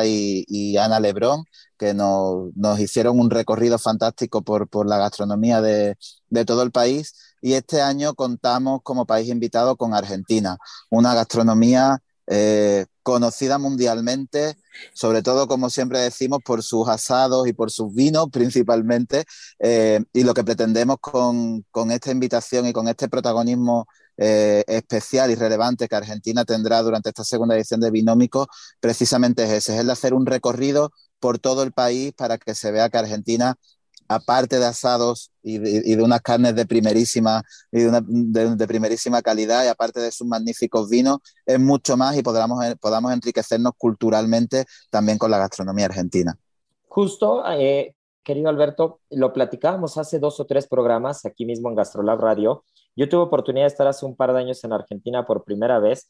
y, 0.03 0.77
Ana 0.77 0.99
Lebrón, 0.99 1.45
que 1.77 1.93
nos, 1.93 2.79
hicieron 2.79 3.19
un 3.19 3.29
recorrido 3.29 3.77
fantástico 3.77 4.41
por, 4.41 4.67
la 4.87 4.97
gastronomía 4.97 5.61
de, 5.61 5.95
todo 6.47 6.63
el 6.63 6.71
país. 6.71 7.13
y 7.39 7.53
este 7.53 7.79
año 7.81 8.15
contamos 8.15 8.81
como 8.81 9.05
país 9.05 9.29
invitado 9.29 9.75
con 9.77 9.93
Argentina, 9.93 10.57
una 10.89 11.13
gastronomía 11.13 11.99
eh, 12.25 12.87
conocida 13.03 13.59
mundialmente, 13.59 14.57
sobre 14.93 15.21
todo, 15.21 15.47
como 15.47 15.69
siempre 15.69 15.99
decimos, 15.99 16.39
por 16.43 16.63
sus 16.63 16.87
asados 16.87 17.47
y 17.47 17.53
por 17.53 17.71
sus 17.71 17.93
vinos 17.93 18.27
principalmente. 18.31 19.25
Eh, 19.59 19.99
y 20.13 20.23
lo 20.23 20.33
que 20.33 20.43
pretendemos 20.43 20.97
con, 20.99 21.63
esta 21.91 22.11
invitación 22.11 22.67
y 22.67 22.73
con 22.73 22.87
este 22.87 23.09
protagonismo 23.09 23.87
eh, 24.17 24.63
especial 24.67 25.31
y 25.31 25.35
relevante 25.35 25.87
que 25.87 25.95
Argentina 25.95 26.43
tendrá 26.45 26.81
durante 26.81 27.09
esta 27.09 27.23
segunda 27.23 27.55
edición 27.55 27.79
de 27.79 27.91
Binómico, 27.91 28.47
precisamente 28.79 29.43
es 29.43 29.51
ese, 29.51 29.75
es 29.75 29.79
el 29.81 29.87
de 29.87 29.93
hacer 29.93 30.13
un 30.13 30.25
recorrido 30.25 30.91
por 31.19 31.39
todo 31.39 31.63
el 31.63 31.71
país 31.71 32.13
para 32.13 32.37
que 32.37 32.55
se 32.55 32.71
vea 32.71 32.89
que 32.89 32.97
Argentina 32.97 33.55
aparte 34.07 34.59
de 34.59 34.65
asados 34.65 35.31
y 35.43 35.57
de, 35.57 36.01
unas 36.01 36.21
carnes 36.21 36.55
de 36.55 36.65
primerísima, 36.65 37.43
y 37.71 37.81
de, 37.81 38.67
primerísima 38.67 39.21
calidad 39.21 39.65
y 39.65 39.67
aparte 39.67 39.99
de 39.99 40.11
sus 40.11 40.27
magníficos 40.27 40.89
vinos, 40.89 41.19
es 41.45 41.59
mucho 41.59 41.97
más 41.97 42.17
y 42.17 42.23
podamos, 42.23 42.63
podamos 42.79 43.13
enriquecernos 43.13 43.73
culturalmente 43.77 44.65
también 44.89 45.17
con 45.17 45.31
la 45.31 45.37
gastronomía 45.37 45.85
argentina. 45.85 46.37
Justo, 46.87 47.43
eh, 47.51 47.95
querido 48.23 48.49
Alberto, 48.49 49.01
lo 49.09 49.33
platicábamos 49.33 49.97
hace 49.97 50.19
dos 50.19 50.39
o 50.39 50.45
tres 50.45 50.67
programas 50.67 51.25
aquí 51.25 51.45
mismo 51.45 51.69
en 51.69 51.75
Gastrolab 51.75 52.19
Radio. 52.19 52.63
Yo 52.95 53.07
tuve 53.07 53.21
oportunidad 53.21 53.65
de 53.65 53.69
estar 53.69 53.87
hace 53.87 54.05
un 54.05 54.15
par 54.15 54.33
de 54.33 54.39
años 54.39 54.63
en 54.63 54.73
Argentina 54.73 55.25
por 55.25 55.43
primera 55.43 55.79
vez 55.79 56.09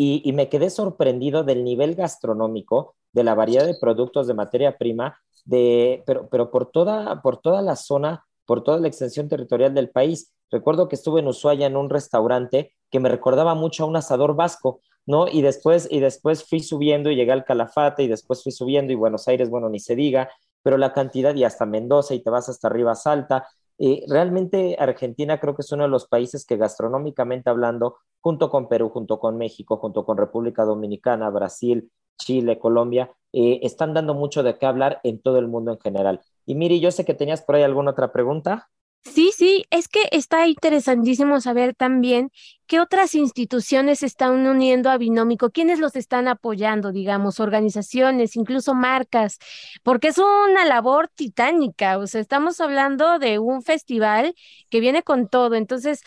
y, 0.00 0.32
me 0.32 0.48
quedé 0.48 0.70
sorprendido 0.70 1.42
del 1.42 1.64
nivel 1.64 1.96
gastronómico, 1.96 2.94
de 3.12 3.24
la 3.24 3.34
variedad 3.34 3.66
de 3.66 3.74
productos 3.74 4.28
de 4.28 4.34
materia 4.34 4.78
prima 4.78 5.18
pero, 5.50 6.28
pero 6.30 6.50
por, 6.50 6.70
toda, 6.70 7.20
por 7.20 7.38
toda 7.38 7.62
la 7.62 7.74
zona, 7.74 8.24
por 8.46 8.62
toda 8.62 8.78
la 8.78 8.86
extensión 8.86 9.28
territorial 9.28 9.74
del 9.74 9.90
país. 9.90 10.32
Recuerdo 10.50 10.88
que 10.88 10.94
estuve 10.94 11.20
en 11.20 11.26
Ushuaia 11.26 11.66
en 11.66 11.76
un 11.76 11.90
restaurante 11.90 12.74
que 12.90 13.00
me 13.00 13.08
recordaba 13.08 13.54
mucho 13.54 13.84
a 13.84 13.86
un 13.86 13.96
asador 13.96 14.36
vasco, 14.36 14.80
¿no? 15.04 15.26
Y 15.26 15.42
después, 15.42 15.88
y 15.90 15.98
después 15.98 16.44
fui 16.44 16.60
subiendo 16.60 17.10
y 17.10 17.16
llegué 17.16 17.32
al 17.32 17.44
Calafate 17.44 18.04
y 18.04 18.08
después 18.08 18.42
fui 18.42 18.52
subiendo 18.52 18.92
y 18.92 18.96
Buenos 18.96 19.26
Aires, 19.26 19.50
bueno, 19.50 19.68
ni 19.68 19.80
se 19.80 19.96
diga, 19.96 20.30
pero 20.62 20.76
la 20.76 20.92
cantidad 20.92 21.34
y 21.34 21.44
hasta 21.44 21.66
Mendoza 21.66 22.14
y 22.14 22.20
te 22.20 22.30
vas 22.30 22.48
hasta 22.48 22.68
arriba 22.68 22.94
Salta. 22.94 23.48
Eh, 23.78 24.04
realmente 24.08 24.76
Argentina 24.78 25.38
creo 25.38 25.54
que 25.54 25.62
es 25.62 25.72
uno 25.72 25.84
de 25.84 25.88
los 25.88 26.06
países 26.06 26.44
que 26.44 26.56
gastronómicamente 26.56 27.48
hablando, 27.50 27.98
junto 28.20 28.50
con 28.50 28.68
Perú, 28.68 28.90
junto 28.90 29.18
con 29.18 29.36
México, 29.38 29.76
junto 29.76 30.04
con 30.04 30.16
República 30.16 30.64
Dominicana, 30.64 31.30
Brasil, 31.30 31.90
Chile, 32.18 32.58
Colombia, 32.58 33.12
eh, 33.32 33.60
están 33.62 33.94
dando 33.94 34.14
mucho 34.14 34.42
de 34.42 34.58
qué 34.58 34.66
hablar 34.66 35.00
en 35.04 35.20
todo 35.22 35.38
el 35.38 35.48
mundo 35.48 35.72
en 35.72 35.78
general. 35.78 36.20
Y 36.44 36.54
Miri, 36.54 36.80
yo 36.80 36.90
sé 36.90 37.04
que 37.04 37.14
tenías 37.14 37.42
por 37.42 37.54
ahí 37.54 37.62
alguna 37.62 37.92
otra 37.92 38.12
pregunta. 38.12 38.68
Sí, 39.04 39.32
sí, 39.34 39.64
es 39.70 39.88
que 39.88 40.00
está 40.12 40.46
interesantísimo 40.46 41.40
saber 41.40 41.74
también 41.74 42.30
qué 42.66 42.78
otras 42.78 43.14
instituciones 43.14 44.02
están 44.02 44.46
uniendo 44.46 44.90
a 44.90 44.98
Binómico, 44.98 45.50
quiénes 45.50 45.78
los 45.78 45.96
están 45.96 46.28
apoyando, 46.28 46.92
digamos, 46.92 47.40
organizaciones, 47.40 48.36
incluso 48.36 48.74
marcas, 48.74 49.38
porque 49.82 50.08
es 50.08 50.18
una 50.18 50.66
labor 50.66 51.08
titánica, 51.14 51.96
o 51.98 52.06
sea, 52.06 52.20
estamos 52.20 52.60
hablando 52.60 53.18
de 53.18 53.38
un 53.38 53.62
festival 53.62 54.34
que 54.68 54.80
viene 54.80 55.02
con 55.02 55.26
todo. 55.28 55.54
Entonces, 55.54 56.02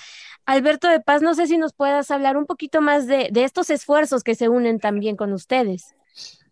Alberto 0.46 0.88
de 0.88 1.00
Paz, 1.02 1.22
no 1.24 1.34
sé 1.34 1.48
si 1.48 1.58
nos 1.58 1.74
puedas 1.74 2.12
hablar 2.12 2.38
un 2.38 2.46
poquito 2.46 2.82
más 2.82 3.08
de, 3.08 3.30
de 3.32 3.44
estos 3.44 3.70
esfuerzos 3.72 4.24
que 4.24 4.36
se 4.36 4.48
unen 4.48 4.80
también 4.80 5.16
con 5.16 5.34
ustedes. 5.34 5.96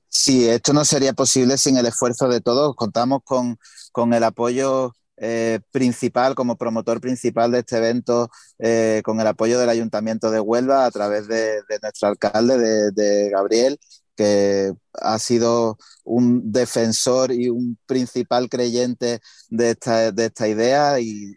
Sí, 0.08 0.48
esto 0.50 0.74
no 0.74 0.86
sería 0.86 1.14
posible 1.14 1.58
sin 1.58 1.78
el 1.78 1.86
esfuerzo 1.86 2.28
de 2.28 2.42
todos. 2.42 2.76
Contamos 2.76 3.22
con, 3.24 3.60
con 3.92 4.14
el 4.14 4.24
apoyo 4.24 4.94
eh, 5.22 5.60
principal, 5.72 6.34
como 6.34 6.56
promotor 6.58 7.02
principal 7.02 7.52
de 7.52 7.60
este 7.60 7.78
evento, 7.78 8.30
eh, 8.58 9.02
con 9.04 9.20
el 9.20 9.28
apoyo 9.28 9.60
del 9.60 9.70
Ayuntamiento 9.70 10.32
de 10.32 10.40
Huelva 10.40 10.86
a 10.86 10.92
través 10.92 11.28
de, 11.28 11.62
nuestro 11.82 12.08
alcalde, 12.08 12.92
de, 12.92 13.30
Gabriel, 13.30 13.78
que 14.16 14.74
ha 14.94 15.20
sido 15.20 15.78
un 16.06 16.52
defensor 16.52 17.32
y 17.34 17.50
un 17.50 17.78
principal 17.86 18.50
creyente 18.50 19.20
de 19.50 19.72
esta, 19.72 20.12
de 20.12 20.26
esta 20.26 20.48
idea. 20.48 21.00
Y, 21.02 21.36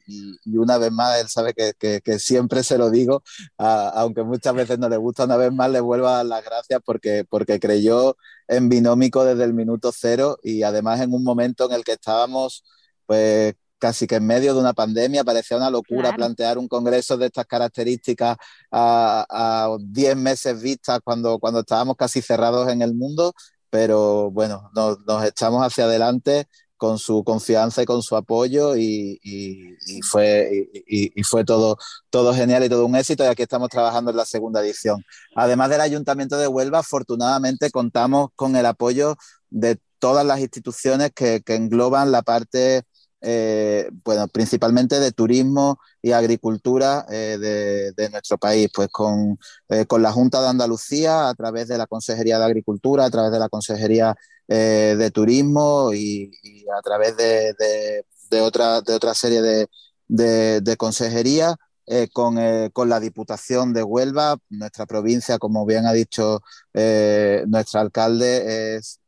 una 0.57 0.79
vez 0.79 0.93
más 0.93 1.21
él 1.21 1.29
sabe 1.29 1.53
que, 1.55 1.73
que, 2.03 2.19
siempre 2.21 2.63
se 2.63 2.79
lo 2.79 2.91
digo, 2.91 3.23
aunque 3.57 4.23
muchas 4.23 4.55
veces 4.55 4.79
no 4.79 4.89
le 4.89 4.97
gusta, 4.97 5.25
una 5.25 5.37
vez 5.37 5.53
más 5.53 5.71
le 5.71 5.81
vuelvo 5.81 6.07
a 6.09 6.19
dar 6.19 6.27
las 6.27 6.45
gracias 6.45 6.81
porque, 6.85 7.25
porque 7.29 7.59
creyó 7.61 8.17
en 8.49 8.69
Binómico 8.69 9.25
desde 9.25 9.45
el 9.45 9.55
minuto 9.55 9.91
cero 9.93 10.39
y 10.43 10.63
además 10.63 11.01
en 11.01 11.13
un 11.15 11.25
momento 11.25 11.67
en 11.67 11.73
el 11.73 11.85
que 11.85 11.93
estábamos 11.93 12.65
pues 13.07 13.55
casi 13.83 14.07
que 14.07 14.15
en 14.15 14.27
medio 14.29 14.55
de 14.55 14.61
una 14.61 14.75
pandemia, 14.75 15.25
parecía 15.25 15.57
una 15.57 15.69
locura 15.69 16.15
plantear 16.15 16.57
un 16.57 16.69
congreso 16.69 17.17
de 17.17 17.27
estas 17.27 17.47
características 17.47 18.37
a 18.71 19.77
10 19.81 20.17
meses 20.17 20.63
vistas 20.63 21.01
cuando, 21.03 21.41
cuando 21.41 21.61
estábamos 21.61 21.97
casi 21.97 22.23
cerrados 22.23 22.69
en 22.69 22.81
el 22.81 22.95
mundo, 22.95 23.33
pero 23.71 24.31
bueno, 24.31 24.71
nos, 24.73 25.25
echamos 25.25 25.67
hacia 25.67 25.87
adelante 25.87 26.47
con 26.77 26.97
su 27.01 27.25
confianza 27.25 27.83
y 27.83 27.85
con 27.85 28.03
su 28.03 28.15
apoyo 28.15 28.77
y, 28.77 29.19
fue, 30.09 30.71
y, 30.87 31.23
fue 31.25 31.45
todo, 31.45 31.77
todo 32.09 32.33
genial 32.35 32.63
y 32.63 32.69
todo 32.69 32.87
un 32.87 32.95
éxito 32.95 33.25
y 33.25 33.27
aquí 33.27 33.43
estamos 33.43 33.69
trabajando 33.69 34.13
en 34.13 34.17
la 34.17 34.27
segunda 34.27 34.61
edición. 34.61 35.03
Además 35.35 35.71
del 35.71 35.81
Ayuntamiento 35.81 36.37
de 36.39 36.47
Huelva, 36.47 36.79
afortunadamente 36.79 37.73
contamos 37.73 38.29
con 38.37 38.55
el 38.55 38.67
apoyo 38.67 39.17
de 39.51 39.81
todas 39.99 40.25
las 40.25 40.39
instituciones 40.39 41.11
que, 41.13 41.43
que 41.45 41.57
engloban 41.57 42.13
la 42.13 42.23
parte 42.23 42.85
eh, 43.25 43.89
bueno, 44.05 44.27
principalmente 44.27 44.99
de 44.99 45.13
turismo 45.13 45.79
y 46.03 46.11
agricultura 46.11 47.07
eh, 47.09 47.39
de, 47.97 48.11
nuestro 48.11 48.37
país, 48.37 48.69
pues 48.75 48.89
con, 48.89 49.39
eh, 49.69 49.87
con, 49.87 50.03
la 50.03 50.11
Junta 50.11 50.43
de 50.43 50.49
Andalucía 50.49 51.29
a 51.29 51.35
través 51.35 51.69
de 51.69 51.79
la 51.79 51.87
Consejería 51.87 52.39
de 52.39 52.45
Agricultura, 52.45 53.05
a 53.05 53.11
través 53.11 53.31
de 53.31 53.39
la 53.39 53.49
Consejería 53.49 54.15
de 54.49 55.11
Turismo 55.13 55.95
y, 55.95 56.31
a 56.77 56.83
través 56.83 57.17
de, 57.17 57.55
de, 58.29 58.41
otra, 58.41 58.83
de 58.83 58.93
otra 58.93 59.15
serie 59.15 59.41
de, 59.41 60.61
de 60.61 60.77
consejerías. 60.77 61.55
con, 62.13 62.37
con, 62.73 62.89
la 62.89 63.01
Diputación 63.01 63.73
de 63.73 63.83
Huelva, 63.83 64.37
nuestra 64.51 64.85
provincia, 64.85 65.39
como 65.39 65.65
bien 65.65 65.87
ha 65.87 65.93
dicho 65.93 66.43
nuestro 66.75 67.81
alcalde, 67.81 68.77
es 68.77 69.01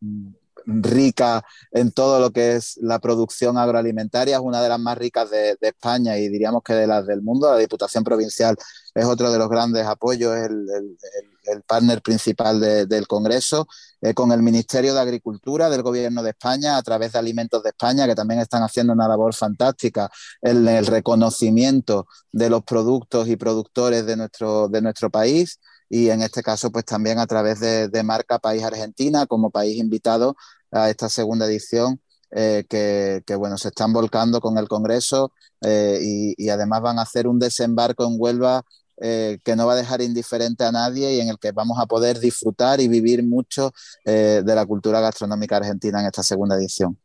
rica 0.67 1.45
en 1.73 1.93
todo 1.93 2.21
lo 2.21 2.31
que 2.31 2.57
es 2.57 2.79
la 2.81 2.99
producción 2.99 3.59
agroalimentaria, 3.59 4.37
es 4.37 4.43
una 4.43 4.63
de 4.63 4.69
las 4.69 4.81
más 4.81 4.99
ricas 4.99 5.31
de, 5.31 5.57
España 5.61 6.19
y 6.19 6.29
diríamos 6.29 6.63
que 6.63 6.75
de 6.75 6.87
las 6.87 7.07
del 7.07 7.23
mundo. 7.23 7.51
La 7.51 7.59
Diputación 7.59 8.05
Provincial 8.05 8.57
es 8.95 9.05
otro 9.05 9.33
de 9.33 9.39
los 9.39 9.49
grandes 9.49 9.87
apoyos, 9.87 10.37
es 10.37 10.51
el, 10.51 11.63
partner 11.67 12.01
principal 12.01 12.61
del 12.61 13.07
Congreso, 13.07 13.67
eh, 14.01 14.15
con 14.15 14.33
el 14.33 14.43
Ministerio 14.43 14.95
de 14.95 15.01
Agricultura 15.01 15.71
del 15.71 15.83
Gobierno 15.83 16.23
de 16.23 16.31
España, 16.31 16.77
a 16.77 16.83
través 16.83 17.13
de 17.13 17.19
Alimentos 17.19 17.63
de 17.63 17.71
España, 17.71 18.07
que 18.07 18.15
también 18.15 18.41
están 18.41 18.63
haciendo 18.63 18.93
una 18.93 19.09
labor 19.09 19.35
fantástica 19.35 20.11
en 20.43 20.67
el 20.69 20.87
reconocimiento 20.87 22.07
de 22.33 22.51
los 22.51 22.63
productos 22.65 23.29
y 23.29 23.37
productores 23.37 24.07
de 24.07 24.17
nuestro, 24.17 24.69
de 24.69 24.83
nuestro 24.83 25.11
país 25.11 25.59
y 25.89 26.11
en 26.11 26.23
este 26.23 26.43
caso 26.43 26.71
pues 26.71 26.85
también 26.85 27.19
a 27.19 27.27
través 27.27 27.61
de, 27.61 28.03
Marca 28.03 28.39
País 28.39 28.63
Argentina 28.63 29.27
como 29.27 29.51
país 29.51 29.79
invitado 29.79 30.37
a 30.71 30.91
esta 30.91 31.09
segunda 31.09 31.47
edición 31.47 32.01
eh, 32.31 32.65
que, 32.69 33.37
bueno, 33.37 33.57
se 33.59 33.69
están 33.69 33.93
volcando 33.93 34.41
con 34.41 34.59
el 34.59 34.69
Congreso 34.69 35.33
eh, 35.61 36.01
y, 36.03 36.49
además 36.49 36.83
van 36.83 36.99
a 36.99 37.03
hacer 37.03 37.29
un 37.29 37.39
desembarco 37.39 38.05
en 38.05 38.17
Huelva 38.19 38.63
eh, 39.01 39.39
que 39.45 39.55
no 39.57 39.67
va 39.67 39.75
a 39.75 39.77
dejar 39.77 40.03
indiferente 40.03 40.65
a 40.65 40.73
nadie 40.73 41.15
y 41.15 41.21
en 41.21 41.29
el 41.29 41.39
que 41.39 41.53
vamos 41.53 41.79
a 41.81 41.87
poder 41.87 42.19
disfrutar 42.19 42.81
y 42.81 42.89
vivir 42.89 43.25
mucho 43.25 43.73
de 44.05 44.43
la 44.45 44.67
cultura 44.67 45.01
gastronómica 45.01 45.57
argentina 45.57 46.01
en 46.01 46.07
esta 46.07 46.23
segunda 46.23 46.57
edición. 46.57 46.99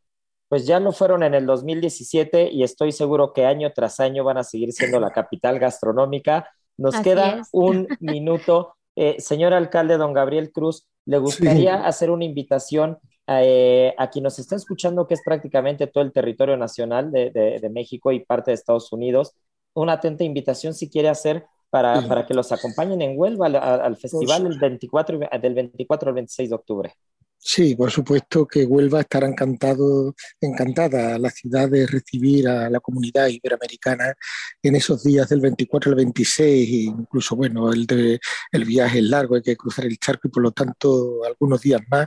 Pues 0.50 0.66
ya 0.66 0.80
lo 0.80 0.90
fueron 0.90 1.22
en 1.22 1.34
el 1.34 1.46
2017 1.46 2.50
y 2.50 2.64
estoy 2.64 2.90
seguro 2.90 3.32
que 3.32 3.46
año 3.46 3.72
tras 3.72 4.00
año 4.00 4.24
van 4.24 4.36
a 4.36 4.42
seguir 4.42 4.72
siendo 4.72 4.98
la 4.98 5.12
capital 5.12 5.60
gastronómica. 5.60 6.50
Nos 6.80 6.98
queda 7.00 7.42
un 7.52 7.86
minuto 8.00 8.74
eh, 8.96 9.20
señor 9.20 9.54
alcalde, 9.54 9.96
don 9.96 10.12
Gabriel 10.12 10.50
Cruz, 10.50 10.86
¿le 11.04 11.18
gustaría 11.18 11.86
hacer 11.86 12.10
una 12.10 12.24
invitación 12.24 12.98
eh, 13.26 13.94
a 13.98 14.10
quien 14.10 14.24
nos 14.24 14.38
está 14.38 14.56
escuchando, 14.56 15.06
que 15.06 15.14
es 15.14 15.22
prácticamente 15.24 15.86
todo 15.86 16.02
el 16.02 16.12
territorio 16.12 16.56
nacional 16.56 17.12
de, 17.12 17.70
México 17.72 18.12
y 18.12 18.20
parte 18.20 18.50
de 18.50 18.54
Estados 18.56 18.92
Unidos? 18.92 19.34
Una 19.74 19.94
atenta 19.94 20.24
invitación 20.24 20.74
si 20.74 20.90
quiere 20.90 21.08
hacer 21.08 21.44
para, 21.68 22.26
que 22.26 22.34
los 22.34 22.50
acompañen 22.50 23.00
en 23.02 23.16
Huelva 23.16 23.46
al, 23.46 23.96
festival 23.96 24.44
del 24.44 24.58
24, 24.58 25.20
del 25.40 25.54
24 25.54 26.08
al 26.08 26.14
26 26.14 26.48
de 26.48 26.54
octubre. 26.56 26.94
Sí, 27.42 27.74
por 27.74 27.90
supuesto 27.90 28.46
que 28.46 28.64
Huelva 28.66 29.00
estará 29.00 29.26
encantado, 29.26 30.14
encantada 30.42 31.18
la 31.18 31.30
ciudad 31.30 31.70
de 31.70 31.86
recibir 31.86 32.46
a 32.46 32.68
la 32.68 32.80
comunidad 32.80 33.28
iberoamericana 33.28 34.14
en 34.62 34.76
esos 34.76 35.02
días 35.02 35.26
del 35.30 35.40
24 35.40 35.90
al 35.90 35.96
26, 35.96 36.68
e 36.68 36.72
incluso 36.82 37.36
bueno, 37.36 37.72
el, 37.72 37.86
de, 37.86 38.20
el 38.52 38.64
viaje 38.66 38.98
es 38.98 39.04
largo, 39.06 39.36
hay 39.36 39.42
que 39.42 39.56
cruzar 39.56 39.86
el 39.86 39.98
charco 39.98 40.28
y 40.28 40.30
por 40.30 40.42
lo 40.42 40.52
tanto 40.52 41.24
algunos 41.24 41.62
días 41.62 41.80
más 41.90 42.06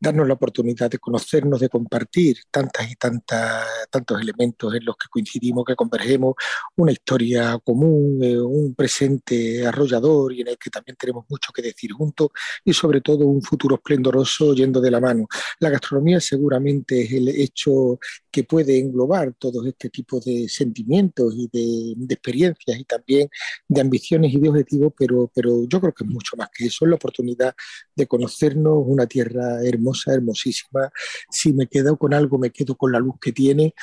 darnos 0.00 0.26
la 0.26 0.34
oportunidad 0.34 0.90
de 0.90 0.98
conocernos, 0.98 1.60
de 1.60 1.68
compartir 1.68 2.38
tantas 2.50 2.90
y 2.90 2.96
tantas, 2.96 3.64
tantos 3.88 4.20
elementos 4.20 4.74
en 4.74 4.84
los 4.84 4.96
que 4.96 5.06
coincidimos, 5.08 5.64
que 5.64 5.76
convergemos, 5.76 6.34
una 6.76 6.90
historia 6.90 7.56
común, 7.64 8.18
eh, 8.20 8.36
un 8.36 8.74
presente 8.74 9.64
arrollador 9.64 10.32
y 10.32 10.40
en 10.40 10.48
el 10.48 10.58
que 10.58 10.70
también 10.70 10.96
tenemos 10.98 11.24
mucho 11.28 11.52
que 11.52 11.62
decir 11.62 11.92
juntos 11.92 12.30
y 12.64 12.72
sobre 12.72 13.00
todo 13.00 13.26
un 13.26 13.42
futuro 13.42 13.76
esplendoroso 13.76 14.54
yendo 14.54 14.71
de 14.80 14.90
la 14.90 15.00
mano. 15.00 15.26
La 15.60 15.70
gastronomía 15.70 16.20
seguramente 16.20 17.02
es 17.02 17.12
el 17.12 17.28
hecho 17.28 17.98
que 18.30 18.44
puede 18.44 18.78
englobar 18.78 19.34
todo 19.34 19.66
este 19.66 19.90
tipo 19.90 20.20
de 20.20 20.48
sentimientos 20.48 21.34
y 21.36 21.48
de, 21.52 22.14
experiencias 22.14 22.78
y 22.78 22.84
también 22.84 23.28
de 23.68 23.80
ambiciones 23.80 24.32
y 24.32 24.40
de 24.40 24.48
objetivos, 24.48 24.92
pero, 24.96 25.30
pero 25.34 25.64
yo 25.66 25.80
creo 25.80 25.92
que 25.92 26.04
es 26.04 26.10
mucho 26.10 26.36
más 26.36 26.48
que 26.54 26.66
eso, 26.66 26.84
es 26.84 26.88
la 26.88 26.96
oportunidad 26.96 27.54
de 27.94 28.06
conocernos, 28.06 28.84
una 28.86 29.06
tierra 29.06 29.62
hermosa, 29.64 30.14
hermosísima. 30.14 30.90
Si 31.30 31.52
me 31.52 31.66
quedo 31.66 31.96
con 31.96 32.14
algo, 32.14 32.38
me 32.38 32.50
quedo 32.50 32.76
con 32.76 32.92
la 32.92 32.98
luz 32.98 33.16
que 33.20 33.32
tiene 33.32 33.74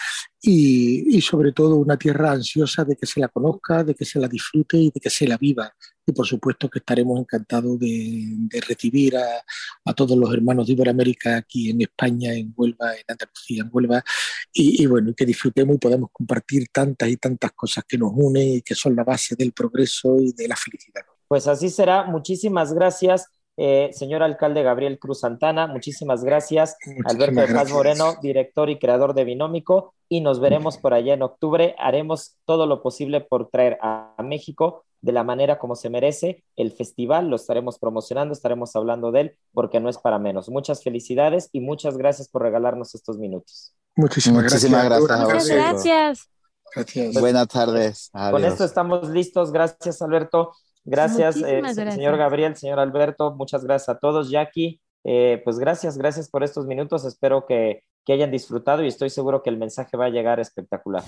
y, 0.41 1.21
sobre 1.21 1.51
todo 1.51 1.75
una 1.75 1.97
tierra 1.97 2.31
ansiosa 2.31 2.85
de 2.85 2.95
que 2.95 3.05
se 3.05 3.19
la 3.19 3.27
conozca, 3.27 3.83
de 3.83 3.93
que 3.95 4.05
se 4.05 4.19
la 4.19 4.27
disfrute 4.27 4.77
y 4.77 4.91
de 4.91 4.99
que 4.99 5.09
se 5.09 5.27
la 5.27 5.37
viva. 5.37 5.73
Y 6.09 6.11
por 6.11 6.25
supuesto 6.25 6.69
que 6.69 6.79
estaremos 6.79 7.19
encantados 7.19 7.79
de, 7.79 8.49
recibir 8.67 9.15
a, 9.17 9.43
a, 9.85 9.93
todos 9.93 10.17
los 10.17 10.33
hermanos 10.33 10.67
de 10.67 10.73
Iberoamérica 10.73 11.37
aquí 11.37 11.69
en 11.69 11.81
España, 11.81 12.33
en 12.33 12.53
Huelva, 12.55 12.93
en 12.95 13.03
Andalucía, 13.07 13.63
en 13.63 13.69
Huelva, 13.71 14.03
y, 14.51 14.83
y 14.83 14.85
bueno, 14.85 15.13
que 15.15 15.25
disfrutemos 15.25 15.75
y 15.75 15.79
podamos 15.79 16.09
compartir 16.11 16.67
tantas 16.71 17.09
y 17.09 17.17
tantas 17.17 17.51
cosas 17.51 17.83
que 17.87 17.97
nos 17.97 18.11
unen 18.13 18.55
y 18.55 18.61
que 18.61 18.75
son 18.75 18.95
la 18.95 19.03
base 19.03 19.35
del 19.35 19.51
progreso 19.51 20.19
y 20.19 20.33
de 20.33 20.47
la 20.47 20.55
felicidad. 20.55 21.01
Pues 21.27 21.47
así 21.47 21.69
será. 21.69 22.05
Muchísimas 22.05 22.73
gracias. 22.73 23.27
Eh, 23.61 23.89
señor 23.91 24.23
alcalde 24.23 24.63
Gabriel 24.63 24.97
Cruz 24.99 25.19
Santana, 25.19 25.67
muchísimas 25.67 26.23
gracias. 26.23 26.77
Alberto 27.03 27.41
de 27.41 27.53
Paz 27.53 27.69
Moreno, 27.69 28.15
director 28.21 28.69
y 28.69 28.79
creador 28.79 29.13
de 29.13 29.25
Binómico, 29.25 29.93
y 30.07 30.21
nos 30.21 30.39
veremos 30.39 30.77
por 30.77 30.93
allá 30.93 31.13
en 31.13 31.23
octubre. 31.23 31.75
Haremos 31.77 32.37
todo 32.45 32.67
lo 32.67 32.81
posible 32.81 33.19
por 33.19 33.49
traer 33.49 33.77
a, 33.81 34.15
México 34.23 34.85
de 35.01 35.11
la 35.11 35.23
manera 35.23 35.59
como 35.59 35.75
se 35.75 35.89
merece 35.89 36.43
el 36.55 36.71
festival, 36.71 37.29
lo 37.29 37.35
estaremos 37.35 37.79
promocionando, 37.79 38.33
estaremos 38.33 38.75
hablando 38.75 39.11
de 39.11 39.21
él, 39.21 39.37
porque 39.53 39.79
no 39.79 39.89
es 39.89 39.97
para 39.97 40.19
menos. 40.19 40.49
Muchas 40.49 40.83
felicidades 40.83 41.49
y 41.51 41.61
muchas 41.61 41.97
gracias 41.97 42.27
por 42.27 42.41
regalarnos 42.41 42.95
estos 42.95 43.17
minutos. 43.17 43.73
Muchísimas, 43.95 44.43
Muchísimas 44.43 44.85
gracias. 44.85 45.09
Muchas 45.09 45.47
gracias. 45.47 46.29
Gracias. 46.75 47.21
Buenas 47.21 47.47
tardes. 47.47 48.11
Con 48.11 48.45
esto 48.45 48.63
estamos 48.63 49.09
listos. 49.09 49.51
Gracias, 49.51 50.01
Alberto. 50.01 50.51
Gracias, 50.85 51.37
eh, 51.37 51.61
señor 51.73 52.17
Gabriel, 52.17 52.55
señor 52.55 52.79
Alberto, 52.79 53.35
muchas 53.35 53.63
gracias 53.63 53.89
a 53.89 53.99
todos. 53.99 54.31
Jackie, 54.31 54.81
eh, 55.03 55.41
pues 55.43 55.59
gracias, 55.59 55.97
gracias 55.97 56.29
por 56.29 56.43
estos 56.43 56.65
minutos. 56.65 57.05
Espero 57.05 57.45
que, 57.45 57.83
que 58.05 58.13
hayan 58.13 58.31
disfrutado 58.31 58.83
y 58.83 58.87
estoy 58.87 59.09
seguro 59.09 59.43
que 59.43 59.49
el 59.49 59.57
mensaje 59.57 59.97
va 59.97 60.05
a 60.05 60.09
llegar 60.09 60.39
espectacular. 60.39 61.03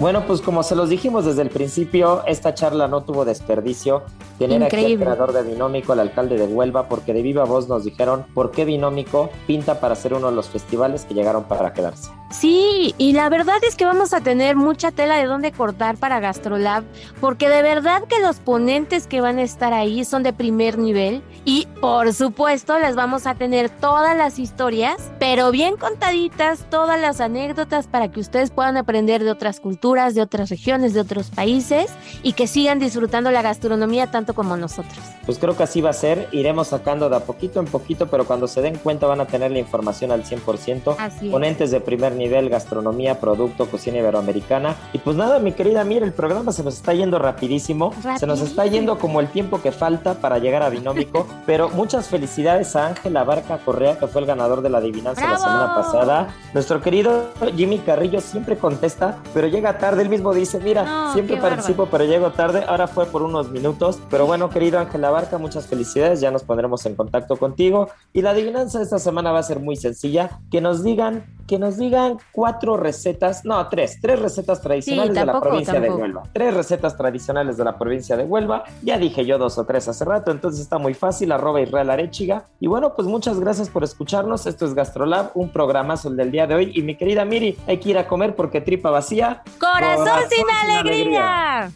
Bueno, 0.00 0.24
pues 0.26 0.40
como 0.40 0.64
se 0.64 0.74
los 0.74 0.88
dijimos 0.88 1.24
desde 1.24 1.42
el 1.42 1.50
principio, 1.50 2.24
esta 2.26 2.52
charla 2.52 2.88
no 2.88 3.04
tuvo 3.04 3.24
desperdicio. 3.24 4.02
Tener 4.38 4.64
aquí 4.64 4.84
al 4.84 4.98
creador 4.98 5.32
de 5.32 5.42
Binómico, 5.44 5.92
el 5.92 6.00
alcalde 6.00 6.36
de 6.36 6.46
Huelva, 6.46 6.88
porque 6.88 7.12
de 7.12 7.22
viva 7.22 7.44
voz 7.44 7.68
nos 7.68 7.84
dijeron 7.84 8.26
por 8.34 8.50
qué 8.50 8.64
Binómico 8.64 9.30
pinta 9.46 9.78
para 9.78 9.94
ser 9.94 10.14
uno 10.14 10.30
de 10.30 10.36
los 10.36 10.48
festivales 10.48 11.04
que 11.04 11.14
llegaron 11.14 11.44
para 11.44 11.72
quedarse. 11.72 12.10
Sí, 12.34 12.96
y 12.98 13.12
la 13.12 13.28
verdad 13.28 13.58
es 13.62 13.76
que 13.76 13.84
vamos 13.84 14.12
a 14.12 14.20
tener 14.20 14.56
mucha 14.56 14.90
tela 14.90 15.18
de 15.18 15.26
dónde 15.26 15.52
cortar 15.52 15.96
para 15.96 16.18
Gastrolab, 16.18 16.82
porque 17.20 17.48
de 17.48 17.62
verdad 17.62 18.02
que 18.08 18.20
los 18.20 18.40
ponentes 18.40 19.06
que 19.06 19.20
van 19.20 19.38
a 19.38 19.42
estar 19.42 19.72
ahí 19.72 20.04
son 20.04 20.24
de 20.24 20.32
primer 20.32 20.76
nivel 20.76 21.22
y 21.44 21.68
por 21.80 22.12
supuesto 22.12 22.76
les 22.80 22.96
vamos 22.96 23.28
a 23.28 23.36
tener 23.36 23.70
todas 23.70 24.16
las 24.16 24.40
historias, 24.40 25.12
pero 25.20 25.52
bien 25.52 25.76
contaditas, 25.76 26.66
todas 26.70 27.00
las 27.00 27.20
anécdotas 27.20 27.86
para 27.86 28.10
que 28.10 28.18
ustedes 28.18 28.50
puedan 28.50 28.76
aprender 28.76 29.22
de 29.22 29.30
otras 29.30 29.60
culturas, 29.60 30.16
de 30.16 30.22
otras 30.22 30.50
regiones, 30.50 30.92
de 30.92 31.00
otros 31.00 31.30
países 31.30 31.92
y 32.24 32.32
que 32.32 32.48
sigan 32.48 32.80
disfrutando 32.80 33.30
la 33.30 33.42
gastronomía 33.42 34.10
tanto 34.10 34.34
como 34.34 34.56
nosotros. 34.56 34.98
Pues 35.24 35.38
creo 35.38 35.56
que 35.56 35.62
así 35.62 35.80
va 35.80 35.90
a 35.90 35.94
ser, 35.94 36.28
iremos 36.32 36.68
sacando 36.68 37.08
de 37.08 37.16
a 37.16 37.20
poquito 37.20 37.60
en 37.60 37.66
poquito, 37.66 38.08
pero 38.08 38.26
cuando 38.26 38.48
se 38.48 38.60
den 38.60 38.76
cuenta 38.76 39.06
van 39.06 39.20
a 39.20 39.26
tener 39.26 39.52
la 39.52 39.60
información 39.60 40.10
al 40.10 40.24
100%. 40.24 40.96
Así 40.98 41.26
es. 41.26 41.32
Ponentes 41.32 41.70
de 41.70 41.80
primer 41.80 42.12
nivel 42.12 42.23
nivel, 42.24 42.48
gastronomía, 42.48 43.20
producto, 43.20 43.66
cocina 43.66 43.98
iberoamericana. 43.98 44.76
Y 44.92 44.98
pues 44.98 45.16
nada, 45.16 45.38
mi 45.38 45.52
querida, 45.52 45.84
mira, 45.84 46.06
el 46.06 46.12
programa 46.12 46.52
se 46.52 46.62
nos 46.62 46.74
está 46.74 46.94
yendo 46.94 47.18
rapidísimo. 47.18 47.92
Se 48.18 48.26
nos 48.26 48.40
está 48.40 48.66
yendo 48.66 48.98
como 48.98 49.20
el 49.20 49.28
tiempo 49.28 49.60
que 49.60 49.72
falta 49.72 50.14
para 50.14 50.38
llegar 50.38 50.62
a 50.62 50.70
Binómico. 50.70 51.26
pero 51.46 51.68
muchas 51.70 52.08
felicidades 52.08 52.74
a 52.76 52.86
Ángela 52.86 53.24
Barca 53.24 53.58
Correa, 53.58 53.98
que 53.98 54.06
fue 54.06 54.22
el 54.22 54.26
ganador 54.26 54.62
de 54.62 54.70
la 54.70 54.78
adivinanza 54.78 55.28
la 55.28 55.38
semana 55.38 55.74
pasada. 55.74 56.34
Nuestro 56.52 56.80
querido 56.80 57.28
Jimmy 57.56 57.78
Carrillo 57.78 58.20
siempre 58.20 58.56
contesta, 58.56 59.18
pero 59.32 59.46
llega 59.48 59.78
tarde. 59.78 60.02
Él 60.02 60.08
mismo 60.08 60.32
dice, 60.32 60.58
mira, 60.60 61.12
siempre 61.12 61.36
participo, 61.36 61.86
pero 61.90 62.04
llego 62.04 62.30
tarde. 62.32 62.64
Ahora 62.66 62.86
fue 62.86 63.06
por 63.06 63.22
unos 63.22 63.50
minutos. 63.50 63.98
Pero 64.10 64.26
bueno, 64.26 64.48
querido 64.48 64.78
Ángela 64.78 65.10
Barca, 65.10 65.38
muchas 65.38 65.66
felicidades. 65.66 66.20
Ya 66.20 66.30
nos 66.30 66.42
pondremos 66.42 66.86
en 66.86 66.94
contacto 66.94 67.36
contigo. 67.36 67.90
Y 68.12 68.22
la 68.22 68.30
adivinanza 68.30 68.78
de 68.78 68.84
esta 68.84 68.98
semana 68.98 69.32
va 69.32 69.40
a 69.40 69.42
ser 69.42 69.60
muy 69.60 69.76
sencilla. 69.76 70.38
Que 70.50 70.60
nos 70.60 70.82
digan, 70.82 71.24
que 71.46 71.58
nos 71.58 71.76
digan 71.76 72.18
cuatro 72.32 72.76
recetas, 72.76 73.44
no, 73.44 73.68
tres, 73.68 73.98
tres 74.00 74.18
recetas 74.18 74.60
tradicionales 74.60 75.14
de 75.14 75.26
la 75.26 75.40
provincia 75.40 75.80
de 75.80 75.90
Huelva. 75.90 76.22
Tres 76.32 76.54
recetas 76.54 76.96
tradicionales 76.96 77.56
de 77.56 77.64
la 77.64 77.78
provincia 77.78 78.16
de 78.16 78.24
Huelva. 78.24 78.64
Ya 78.82 78.98
dije 78.98 79.24
yo 79.24 79.38
dos 79.38 79.58
o 79.58 79.64
tres 79.64 79.88
hace 79.88 80.04
rato, 80.04 80.30
entonces 80.30 80.60
está 80.60 80.78
muy 80.78 80.94
fácil, 80.94 81.32
arroba 81.32 81.60
Israel 81.60 81.90
Arechiga. 81.90 82.46
Y 82.60 82.66
bueno, 82.66 82.94
pues 82.94 83.08
muchas 83.08 83.38
gracias 83.40 83.68
por 83.68 83.84
escucharnos. 83.84 84.46
Esto 84.46 84.66
es 84.66 84.74
Gastrolab, 84.74 85.30
un 85.34 85.50
programazo 85.50 86.08
el 86.08 86.16
del 86.16 86.30
día 86.30 86.46
de 86.46 86.54
hoy. 86.54 86.72
Y 86.74 86.82
mi 86.82 86.96
querida 86.96 87.24
Miri, 87.24 87.58
hay 87.66 87.78
que 87.78 87.90
ir 87.90 87.98
a 87.98 88.06
comer 88.06 88.34
porque 88.34 88.60
tripa 88.60 88.90
vacía. 88.90 89.42
Corazón, 89.58 90.20
sin, 90.30 90.44
alegría. 90.50 91.70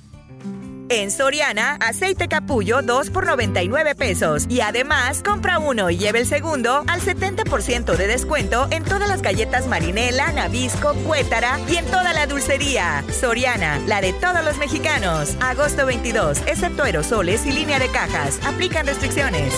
En 0.90 1.10
Soriana, 1.10 1.76
aceite 1.80 2.28
capullo 2.28 2.80
2 2.80 3.10
por 3.10 3.26
99 3.26 3.94
pesos. 3.94 4.46
Y 4.48 4.62
además, 4.62 5.22
compra 5.22 5.58
uno 5.58 5.90
y 5.90 5.98
lleve 5.98 6.20
el 6.20 6.26
segundo 6.26 6.82
al 6.86 7.00
70% 7.02 7.94
de 7.94 8.06
descuento 8.06 8.66
en 8.70 8.84
todas 8.84 9.06
las 9.06 9.20
galletas 9.20 9.66
marinela, 9.66 10.32
nabisco, 10.32 10.94
cuétara 11.06 11.60
y 11.68 11.76
en 11.76 11.84
toda 11.86 12.14
la 12.14 12.26
dulcería. 12.26 13.04
Soriana, 13.10 13.80
la 13.86 14.00
de 14.00 14.14
todos 14.14 14.42
los 14.42 14.56
mexicanos. 14.56 15.36
Agosto 15.40 15.84
22, 15.84 16.38
excepto 16.46 16.84
aerosoles 16.84 17.44
y 17.44 17.52
línea 17.52 17.78
de 17.78 17.88
cajas. 17.88 18.40
Aplican 18.46 18.86
restricciones. 18.86 19.52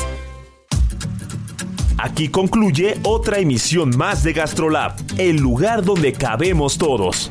Aquí 1.97 2.28
concluye 2.28 2.99
otra 3.05 3.39
emisión 3.39 3.97
más 3.97 4.24
de 4.24 4.33
GastroLab, 4.33 4.97
el 5.18 5.37
lugar 5.37 5.85
donde 5.85 6.12
cabemos 6.12 6.76
todos. 6.78 7.31